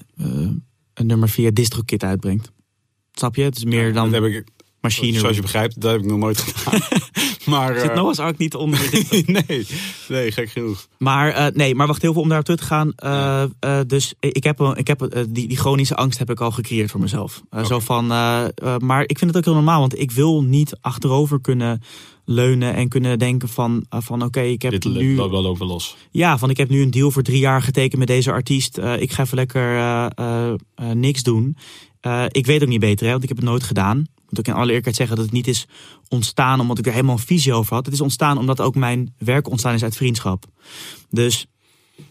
[0.94, 2.52] een nummer via DistroKit uitbrengt.
[3.12, 3.44] Snap je?
[3.44, 4.44] Het is meer dan dat heb ik,
[4.92, 6.80] zoals je begrijpt, dat heb ik nog nooit gedaan.
[7.54, 9.28] maar Zit eh, Noah's Ark niet onder dit?
[9.28, 9.68] nee,
[10.08, 10.88] nee, gek genoeg.
[10.98, 12.94] Maar eh, nee, maar wacht heel veel om daarop terug te gaan.
[13.60, 17.00] Eh, dus ik heb, ik heb die, die chronische angst heb ik al gecreëerd voor
[17.00, 17.42] mezelf.
[17.66, 18.08] Zo van,
[18.78, 21.82] maar ik vind het ook heel normaal, want ik wil niet achterover kunnen
[22.26, 25.96] leunen en kunnen denken van, van oké, ik heb Dit nu, loopt wel lopen los.
[26.12, 28.78] ja, van ik heb nu een deal voor drie jaar getekend met deze artiest.
[28.78, 30.10] Ik ga even lekker
[30.94, 31.58] niks doen.
[32.28, 34.06] Ik weet ook niet beter, hè, want ik heb het nooit gedaan.
[34.28, 35.68] Ik moet ook in alle eerlijkheid zeggen dat het niet is
[36.10, 37.86] ontstaan omdat ik er helemaal een visie over had.
[37.86, 40.46] Het is ontstaan omdat ook mijn werk ontstaan is uit vriendschap.
[41.10, 41.48] Dus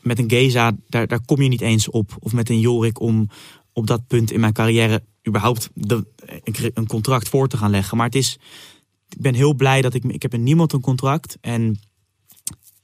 [0.03, 2.17] met een Geza, daar, daar kom je niet eens op.
[2.19, 3.29] Of met een Jorik om
[3.73, 6.07] op dat punt in mijn carrière überhaupt de,
[6.75, 7.97] een, contract voor te gaan leggen.
[7.97, 8.39] Maar het is,
[9.09, 11.39] ik ben heel blij dat ik, ik heb met niemand een contract.
[11.41, 11.81] En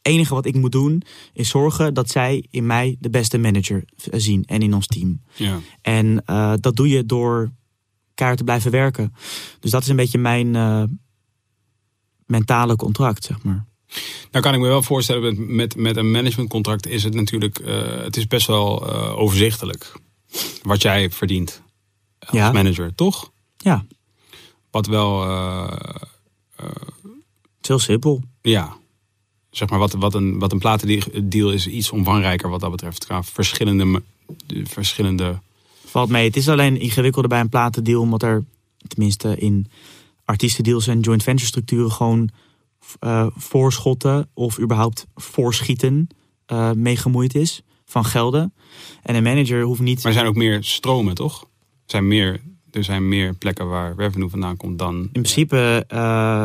[0.02, 1.02] enige wat ik moet doen
[1.32, 5.22] is zorgen dat zij in mij de beste manager zien en in ons team.
[5.34, 5.60] Ja.
[5.80, 7.52] En eh, dat doe je door
[8.14, 9.14] keihard te blijven werken.
[9.60, 10.82] Dus dat is een beetje mijn eh,
[12.26, 13.64] mentale contract, zeg maar.
[14.30, 17.96] Nou kan ik me wel voorstellen, met, met, met een managementcontract is het natuurlijk, eh,
[18.02, 19.92] het is best wel eh, overzichtelijk.
[20.62, 21.62] Wat jij verdient
[22.18, 22.52] als Ja.
[22.52, 23.30] manager, toch?
[23.56, 23.84] Ja,
[24.70, 25.28] Wat wel,
[26.56, 28.22] het is heel simpel.
[28.42, 28.76] ja,
[29.50, 33.04] zeg maar wat, wat een, wat een platendeal is iets omvangrijker wat dat betreft.
[33.06, 34.02] Qua verschillende,
[34.64, 35.40] verschillende
[35.92, 36.26] Valt mee.
[36.26, 38.44] Het is alleen ingewikkelder bij een platendeal, omdat er
[38.86, 39.66] tenminste in
[40.24, 42.28] artiestendeals en joint venture structuren gewoon
[43.00, 46.08] eh, voorschotten of überhaupt voorschieten
[46.46, 48.54] eh mee gemoeid is van gelden.
[49.02, 49.96] En een manager hoeft niet.
[49.96, 51.42] Maar er zijn ook meer stromen, toch?
[51.42, 51.48] Er
[51.84, 52.40] zijn meer,
[52.70, 54.94] er zijn meer plekken waar revenue vandaan komt dan.
[54.94, 56.44] In principe, eh,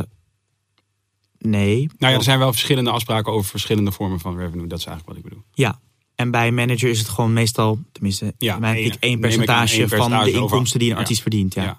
[1.37, 1.89] nee.
[1.97, 4.67] Nou ja, er zijn wel verschillende afspraken over verschillende vormen van revenue.
[4.67, 5.45] Dat is eigenlijk wat ik bedoel.
[5.53, 5.79] Ja.
[6.17, 9.89] En bij een manager is het gewoon meestal, tenminste, Ja, mijn één- één percentage één
[9.89, 11.01] van de inkomsten die een ja.
[11.01, 11.53] artiest verdient.
[11.53, 11.63] Ja.
[11.63, 11.77] Ja,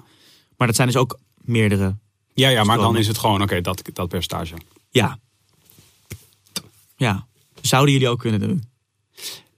[0.57, 1.97] Maar dat zijn dus ook meerdere.
[2.35, 4.55] ja, ja maar dan is het gewoon, oké, dat, dat percentage.
[4.91, 5.19] Ja.
[6.97, 7.27] Ja.
[7.61, 8.65] Zouden jullie ook kunnen doen?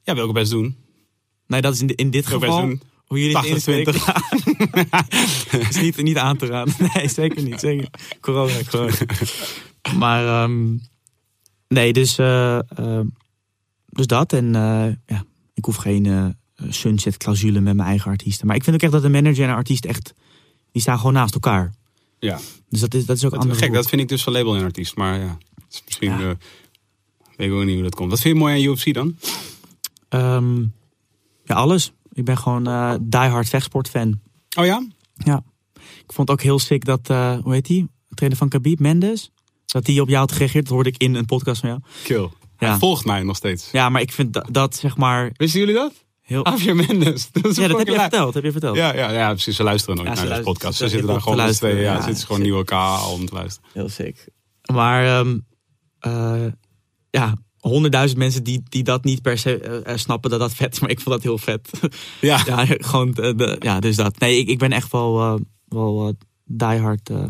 [0.02, 0.77] Ja, wil ik best doen.
[1.47, 2.61] Nee, dat is in, in dit Wil geval.
[2.61, 2.82] doen.
[3.07, 3.94] Hoe jullie het 28.
[3.94, 5.69] insteken.
[5.69, 6.74] is niet, niet aan te raden.
[6.94, 7.61] Nee, zeker niet.
[7.61, 7.89] Zeker.
[8.20, 8.94] Corona, corona.
[9.97, 10.77] Maar ehm,
[11.69, 13.01] nee, dus, eh, eh,
[14.09, 14.32] dus dat.
[14.32, 15.24] En eh, ja,
[15.55, 16.27] ik hoef geen eh,
[16.68, 18.47] sunset clausule met mijn eigen artiesten.
[18.47, 20.12] Maar ik vind ook echt dat een manager en een artiest echt,
[20.72, 21.74] die staan gewoon naast elkaar.
[22.18, 23.59] Ja, Dus dat is, dat is ook dat, anders.
[23.59, 23.72] gek.
[23.72, 24.97] Dat vind ik dus van label en artiest.
[24.97, 25.39] Maar ja,
[25.70, 26.18] is misschien Ja.
[26.31, 26.36] eh,
[27.36, 28.10] weet ik ook niet hoe dat komt.
[28.10, 29.16] Wat vind je mooi aan UFC dan?
[30.09, 30.60] Ehm,
[31.44, 31.93] ja, alles.
[32.12, 34.20] Ik ben gewoon eh diehard vechtsportfan.
[34.59, 34.86] Oh ja?
[35.14, 35.43] Ja.
[35.74, 37.09] Ik vond het ook heel sick dat,
[37.43, 37.89] hoe heet die?
[38.14, 39.31] Trainer van Khabib, Mendes.
[39.66, 40.64] Dat die op jou had gereageerd.
[40.64, 41.81] Dat hoorde ik in een podcast van jou.
[42.02, 42.28] Kill.
[42.61, 42.69] Ja.
[42.69, 43.70] Hij volgt mij nog steeds.
[43.70, 45.93] Ja, maar ik vind dat, dat zeg maar Wisten jullie dat?
[46.20, 46.45] heel...
[46.49, 47.28] Javier Mendes.
[47.32, 48.35] Dat ja, dat heb je verteld.
[48.35, 48.77] Heb je verteld.
[48.77, 49.57] Ja, ja, ja, precies.
[49.57, 50.78] Ze luisteren nooit Ja, ze naar deze luisteren- podcast.
[50.78, 51.77] ze Ze zitten daar op te gewoon met twee.
[51.77, 52.73] Ja, Ja, zitten ze gewoon nieuwe K
[53.12, 53.69] om te luisteren.
[53.73, 54.28] Heel sick.
[54.73, 55.39] Maar ehm,
[55.99, 56.47] eh,
[57.11, 60.81] ja, honderdduizend mensen die, die dat niet per se eh, snappen dat dat vet is.
[60.81, 61.70] Maar ik vond dat heel vet.
[62.20, 62.43] Ja.
[62.47, 64.19] ja, gewoon, de, de- ja, dus dat.
[64.19, 65.35] Nee, ik, ik ben echt wel, eh,
[65.69, 66.15] wel eh,
[66.45, 67.24] diehard eh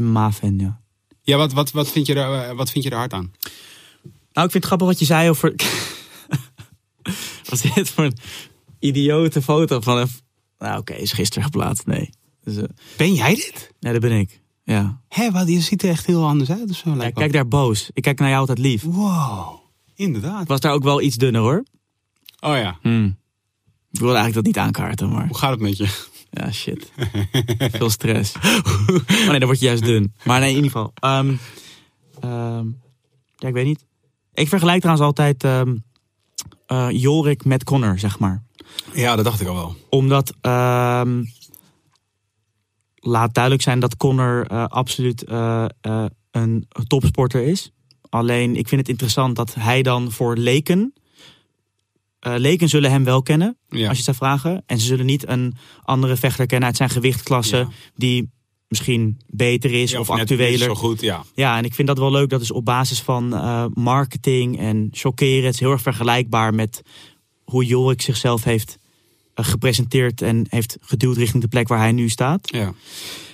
[0.00, 0.80] MMA-fan, ja.
[1.22, 3.32] Ja, wat, wat, wat, vind je er, eh, wat vind je er hard aan?
[4.32, 5.54] Nou, ik vind het grappig wat je zei over.
[7.50, 8.16] Wat is dit voor een
[8.78, 10.08] idiote foto van een.
[10.58, 11.86] Nou, oké, is gisteren geplaatst.
[11.86, 12.10] Nee.
[12.44, 12.64] Dus, eh,
[12.96, 13.70] Ben jij dit?
[13.80, 14.40] nee, dat ben ik.
[14.64, 15.00] Ja.
[15.08, 16.94] Hé, wat, je ziet er echt heel anders uit of zo.
[16.94, 17.90] ja kijk daar boos.
[17.92, 18.82] Ik kijk naar jou altijd lief.
[18.82, 19.58] Wow,
[19.94, 20.48] inderdaad.
[20.48, 21.64] Was daar ook wel iets dunner hoor.
[22.40, 22.78] Oh ja,
[23.90, 25.26] Ik wilde eigenlijk dat niet aankaarten, maar.
[25.26, 25.88] hoe gaat het met je?
[26.30, 26.92] Ja, shit.
[27.76, 28.34] Veel stress.
[28.36, 30.14] Oh nee, dan word je juist dun.
[30.24, 30.92] Maar nee, in ieder geval.
[30.94, 31.34] ehm,
[32.20, 32.66] ehm,
[33.36, 33.84] ja, ik weet niet.
[34.40, 35.76] Ik vergelijk trouwens altijd ehm,
[36.66, 38.42] eh, Jorik met Connor, zeg maar.
[38.94, 39.76] Ja, dat dacht ik al wel.
[39.88, 41.24] Omdat, ehm,
[42.94, 45.64] laat duidelijk zijn dat Connor eh, absoluut eh,
[46.30, 47.70] een topsporter is.
[48.08, 50.92] Alleen, ik vind het interessant dat hij dan voor leken...
[52.20, 53.88] leken zullen hem wel kennen, Ja.
[53.88, 54.62] als je het zou vragen.
[54.66, 57.56] En ze zullen niet een andere vechter kennen uit zijn gewichtklasse...
[57.56, 57.68] Ja.
[57.94, 58.30] die
[58.70, 60.58] misschien beter is Ja, of, niet actueler.
[60.58, 61.24] Zo goed, ja.
[61.34, 62.28] Ja, en ik vind dat wel leuk.
[62.28, 65.44] Dat is op basis van eh, marketing en chockeren.
[65.44, 66.82] Het is heel erg vergelijkbaar met
[67.44, 68.78] hoe Jorik zichzelf heeft
[69.34, 72.50] eh, gepresenteerd en heeft geduwd richting de plek waar hij nu staat.
[72.52, 72.74] ja.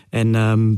[0.08, 0.74] En ehm,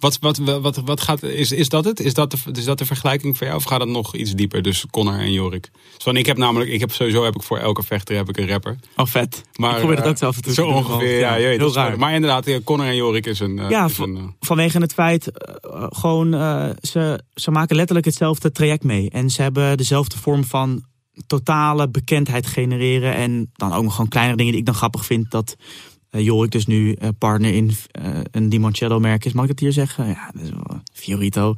[0.00, 2.00] Wat, wat, wat, wat gaat, is, is, dat het?
[2.00, 3.58] Is dat, de, is dat de vergelijking voor jou?
[3.58, 4.62] Of gaat het nog iets dieper?
[4.62, 5.70] Dus Connor en Jorik.
[5.72, 8.36] Dus van, ik heb namelijk, ik heb sowieso heb ik voor elke vechter heb ik
[8.36, 8.78] een rapper.
[8.96, 9.42] Oh, vet.
[9.56, 10.54] Maar, ik probeer het eh, ook zelf te doen.
[10.54, 11.34] Zo ongeveer, ja.
[11.34, 11.98] weet, heel dat raar.
[11.98, 13.58] Maar inderdaad, ja, Connor en Jorik is een...
[13.58, 18.06] eh, Ja, is een, eh, Vanwege het feit, eh, gewoon, eh, ze, ze maken letterlijk
[18.06, 19.10] hetzelfde traject mee.
[19.10, 20.84] En ze hebben dezelfde vorm van
[21.26, 23.14] totale bekendheid genereren.
[23.14, 25.30] En dan ook nog gewoon kleinere dingen die ik dan grappig vind.
[25.30, 25.56] Dat
[26.10, 29.32] eh, Jorik dus nu eh, partner in eh, een Dimoncello merk is.
[29.32, 30.06] Mag ik dat hier zeggen?
[30.06, 31.54] Ja, dat is wel Fiorito.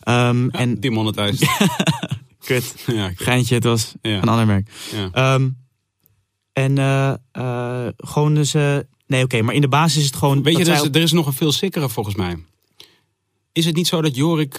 [0.00, 1.48] Ja, en demonetized.
[2.46, 4.22] kut, ja, geintje, het was Ja.
[4.22, 4.68] een ander merk.
[4.92, 5.08] ja.
[5.12, 5.48] Ehm,
[6.52, 6.76] en
[7.96, 8.52] gewoon dus...
[9.06, 10.42] nee, oké, maar in de basis is het gewoon...
[10.42, 12.36] Weet je, er is, er is nog een veel sikkere volgens mij.
[13.52, 14.56] Is het niet zo dat Jorik...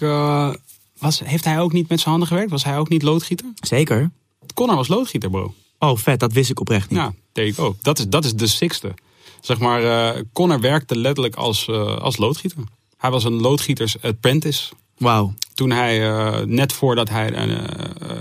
[0.98, 2.50] was, heeft hij ook niet met zijn handen gewerkt?
[2.50, 3.52] Was hij ook niet loodgieter?
[3.60, 4.10] Zeker.
[4.54, 5.54] Connor was loodgieter, bro.
[5.78, 6.98] Oh, vet, dat wist ik oprecht niet.
[6.98, 7.82] Ja, denk ik ook.
[7.82, 8.94] Dat is, dat is de sixte.
[9.40, 12.58] Zeg maar, eh Connor werkte letterlijk als, eh, als loodgieter.
[12.96, 14.72] Hij was een loodgieters apprentice.
[14.98, 15.34] Wauw.
[15.54, 17.48] Toen hij, eh, net voordat hij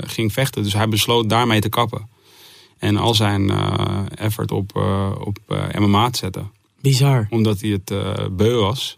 [0.06, 0.64] ging vechten.
[0.64, 2.10] Dus hij besloot daarmee te kappen.
[2.78, 3.52] En al zijn
[4.16, 4.76] effort op,
[5.20, 5.38] op
[5.78, 6.52] MMA te zetten.
[6.82, 7.28] Bizar.
[7.30, 7.92] Omdat hij het
[8.38, 8.96] beu was.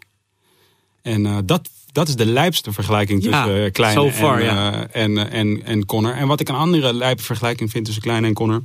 [1.02, 4.86] En dat, dat is de lijpste vergelijking tussen eh, Kleine so far, en, ja.
[4.86, 6.14] en, en, en Connor.
[6.14, 8.62] En wat ik een andere lijpe vergelijking vind tussen Kleine en Connor.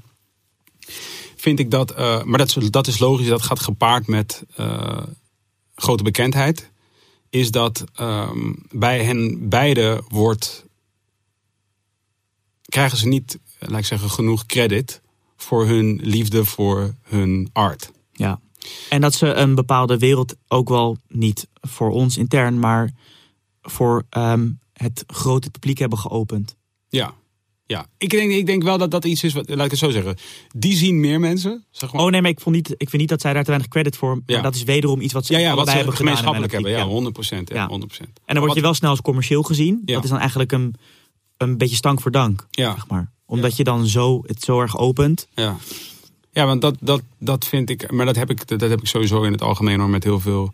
[1.43, 5.03] Vind ik dat, eh, maar dat is, dat is logisch, dat gaat gepaard met eh,
[5.75, 6.71] grote bekendheid.
[7.29, 10.65] Is dat ehm, bij hen beiden wordt.
[12.65, 15.01] krijgen ze niet, laat ik zeggen, genoeg credit
[15.35, 17.91] voor hun liefde voor hun art.
[18.11, 18.39] Ja.
[18.89, 22.91] En dat ze een bepaalde wereld ook wel niet voor ons intern, maar
[23.61, 26.55] voor ehm, het grote publiek hebben geopend.
[26.89, 27.13] Ja.
[27.73, 29.89] Ja, ik denk, ik denk wel dat dat iets is, wat, laat ik het zo
[29.89, 30.15] zeggen.
[30.55, 31.65] Die zien meer mensen.
[31.71, 32.01] Zeg maar.
[32.01, 33.97] Oh nee, maar ik, vond niet, ik vind niet dat zij daar te weinig credit
[33.97, 34.09] voor.
[34.15, 34.41] Maar Ja.
[34.41, 36.71] dat is wederom iets wat ze ja, ja, wat ze hebben gemeenschappelijk hebben.
[36.71, 37.53] Ja, optiek, 100%.
[37.53, 37.67] Ja, Ja.
[37.67, 38.13] 100%.
[38.25, 39.81] En dan word je wel snel als commercieel gezien.
[39.85, 40.75] Dat is dan eigenlijk een,
[41.37, 43.11] een beetje stank voor dank, Ja, zeg maar.
[43.25, 45.27] Omdat je dan zo, het zo erg opent.
[45.33, 45.57] ja.
[46.31, 49.23] ja want dat, dat, dat vind ik, maar dat heb ik, dat heb ik sowieso
[49.23, 50.53] in het algemeen hoor, met heel veel,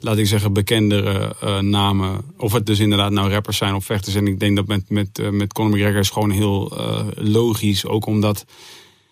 [0.00, 2.20] laat ik zeggen, bekendere eh, namen.
[2.36, 4.14] Of het dus inderdaad nou rappers zijn of vechters.
[4.14, 7.86] En ik denk dat met, met, eh, met Conor McGregor is gewoon heel eh, logisch.
[7.86, 8.44] Ook omdat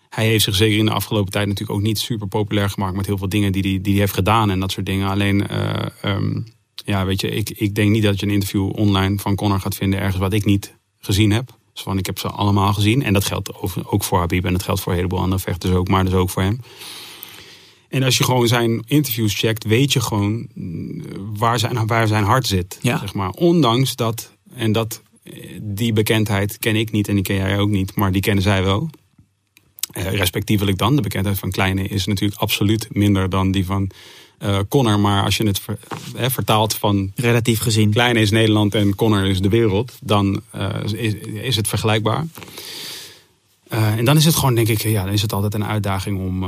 [0.09, 3.05] hij heeft zich zeker in de afgelopen tijd natuurlijk ook niet super populair gemaakt met
[3.05, 5.09] heel veel dingen die hij die, die heeft gedaan en dat soort dingen.
[5.09, 6.41] Alleen, eh, ehm,
[6.85, 9.75] ja, weet je, ik, ik denk niet dat je een interview online van Conor gaat
[9.75, 11.57] vinden ergens wat ik niet gezien heb.
[11.73, 13.03] Dus van, ik heb ze allemaal gezien.
[13.03, 13.51] En dat geldt
[13.85, 16.29] ook voor Habib en dat geldt voor een heleboel andere vechters ook, maar dus ook
[16.29, 16.59] voor hem.
[17.89, 21.01] En als je gewoon zijn interviews checkt, weet je gewoon mm,
[21.37, 22.79] waar zijn, waar zijn hart zit.
[22.81, 22.97] Ja.
[22.97, 23.29] Zeg maar.
[23.29, 27.69] Ondanks dat, en dat, eh, die bekendheid ken ik niet en die ken jij ook
[27.69, 28.89] niet, maar die kennen zij wel.
[29.91, 30.95] Eh, respectievelijk dan.
[30.95, 33.91] De bekendheid van Kleine is natuurlijk absoluut minder dan die van
[34.37, 34.99] eh Connor.
[34.99, 35.79] Maar als je het ver-
[36.15, 37.91] eh, vertaalt van Relatief gezien.
[37.91, 40.41] Kleine is Nederland en Connor is de wereld, dan
[40.91, 42.27] is, is het vergelijkbaar.
[43.67, 46.43] En dan is het gewoon, denk ik, ja, dan is het altijd een uitdaging om,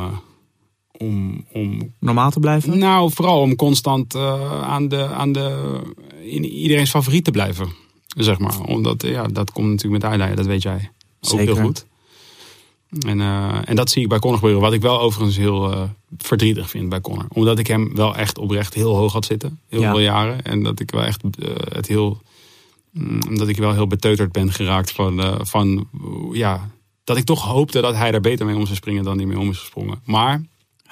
[1.01, 2.77] om, om Normaal te blijven.
[2.77, 5.79] nou, vooral om constant eh, aan de, aan de,
[6.23, 7.69] in iedereen's favoriet te blijven.
[8.17, 8.59] Zeg maar.
[8.59, 10.91] Omdat, ja, dat komt natuurlijk met uitdagingen, dat weet jij
[11.21, 11.55] ook Zeker.
[11.55, 11.85] heel goed.
[13.07, 14.61] En, eh, en dat zie ik bij Connor gebeuren.
[14.63, 15.81] Wat ik wel overigens heel eh,
[16.17, 17.25] verdrietig vind bij Connor.
[17.29, 19.59] Omdat ik hem wel echt oprecht heel hoog had zitten.
[19.69, 19.89] Heel Ja.
[19.89, 20.41] veel jaren.
[20.43, 21.21] En dat ik wel echt
[21.73, 22.21] het heel...
[22.91, 25.37] mm, Omdat ik wel heel beteuterd ben geraakt van...
[25.47, 25.87] van
[26.31, 26.69] ja,
[27.03, 29.39] dat ik toch hoopte dat hij er beter mee om zou springen dan hij mee
[29.39, 30.01] om is gesprongen.
[30.05, 30.41] Maar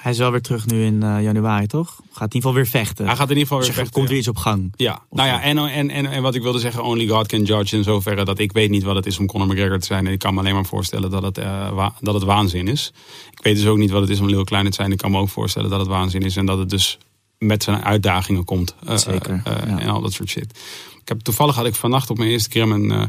[0.00, 1.88] Hij is wel weer terug nu in eh, januari, toch?
[1.88, 3.06] Gaat in ieder geval weer vechten.
[3.06, 3.98] hij gaat in ieder geval Dus weer er vechten.
[3.98, 4.72] komt weer iets op gang.
[4.76, 7.76] Ja, nou ja, en, en, en, en wat ik wilde zeggen, only God can judge
[7.76, 10.06] in zoverre dat ik weet niet wat het is om Conor McGregor te zijn.
[10.06, 12.92] En ik kan me alleen maar voorstellen dat het, eh, dat het waanzin is.
[13.30, 14.92] Ik weet dus ook niet wat het is om Lil Klein te zijn.
[14.92, 16.98] Ik kan me ook voorstellen dat het waanzin is en dat het dus
[17.38, 18.74] met zijn uitdagingen komt.
[18.86, 19.78] Eh, Zeker, ja.
[19.78, 20.58] En al dat soort shit.
[21.00, 23.02] Ik heb, toevallig had ik vannacht op mijn een, eh,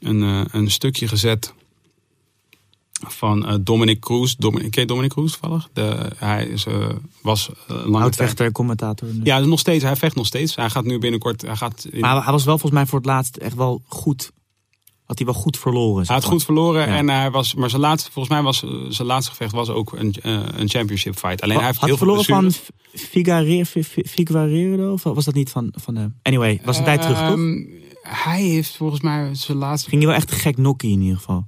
[0.00, 1.54] een, eh, een stukje gezet
[3.06, 4.34] van eh, Dominic Cruz.
[4.34, 5.68] Dominic, ken je Dominic Cruz toevallig?
[5.72, 6.88] De, hij is, eh,
[7.22, 8.02] was eh, lange tijd...
[8.02, 9.08] Oud-vechter, commentator.
[9.08, 9.20] nu.
[9.24, 9.84] Ja, nog steeds.
[9.84, 10.56] Hij vecht nog steeds.
[10.56, 11.42] Hij gaat nu binnenkort.
[11.42, 14.30] Hij, gaat in- Maar hij was wel volgens mij voor het laatst echt wel goed.
[15.04, 16.06] Had hij wel goed verloren.
[16.06, 16.32] hij had maar.
[16.32, 16.88] goed verloren.
[16.88, 16.96] Ja.
[16.96, 19.92] En hij was, maar zijn laatste, volgens mij was eh, zijn laatste gevecht was ook
[19.92, 21.42] een, eh, een championship fight.
[21.42, 22.74] Alleen hij heeft had heel hij veel verloren van?
[24.06, 24.92] Figueredo?
[24.92, 26.18] Of was dat niet van, van hem?
[26.22, 27.28] Anyway, was een tijd terug, toch?
[27.28, 27.64] Ehm,
[28.02, 29.88] Hij heeft volgens mij zijn laatste.
[29.88, 31.46] Ging hij wel echt gek nokkie in ieder geval.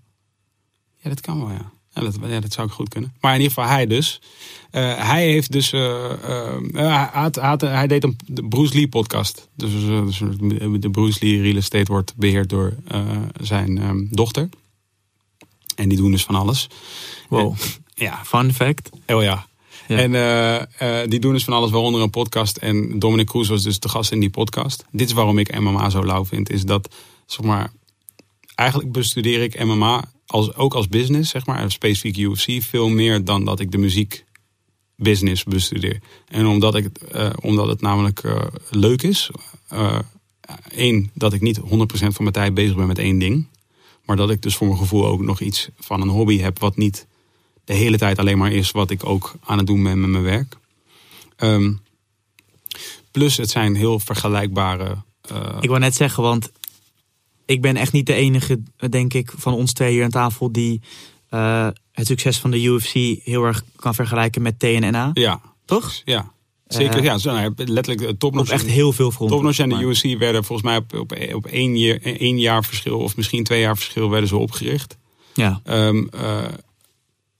[1.00, 1.70] Ja, dat kan wel, ja.
[1.94, 3.12] Ja, dat, ja, dat zou ik goed kunnen.
[3.20, 4.20] Maar in ieder geval, hij dus.
[4.70, 5.72] Eh, hij heeft dus.
[5.72, 9.48] eh, eh, hij, had, hij had- hij deed een de Bruce Lee podcast.
[9.56, 10.18] Dus, dus
[10.80, 12.76] de Bruce Lee Real Estate wordt beheerd door
[13.40, 14.48] zijn ehm, dochter.
[15.76, 16.66] En die doen dus van alles.
[17.28, 17.54] Wow.
[17.94, 18.90] Ja, Fun fact.
[19.06, 19.46] Oh ja.
[19.88, 19.96] Ja.
[19.98, 22.56] En die doen dus van alles, waaronder een podcast.
[22.56, 24.84] En Dominic Cruz was dus de gast in die podcast.
[24.90, 26.50] Dit is waarom ik MMA zo lauw vind.
[26.50, 26.94] Is dat,
[27.26, 27.70] zeg maar,
[28.54, 33.44] eigenlijk bestudeer ik MMA als, ook als business, zeg maar, specifiek UFC, veel meer dan
[33.44, 34.24] dat ik de muziek
[34.96, 36.00] business bestudeer.
[36.28, 39.30] En omdat, ik, eh, omdat het namelijk eh, leuk is.
[40.68, 43.46] Eén, dat ik niet 100% van mijn tijd bezig ben met één ding.
[44.04, 46.58] Maar dat ik dus voor mijn gevoel ook nog iets van een hobby heb.
[46.58, 47.06] Wat niet
[47.64, 50.22] de hele tijd alleen maar is wat ik ook aan het doen ben met mijn
[50.24, 50.56] werk.
[51.36, 51.72] Ehm,
[53.10, 54.96] plus het zijn heel vergelijkbare...
[55.20, 56.50] eh, Ik wou net zeggen, want
[57.48, 58.60] ik ben echt niet de enige,
[58.90, 60.80] denk ik, van ons twee hier aan tafel die
[61.28, 62.92] eh, het succes van de UFC
[63.24, 65.10] heel erg kan vergelijken met TNNA.
[65.12, 66.02] ja, Toch?
[66.04, 66.32] ja.
[66.66, 67.18] Zeker, Eh, ja.
[67.18, 68.50] Zo, nou, letterlijk eh, Op topnotch.
[68.50, 69.36] echt heel veel fronten.
[69.36, 72.98] Topnotch en de UFC werden volgens mij op, op, op één, jaar, één jaar verschil...
[72.98, 74.96] of misschien twee jaar verschil werden ze opgericht.
[75.34, 75.60] Ja.
[75.64, 76.44] Ehm, eh,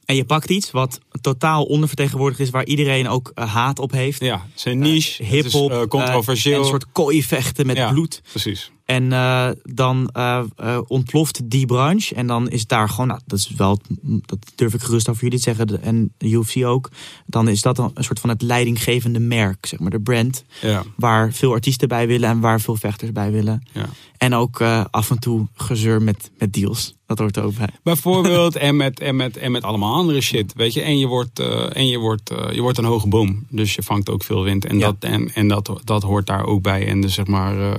[0.05, 4.20] En je pakt iets wat totaal ondervertegenwoordigd is, waar iedereen ook haat op heeft.
[4.20, 5.24] ja, een niche.
[5.24, 6.55] Hip-hop, controversieel.
[6.55, 7.90] en een soort kooi vechten met Ja.
[7.93, 8.22] bloed.
[8.30, 8.70] Precies.
[8.89, 12.15] En eh, dan eh, eh, ontploft die branche.
[12.15, 15.39] En dan is daar gewoon, nou, dat is wel, dat durf ik gerust over jullie
[15.39, 15.82] te zeggen.
[15.82, 16.90] En de UFC ook.
[17.27, 20.44] Dan is dat dan een soort van het leidinggevende merk, zeg maar, de brand.
[20.60, 23.62] Ja, Waar veel artiesten bij willen en waar veel vechters bij willen.
[23.73, 23.89] ja.
[24.19, 24.60] En ook
[24.90, 26.94] af en toe gezeur met, met deals.
[27.06, 27.69] Dat hoort er ook bij.
[27.82, 30.52] Bijvoorbeeld, en met, en, met, en met allemaal andere shit.
[30.55, 31.39] Weet je, en je wordt,
[31.73, 33.47] en je wordt, je wordt een hoge boom.
[33.48, 34.65] Dus je vangt ook veel wind.
[34.65, 34.86] En, Ja.
[34.86, 36.86] dat, en, en dat, dat hoort daar ook bij.
[36.86, 37.77] En dus zeg maar.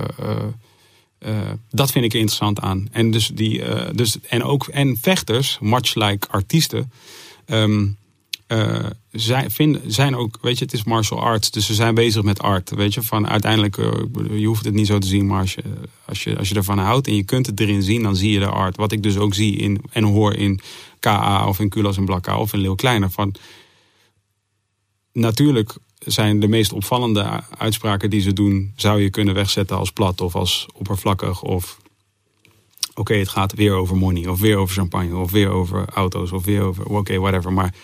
[1.20, 2.88] Eh, dat vind ik er interessant aan.
[2.92, 6.92] En, dus die, eh, dus, en ook en vechters, much like artiesten.
[7.46, 7.86] ehm,
[8.46, 12.22] eh, zijn, vinden, zijn ook, weet je, het is martial arts, dus ze zijn bezig
[12.22, 12.70] met art.
[12.70, 13.76] Weet je, van uiteindelijk,
[14.30, 15.62] je hoeft het niet zo te zien, maar als je,
[16.04, 18.38] als, je, als je ervan houdt en je kunt het erin zien, dan zie je
[18.38, 18.76] de art.
[18.76, 20.60] Wat ik dus ook zie in, en hoor in
[21.00, 23.10] KA of in Kulas en Blakka of in Leeuw Kleiner.
[23.10, 23.34] Van,
[25.12, 25.76] natuurlijk
[26.06, 30.34] zijn de meest opvallende uitspraken die ze doen, zou je kunnen wegzetten als plat of
[30.34, 31.78] als oppervlakkig of
[32.94, 36.44] oké, het gaat weer over money of weer over champagne of weer over auto's of
[36.44, 37.52] weer over oké, whatever.
[37.52, 37.74] Maar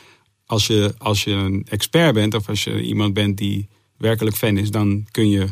[0.46, 4.56] als je, als je een expert bent of als je iemand bent die werkelijk fan
[4.56, 5.48] is, dan kun je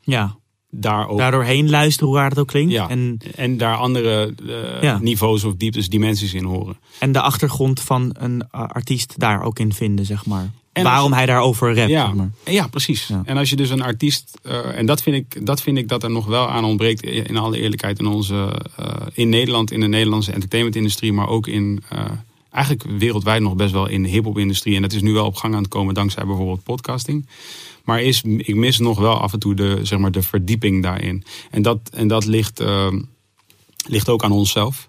[0.00, 0.36] Ja,
[0.70, 2.72] daar ook daardoor heen luisteren hoe raar het ook klinkt.
[2.72, 4.98] ja, En, en daar andere eh, Ja.
[4.98, 6.78] niveaus of dieptes, dimensies in horen.
[6.98, 10.50] en de achtergrond van een artiest daar ook in vinden, zeg maar.
[10.76, 12.30] En Waarom hij daarover rapt, Ja, zeg maar.
[12.44, 13.06] ja precies.
[13.06, 13.22] Ja.
[13.24, 16.02] En als je dus een artiest, eh, en dat vind, ik, dat vind ik dat
[16.02, 19.86] er nog wel aan ontbreekt, in alle eerlijkheid, in onze, eh, in Nederland, in de
[19.86, 22.04] Nederlandse entertainmentindustrie, maar ook in, eh,
[22.50, 24.76] eigenlijk wereldwijd nog best wel in de hip-hop-industrie.
[24.76, 27.28] En dat is nu wel op gang aan het komen dankzij bijvoorbeeld podcasting.
[27.84, 31.24] Maar is, ik mis nog wel af en toe de, zeg maar, de verdieping daarin.
[31.50, 32.62] En dat, en dat ligt,
[33.86, 34.88] ligt ook aan onszelf.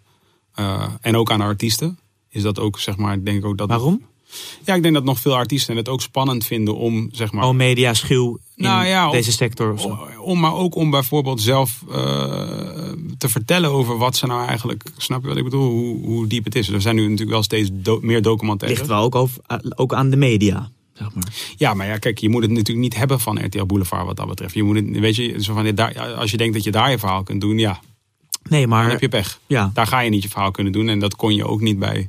[1.01, 1.99] En ook aan artiesten.
[2.30, 3.68] Is dat ook, zeg maar, ik denk ook dat.
[3.68, 4.01] Waarom?
[4.66, 7.48] Ja, ik denk dat nog veel artiesten het ook spannend vinden om, zeg maar.
[7.48, 9.98] Oh, media schuw in Nou ja, deze sector of zo.
[10.22, 11.98] om, maar ook om bijvoorbeeld zelf eh,
[13.18, 14.84] te vertellen over wat ze nou eigenlijk.
[14.98, 15.70] Snap je wat ik bedoel?
[15.72, 16.70] Hoe, hoe diep het is.
[16.70, 18.80] Er zijn nu natuurlijk wel steeds do- meer documentaires.
[18.80, 21.34] Ligt wel ook, over, uh, ook aan de media, zeg maar.
[21.58, 24.28] Ja, maar ja, kijk, je moet het natuurlijk niet hebben van RTL Boulevard wat dat
[24.28, 24.54] betreft.
[24.54, 25.76] Je moet het, weet je, zo van,
[26.18, 27.80] als je denkt dat je daar je verhaal kunt doen, ja,
[28.49, 29.40] Nee, dan maar heb je pech.
[29.48, 30.90] ja, Daar ga je niet je verhaal kunnen doen.
[30.90, 32.06] En dat kon je ook niet bij eh,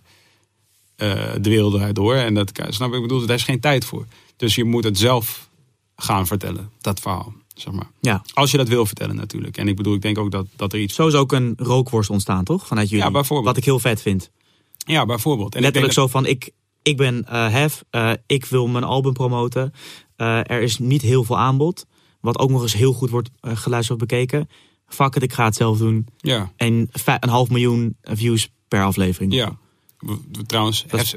[0.98, 2.14] de wereld eruit door.
[2.14, 4.06] En dat, snap je, ik bedoel, daar is geen tijd voor.
[4.36, 5.48] Dus je moet het zelf
[5.96, 7.32] gaan vertellen, dat verhaal.
[7.54, 7.90] Zeg maar.
[8.00, 8.22] ja.
[8.34, 9.56] Als je dat wil vertellen natuurlijk.
[9.56, 10.94] En ik bedoel, ik denk ook dat, dat er iets...
[10.94, 12.66] Zo is ook een rookworst ontstaan, toch?
[12.66, 13.04] Vanuit jullie.
[13.04, 13.48] Ja, bijvoorbeeld.
[13.48, 14.30] Wat ik heel vet vind.
[14.76, 15.52] Ja, bijvoorbeeld.
[15.52, 16.50] En ik Letterlijk zo van, ik,
[16.82, 19.72] ik ben eh Hef, eh, ik wil mijn album promoten.
[20.16, 21.86] Eh, er is niet heel veel aanbod.
[22.20, 24.48] Wat ook nog eens heel goed wordt eh, geluisterd of bekeken.
[24.86, 26.06] Fuck it, ik ga het zelf doen.
[26.16, 29.32] Ja, En een half miljoen views per aflevering.
[29.32, 29.58] ja.
[29.98, 31.14] We- we- Trouwens, Hef.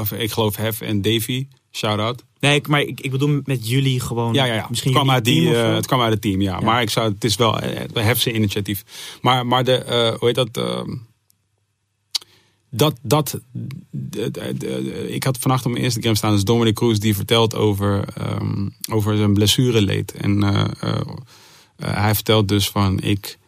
[0.00, 1.46] Of ik geloof Hef en Davy.
[1.72, 2.24] Shout-out.
[2.40, 4.34] Nee, ik- maar ik, ik bedoel met jullie gewoon.
[4.34, 4.66] Ja, ja, ja.
[4.70, 6.52] Misschien het, kwam uit die, eh, het kwam uit het team, ja.
[6.58, 6.60] Ja.
[6.64, 8.84] Maar ik zou, het is wel eh, Hef zijn initiatief.
[9.22, 10.56] Maar, maar de, eh, hoe heet dat...
[10.56, 10.90] ehm,
[12.70, 13.40] dat, dat
[13.90, 17.54] de- de- de- ik had vannacht op mijn Instagram staan, dus Dominic Cruz die vertelt
[17.54, 20.12] over, ehm, over zijn blessureleed.
[20.12, 21.00] En eh, eh,
[21.76, 23.38] eh, hij vertelt dus van, ik,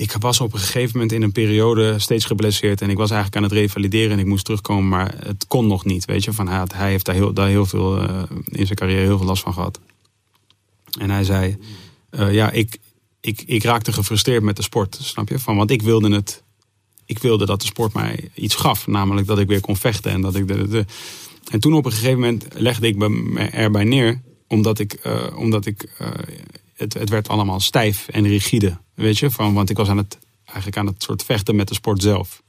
[0.00, 2.80] ik was op een gegeven moment in een periode steeds geblesseerd.
[2.80, 5.84] En ik was eigenlijk aan het revalideren en ik moest terugkomen, maar het kon nog
[5.84, 6.04] niet.
[6.04, 9.16] Weet je, van, hij, heeft daar heel, daar heel veel eh, in zijn carrière heel
[9.16, 9.80] veel last van gehad.
[10.98, 11.56] En hij zei,
[12.10, 12.78] eh, ja, ik,
[13.20, 15.38] ik, ik raakte gefrustreerd met de sport, snap je?
[15.38, 16.42] Van, want ik wilde het
[17.04, 18.86] ik wilde dat de sport mij iets gaf.
[18.86, 20.12] Namelijk dat ik weer kon vechten.
[20.12, 20.84] En, dat ik de,
[21.50, 24.20] en toen op een gegeven moment legde ik me erbij neer.
[24.48, 25.88] Omdat ik, eh, omdat ik
[26.80, 28.78] het, het werd allemaal stijf en rigide.
[28.94, 31.74] Weet je, van, want ik was aan het, eigenlijk aan het soort vechten met de
[31.74, 32.42] sport zelf.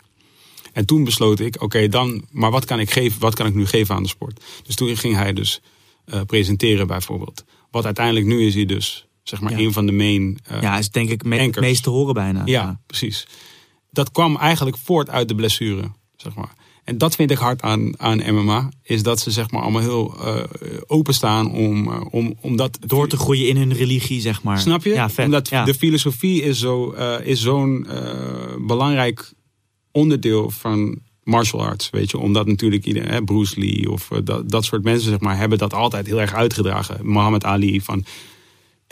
[0.73, 3.19] En toen besloot ik, oké, dan, maar wat kan ik geven?
[3.19, 4.43] Wat kan ik nu geven aan de sport?
[4.63, 5.61] Dus toen ging hij dus
[6.05, 7.43] eh, presenteren bijvoorbeeld.
[7.71, 9.57] Wat uiteindelijk nu is hij dus, zeg maar, Ja.
[9.57, 10.39] een van de main.
[10.43, 12.41] eh, Ja, is denk ik me- het meest te horen bijna.
[12.45, 13.27] ja, precies.
[13.89, 16.53] Dat kwam eigenlijk voort uit de blessure, zeg maar.
[16.83, 18.69] En dat vind ik hard aan, aan MMA.
[18.83, 20.43] Is dat ze zeg maar allemaal heel eh,
[20.87, 24.59] openstaan om, eh, om, om dat Door te groeien in hun religie, zeg maar.
[24.59, 24.89] Snap je?
[24.89, 25.25] Ja, vet.
[25.25, 25.63] Omdat ja.
[25.63, 27.87] de filosofie is zo, eh, is zo'n
[28.59, 29.33] belangrijk
[29.91, 31.89] onderdeel van martial arts.
[31.89, 35.37] Weet je, omdat natuurlijk iedereen, hè, Bruce Lee of dat, dat soort mensen, zeg maar,
[35.37, 36.99] hebben dat altijd heel erg uitgedragen.
[37.01, 38.05] Muhammad Ali van.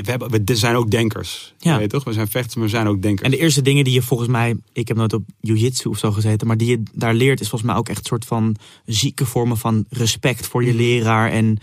[0.04, 1.54] We, hebben, we zijn ook denkers.
[1.58, 1.74] Ja.
[1.74, 2.04] Weet je toch?
[2.04, 3.22] We zijn vechters, maar we zijn ook denkers.
[3.26, 6.12] En de eerste dingen die je volgens mij, ik heb nooit op jiu-jitsu of zo
[6.12, 8.56] gezeten, maar die je daar leert, is volgens mij ook echt een soort van
[8.86, 11.32] zieke vormen van respect voor je leraar.
[11.32, 11.58] En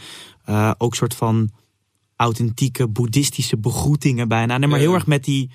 [0.45, 1.51] eh, ook een soort van
[2.17, 4.59] authentieke boeddhistische begroetingen bijna.
[4.59, 4.85] Nee, maar Ja.
[4.85, 5.51] heel erg met die.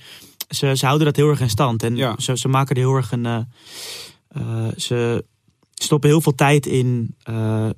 [0.50, 1.84] Ze, ze houden dat heel erg in stand.
[1.84, 2.16] En Ja.
[2.20, 3.26] ze, ze maken er heel erg een.
[3.26, 3.38] eh,
[4.28, 5.26] eh, ze
[5.74, 7.16] stoppen heel veel tijd in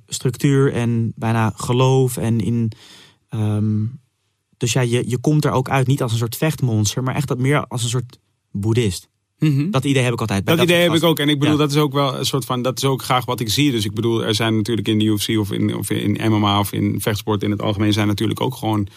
[0.06, 2.72] structuur en bijna geloof en in.
[3.28, 3.82] ehm,
[4.64, 7.28] dus ja, je, je komt er ook uit niet als een soort vechtmonster, maar echt
[7.28, 8.18] dat meer als een soort
[8.52, 9.08] boeddhist.
[9.38, 9.70] Mhm.
[9.70, 10.44] Dat idee heb ik altijd.
[10.44, 11.18] bij Dat idee soort heb ik ook.
[11.18, 11.60] En ik bedoel, Ja.
[11.60, 12.62] dat is ook wel een soort van.
[12.62, 13.70] Dat is ook graag wat ik zie.
[13.70, 16.72] Dus ik bedoel, er zijn natuurlijk in de UFC of in, of in MMA of
[16.72, 18.88] in vechtsport in het algemeen zijn natuurlijk ook gewoon.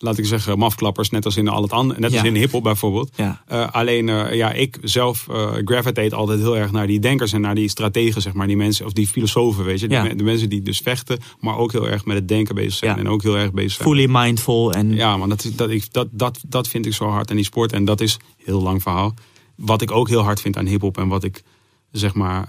[0.00, 3.10] Laat ik zeggen, mafklappers, net als in al het andere, net als in hip-hop bijvoorbeeld.
[3.46, 7.40] Eh, alleen, eh, ja, ik zelf eh gravitate altijd heel erg naar die denkers en
[7.40, 8.46] naar die strategen, zeg maar.
[8.46, 9.88] Die mensen, of die filosofen, weet je.
[9.88, 12.98] De, mensen die dus vechten, maar ook heel erg met het denken bezig zijn.
[12.98, 13.88] En ook heel erg bezig zijn.
[13.88, 17.30] Fully mindful en Ja, maar dat, dat, ik, dat, dat, dat vind ik zo hard
[17.30, 17.72] aan die sport.
[17.72, 19.14] En dat is heel lang verhaal.
[19.54, 21.42] Wat ik ook heel hard vind aan hip-hop en wat ik
[21.90, 22.48] zeg maar,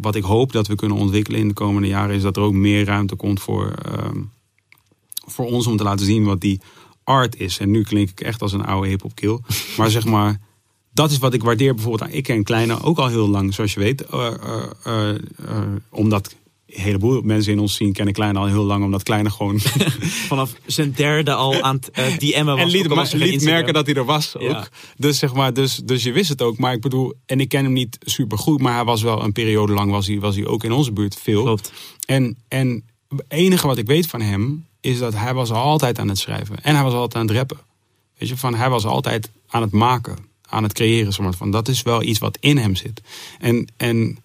[0.00, 2.52] wat ik hoop dat we kunnen ontwikkelen in de komende jaren, is dat er ook
[2.52, 4.20] meer ruimte komt voor, ehm,
[5.26, 6.60] voor ons om te laten zien wat die
[7.06, 7.58] art is.
[7.58, 9.38] En nu klink ik echt als een oude hip-hop kill.
[9.76, 10.40] Maar zeg maar,
[10.92, 12.16] dat is wat ik waardeer bijvoorbeeld aan.
[12.16, 14.04] Ik ken Kleine ook al heel lang, zoals je weet.
[14.04, 14.26] Eh,
[14.84, 16.34] eh, eh, omdat
[16.66, 19.60] een heleboel mensen in ons zien kennen Kleine al heel lang, omdat Kleine gewoon
[20.30, 22.58] vanaf zijn derde al aan het DM'en was.
[22.58, 24.42] en liet, ook al was ma- geen liet merken dat hij er was ook.
[24.42, 24.68] Ja.
[24.96, 26.58] Dus, zeg maar, dus, dus je wist het ook.
[26.58, 29.32] Maar ik bedoel, en ik ken hem niet super goed, maar hij was wel een
[29.32, 31.42] periode lang was hij, was hij ook in onze buurt veel.
[31.42, 31.72] Klopt.
[32.06, 36.08] En, en het enige wat ik weet van hem is dat hij was altijd aan
[36.08, 36.62] het schrijven.
[36.62, 37.58] En hij was altijd aan het rappen.
[38.18, 41.12] Weet je, van hij was altijd aan het maken, aan het creëren.
[41.12, 43.02] Zeg maar, van, dat is wel iets wat in hem zit.
[43.38, 44.18] En, en,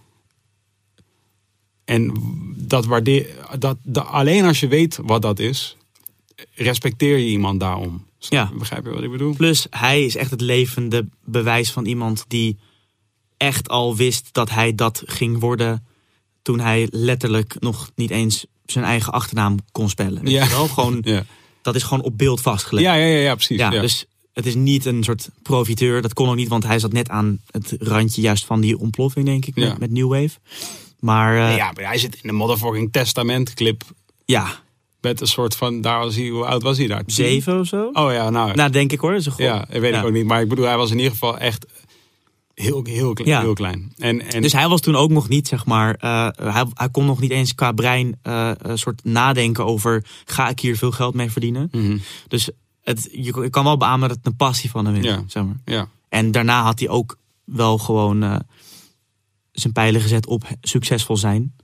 [1.86, 2.14] en
[2.57, 3.28] dat waardeer,
[3.60, 5.78] dat, dat, alleen als je weet wat dat is,
[6.53, 8.06] respecteer je iemand daarom.
[8.19, 8.52] Ja.
[8.57, 9.36] Begrijp je wat ik bedoel?
[9.36, 12.57] Plus, hij is echt het levende bewijs van iemand die
[13.38, 15.86] echt al wist dat hij dat ging worden.
[16.41, 20.23] toen hij letterlijk nog niet eens zijn eigen achternaam kon spellen.
[20.23, 20.49] Weet Ja.
[20.49, 20.68] wel?
[20.68, 21.23] Gewoon, Ja,
[21.61, 22.85] dat is gewoon op beeld vastgelegd.
[22.88, 23.57] ja, ja, ja, ja precies.
[23.57, 23.81] Ja, ja.
[23.81, 26.02] dus het is niet een soort profiteur.
[26.02, 29.26] Dat kon ook niet, want hij zat net aan het randje juist van die ontploffing,
[29.26, 29.76] denk ik, met, Ja.
[29.80, 30.30] met New Wave.
[30.99, 31.56] Maar eh, ja.
[31.56, 33.84] ja, maar hij zit in de motherfucking testament clip.
[35.02, 37.03] Met een soort van, daar was hij, hoe oud was hij daar?
[37.06, 37.89] Zeven of zo.
[37.93, 38.53] Oh ja, nou.
[38.53, 39.11] Nou, denk ik hoor.
[39.11, 39.48] Dat is een goal.
[39.49, 39.99] ja, weet Ja.
[39.99, 40.26] ik ook niet.
[40.26, 41.65] Maar ik bedoel, hij was in ieder geval echt
[42.53, 43.40] heel, heel, klein, Ja.
[43.41, 43.94] heel klein.
[43.98, 47.06] En, en, Dus hij was toen ook nog niet, zeg maar, eh, hij, hij kon
[47.06, 51.14] nog niet eens qua brein eh, een soort nadenken over, ga ik hier veel geld
[51.14, 51.68] mee verdienen?
[51.72, 51.98] Mhm,
[52.28, 52.49] Dus
[52.82, 55.23] het, je, je kan wel beamen dat het een passie van hem is, Ja.
[55.28, 55.60] zeg maar.
[55.65, 55.88] ja.
[56.10, 58.36] En daarna had hij ook wel gewoon eh,
[59.52, 61.56] zijn pijlen gezet op succesvol zijn.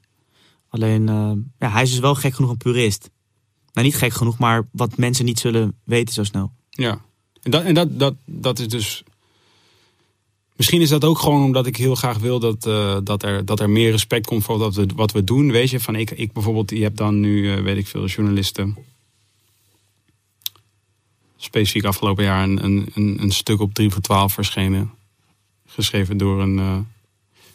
[0.70, 1.06] Alleen,
[1.60, 3.10] ja, hij is dus wel gek genoeg een purist.
[3.74, 6.52] Nou, niet gek genoeg, maar wat mensen niet zullen weten zo snel.
[6.70, 7.02] Ja,
[7.42, 9.04] en dat, en dat, dat, dat is dus.
[10.58, 13.60] Misschien is dat ook gewoon omdat ik heel graag wil dat, eh, dat, er, dat
[13.60, 15.52] er meer respect komt voor wat we, wat we doen.
[15.52, 18.78] Weet je, van ik, ik bijvoorbeeld, je hebt dan nu, eh, weet ik veel, journalisten.
[21.38, 22.64] Specifiek afgelopen jaar een,
[22.94, 24.92] een, een, stuk op 3 voor 12 verschenen.
[25.66, 26.78] Geschreven door een eh,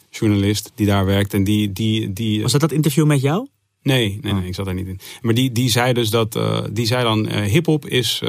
[0.09, 1.33] journalist die daar werkt.
[1.33, 3.47] En die, die, die, Was dat dat interview met jou?
[3.81, 4.99] Nee, nee, nee, ik zat daar niet in.
[5.21, 6.39] Maar die, die zei dus dat,
[6.71, 8.21] die zei dan, hip-hop is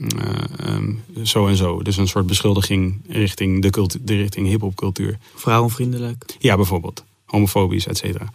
[0.00, 0.92] eh, eh, ehm,
[1.22, 1.82] zo en zo.
[1.82, 5.18] Dus een soort beschuldiging richting de, cultu- de richting hip-hop cultuur.
[5.34, 6.36] Vrouwenvriendelijk.
[6.38, 7.04] Ja, bijvoorbeeld.
[7.24, 8.32] Homofobisch, et cetera.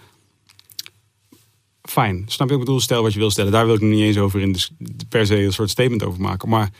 [1.81, 2.53] Fijn, snap je?
[2.53, 3.52] Ik bedoel, stel wat je wil stellen.
[3.52, 4.56] Daar wil ik niet eens over in
[5.10, 6.49] per se een soort statement over maken.
[6.49, 6.72] Maar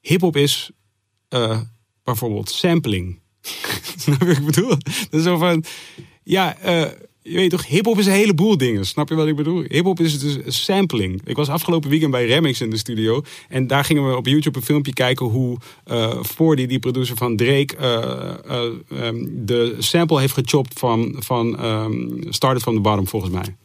[0.00, 0.70] hip-hop is
[1.28, 1.60] eh,
[2.04, 3.18] bijvoorbeeld sampling.
[3.96, 4.68] snap je wat ik bedoel?
[4.68, 5.64] Dat is zo van,
[6.22, 6.90] ja, eh,
[7.28, 8.86] je weet toch, hip-hop is een heleboel dingen.
[8.86, 9.64] Snap je wat ik bedoel?
[9.68, 11.20] Hip-hop is dus sampling.
[11.24, 13.22] Ik was afgelopen weekend bij Remix in de studio.
[13.48, 15.56] En daar gingen we op YouTube een filmpje kijken hoe
[15.86, 18.56] uh, Fordy, die producer van Drake, uh,
[18.92, 23.56] uh, um, de sample heeft gechopt van, van um, Started from the Bottom, volgens mij.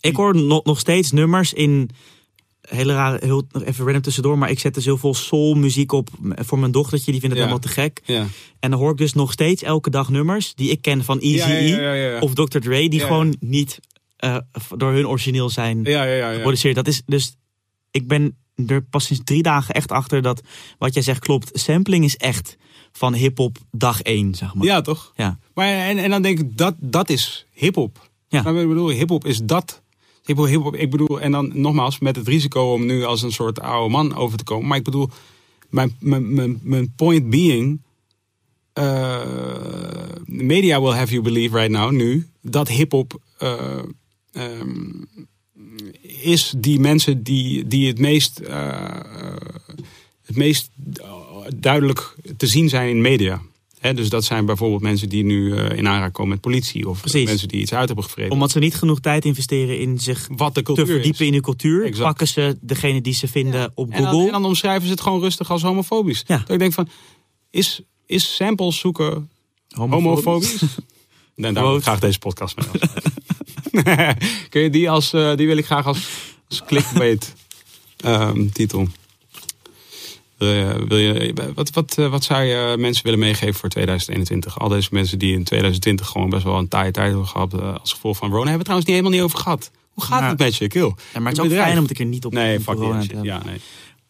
[0.00, 0.34] Ik hoor
[0.64, 1.90] nog steeds nummers in
[2.60, 6.08] hele rare, heel, even random tussendoor, maar ik zet dus heel veel soul muziek op
[6.34, 7.10] voor mijn dochtertje.
[7.12, 7.50] Die vindt het Ja.
[7.50, 8.02] helemaal te gek.
[8.04, 8.26] Ja.
[8.60, 11.52] En dan hoor ik dus nog steeds elke dag nummers die ik ken van Easy
[11.52, 12.18] ja.
[12.20, 12.58] of Dr.
[12.58, 13.80] Dre, die gewoon niet
[14.16, 14.36] eh,
[14.76, 15.86] door hun origineel zijn
[16.34, 16.74] geproduceerd.
[16.74, 17.36] Dat is dus,
[17.90, 20.42] ik ben er pas sinds drie dagen echt achter dat
[20.78, 21.50] wat jij zegt klopt.
[21.52, 22.56] Sampling is echt
[22.92, 24.66] van hip-hop dag één, zeg maar.
[24.66, 25.12] Ja, toch?
[25.16, 25.38] Ja.
[25.54, 28.10] Maar en, en dan denk ik, dat, dat is hip-hop.
[28.28, 28.42] Ja.
[28.42, 29.82] Wat ik bedoel, hip-hop is dat.
[30.30, 30.76] Hip-hop, hip-hop.
[30.76, 34.14] Ik bedoel, en dan nogmaals, met het risico om nu als een soort oude man
[34.14, 34.68] over te komen.
[34.68, 35.08] Maar ik bedoel,
[35.70, 37.80] mijn, mijn, mijn, point being.
[38.72, 39.22] eh,
[40.24, 43.20] media will have you believe right now, nu, dat hip-hop.
[43.38, 43.78] eh,
[44.32, 45.04] ehm,
[46.22, 48.38] is die mensen die, die het meest.
[48.38, 49.36] eh,
[50.22, 50.70] het meest
[51.56, 53.42] duidelijk te zien zijn in media.
[53.80, 56.88] Dus dat zijn bijvoorbeeld mensen die nu eh, in aanraking komen met politie.
[56.88, 57.26] Of Precies.
[57.28, 58.32] mensen die iets uit hebben gevreden.
[58.32, 61.26] Omdat ze niet genoeg tijd investeren in zich wat de te cultuur verdiepen is.
[61.26, 62.04] in de cultuur, Exact.
[62.06, 64.26] pakken ze degene die ze vinden op En dan, Google.
[64.26, 66.24] en dan omschrijven ze het gewoon rustig als homofobisch.
[66.26, 66.36] Ja.
[66.38, 66.88] Dat ik denk van,
[67.50, 69.30] is, is samples zoeken
[69.68, 70.62] homofobisch?
[71.36, 72.90] En daar wil ik graag deze podcast mee.
[74.48, 76.08] Kun je die als, eh, die wil ik graag als,
[76.48, 77.34] als clickbait
[77.96, 78.88] ehm, titel.
[80.40, 84.58] Wil je, wil je, wat, wat, eh, wat zou je mensen willen meegeven voor 2021?
[84.58, 87.74] Al deze mensen die in 2020 gewoon best wel een taaie tijd hebben gehad eh,
[87.80, 88.40] als gevolg van Rona.
[88.40, 89.70] Hebben we trouwens niet helemaal niet over gehad.
[89.92, 90.94] Hoe gaat het met je, Kill?
[91.12, 93.00] Ja, maar het is ook fijn om het een keer niet op Nee, fuck corona
[93.06, 93.18] te.
[93.22, 93.60] Ja, nee.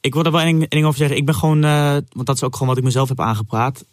[0.00, 1.16] Ik wil er wel één ding, over zeggen.
[1.16, 3.84] Ik ben gewoon, eh, want dat is ook gewoon wat ik mezelf heb aangepraat.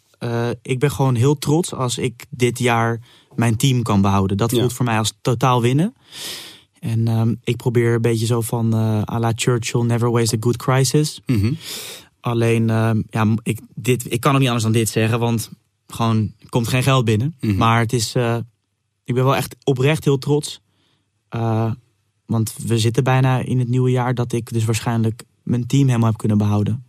[0.62, 3.00] Ik ben gewoon heel trots als ik dit jaar
[3.34, 4.36] mijn team kan behouden.
[4.36, 4.58] Dat Ja.
[4.58, 5.94] voelt voor mij als totaal winnen.
[6.80, 10.38] En ehm, ik probeer een beetje zo van eh à la Churchill, never waste a
[10.40, 11.20] good crisis.
[11.26, 11.52] Mhm.
[12.20, 15.50] Alleen, ehm, ja, ik, dit, ik kan ook niet anders dan dit zeggen, want
[15.86, 17.36] gewoon er komt geen geld binnen.
[17.40, 17.56] Mhm.
[17.56, 18.36] Maar het is, eh,
[19.04, 20.60] ik ben wel echt oprecht heel trots.
[21.28, 21.72] Eh,
[22.26, 26.08] want we zitten bijna in het nieuwe jaar dat ik dus waarschijnlijk mijn team helemaal
[26.08, 26.84] heb kunnen behouden.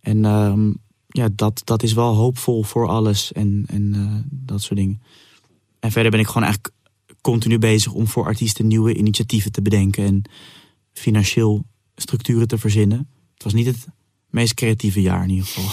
[0.00, 0.72] En ehm,
[1.06, 5.02] ja, dat, dat is wel hoopvol voor alles en, en eh, dat soort dingen.
[5.78, 6.74] En verder ben ik gewoon eigenlijk
[7.20, 10.22] continu bezig om voor artiesten nieuwe initiatieven te bedenken en
[10.92, 11.64] financieel
[11.94, 13.08] structuren te verzinnen.
[13.34, 13.86] Het was niet het
[14.30, 15.70] meest creatieve jaar in ieder geval.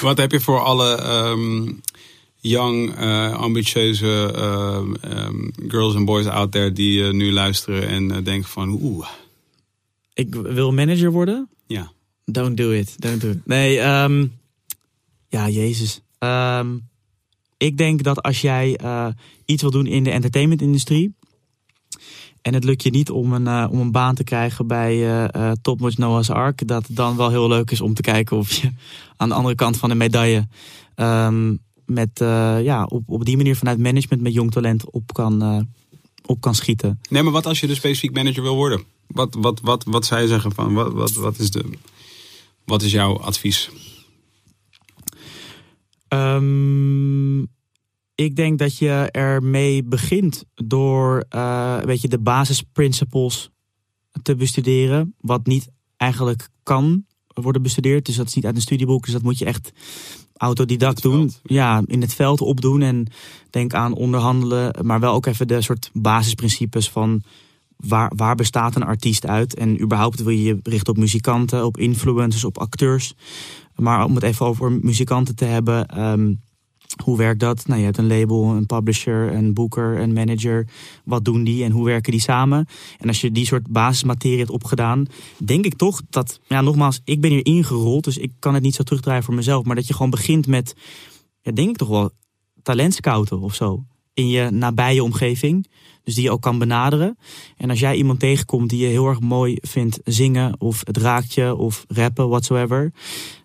[0.00, 1.72] Wat heb je voor alle ehm,
[2.40, 8.10] young, eh, ambitieuze ehm, ehm, girls en boys out there die eh, nu luisteren en
[8.10, 9.06] eh, denken van oeh,
[10.14, 11.48] Ik wil manager worden.
[11.66, 11.94] ja.
[12.30, 12.94] Don't do it.
[12.98, 13.46] Don't do it.
[13.46, 13.74] Nee,
[15.28, 16.00] ja, Jezus.
[17.56, 18.78] Ik denk dat als jij
[19.44, 21.14] iets wil doen in de entertainmentindustrie.
[22.46, 25.52] En het lukt je niet om een, eh, om een baan te krijgen bij eh,
[25.62, 26.68] Topnotch Noah's Ark.
[26.68, 28.70] dat het dan wel heel leuk is om te kijken of je
[29.16, 30.48] aan de andere kant van de medaille.
[30.94, 31.54] ehm,
[31.84, 32.10] met,
[32.62, 35.66] ja, op, op die manier vanuit management met jong talent op kan,
[36.26, 37.00] op kan schieten.
[37.08, 38.82] Nee, maar wat als je dus specifiek manager wil worden?
[39.06, 41.64] Wat, wat, wat, wat zou je zeggen van wat, wat, wat, is de,
[42.64, 43.70] wat is jouw advies?
[46.08, 47.38] Ehm,
[48.16, 53.50] ik denk dat je ermee begint door eh, een beetje de basisprinciples
[54.22, 55.14] te bestuderen.
[55.20, 57.04] Wat niet eigenlijk kan
[57.42, 58.06] worden bestudeerd.
[58.06, 59.04] Dus dat is niet uit een studieboek.
[59.04, 59.72] Dus dat moet je echt
[60.36, 61.32] autodidact doen.
[61.42, 62.82] Ja, in het veld opdoen.
[62.82, 63.06] En
[63.50, 64.86] denk aan onderhandelen.
[64.86, 67.22] Maar wel ook even de soort basisprincipes van
[67.76, 69.54] waar, waar bestaat een artiest uit?
[69.54, 73.14] En überhaupt wil je je richten op muzikanten, op influencers, op acteurs.
[73.74, 75.86] Maar om het even over muzikanten te hebben.
[75.86, 76.32] ehm,
[77.02, 77.66] hoe werkt dat?
[77.66, 80.66] Nou, je hebt een label, een publisher, een boeker, een manager.
[81.04, 82.66] Wat doen die en hoe werken die samen?
[82.98, 85.06] En als je die soort basismaterie hebt opgedaan,
[85.44, 88.74] denk ik toch dat, ja, nogmaals, ik ben hier ingerold, dus ik kan het niet
[88.74, 89.64] zo terugdraaien voor mezelf.
[89.64, 90.74] Maar dat je gewoon begint met,
[91.40, 92.10] ja, denk ik toch wel,
[92.62, 93.84] talentscouten of zo.
[94.14, 95.66] In je nabije omgeving.
[96.06, 97.18] Dus die je ook kan benaderen.
[97.56, 101.34] En als jij iemand tegenkomt die je heel erg mooi vindt zingen, of het raakt
[101.34, 102.92] je, of rappen, whatsoever.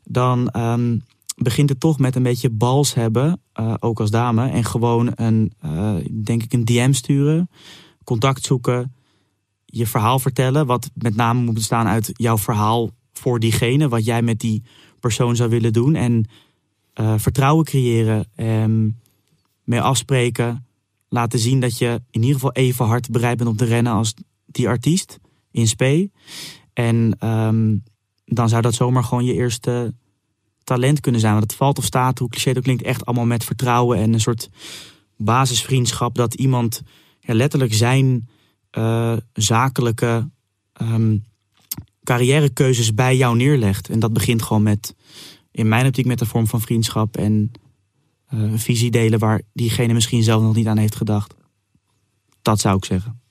[0.03, 0.97] Dan ehm,
[1.43, 4.49] begint het toch met een beetje bals hebben, eh, ook als dame.
[4.49, 7.49] En gewoon een, eh, denk ik, een DM sturen,
[8.03, 8.93] contact zoeken,
[9.65, 10.65] je verhaal vertellen.
[10.65, 14.63] Wat met name moet bestaan uit jouw verhaal voor diegene, wat jij met die
[14.99, 15.95] persoon zou willen doen.
[15.95, 16.25] En
[16.93, 18.99] eh, vertrouwen creëren, en
[19.63, 20.65] mee afspreken.
[21.09, 24.13] Laten zien dat je in ieder geval even hard bereid bent om te rennen als
[24.45, 25.19] die artiest
[25.51, 26.11] in spe.
[26.73, 27.77] En ehm,
[28.25, 29.93] dan zou dat zomaar gewoon je eerste
[30.71, 31.33] talent kunnen zijn.
[31.33, 34.13] Want het valt of staat, hoe cliché het ook klinkt, echt allemaal met vertrouwen en
[34.13, 34.49] een soort
[35.17, 36.15] basisvriendschap.
[36.15, 36.81] Dat iemand
[37.19, 38.29] ja, letterlijk zijn
[38.69, 40.29] eh, zakelijke
[40.73, 41.17] ehm,
[42.03, 43.89] carrièrekeuzes bij jou neerlegt.
[43.89, 44.95] En dat begint gewoon met,
[45.51, 47.51] in mijn optiek, met een vorm van vriendschap en
[48.27, 51.33] een visie delen waar diegene misschien zelf nog niet aan heeft gedacht.
[52.41, 53.21] Dat zou ik zeggen,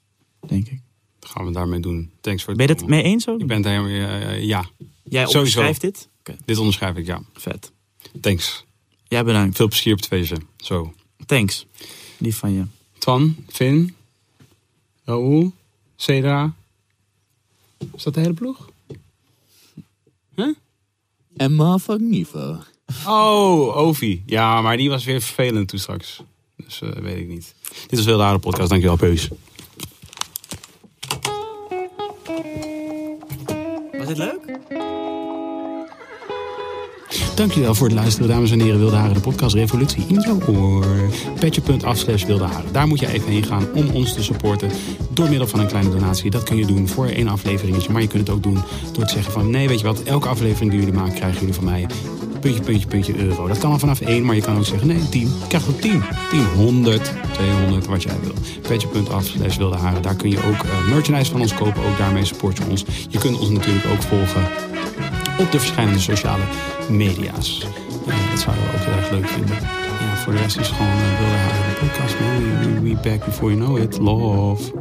[0.47, 0.81] denk ik.
[1.19, 2.11] Dat gaan we daarmee doen.
[2.21, 3.41] Thanks voor het Ben je het mee eens ook?
[3.41, 4.65] Je bent helemaal, eh, ja.
[5.05, 5.39] Jij Sowieso.
[5.39, 6.09] onderschrijft dit?
[6.21, 7.23] Oké, Dit onderschrijf ik, ja.
[7.33, 7.73] vet.
[8.21, 8.65] Thanks.
[9.09, 9.57] Jij bedankt.
[9.57, 10.37] Veel plezier op het feestje.
[10.57, 10.93] Zo.
[11.27, 11.67] Thanks.
[12.19, 12.65] Lief van je.
[12.99, 13.97] Twan, Finn,
[15.05, 15.53] Raoul,
[15.97, 16.55] Cedra.
[17.95, 18.69] Is dat de hele ploeg?
[21.37, 22.59] En motherfucking Nivo.
[23.07, 24.23] Oh, Ovi.
[24.27, 26.23] Ja, maar die was weer vervelend toen straks.
[26.57, 27.55] Dus eh, weet ik niet.
[27.87, 28.69] Dit was wel de Aarde podcast.
[28.69, 29.29] Dankjewel, Peus.
[33.93, 34.59] Was dit leuk?
[37.35, 38.79] Dankjewel voor het luisteren, dames en heren.
[38.79, 40.87] Wilde Haren, de podcast Revolutie in jouw oor.
[41.39, 42.73] Petje.af slash Wilde Haren.
[42.73, 44.71] Daar moet je even heen gaan om ons te supporten.
[45.11, 46.31] Door middel van een kleine donatie.
[46.31, 47.93] Dat kun je doen voor één afleveringetje.
[47.93, 48.59] Maar je kunt het ook doen
[48.93, 49.51] door te zeggen van...
[49.51, 51.87] Nee, weet je wat, elke aflevering die jullie maken krijgen jullie van mij...
[52.41, 53.47] Puntje, puntje, puntje euro.
[53.49, 54.87] Dat kan al vanaf één, maar je kan ook zeggen...
[54.87, 55.21] Nee, 10.
[55.21, 56.03] Je krijgt ook 10.
[56.31, 58.35] 10, 100, 200, wat jij wil.
[58.63, 60.03] Petje.af slash Wilde Haren.
[60.03, 61.85] Daar kun je ook eh, merchandise van ons kopen.
[61.85, 62.85] Ook daarmee support je ons.
[63.09, 64.70] Je kunt ons natuurlijk ook volgen
[65.41, 66.43] op de verschillende sociale
[66.89, 67.67] media's.
[68.07, 69.57] Eh, dat zouden we ook heel erg leuk vinden.
[70.01, 72.21] Ja, voor de rest is gewoon uh, Wilde Haren de podcast.
[72.21, 72.75] Man.
[72.75, 73.99] We, we back before you know it.
[73.99, 74.73] Love.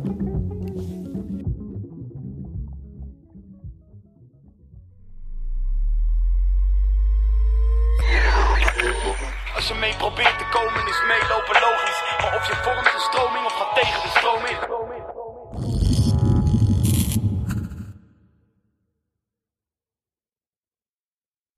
[10.90, 16.09] Is meelopen logisch Maar of je vormt de stroming of gaat tegen de stroom in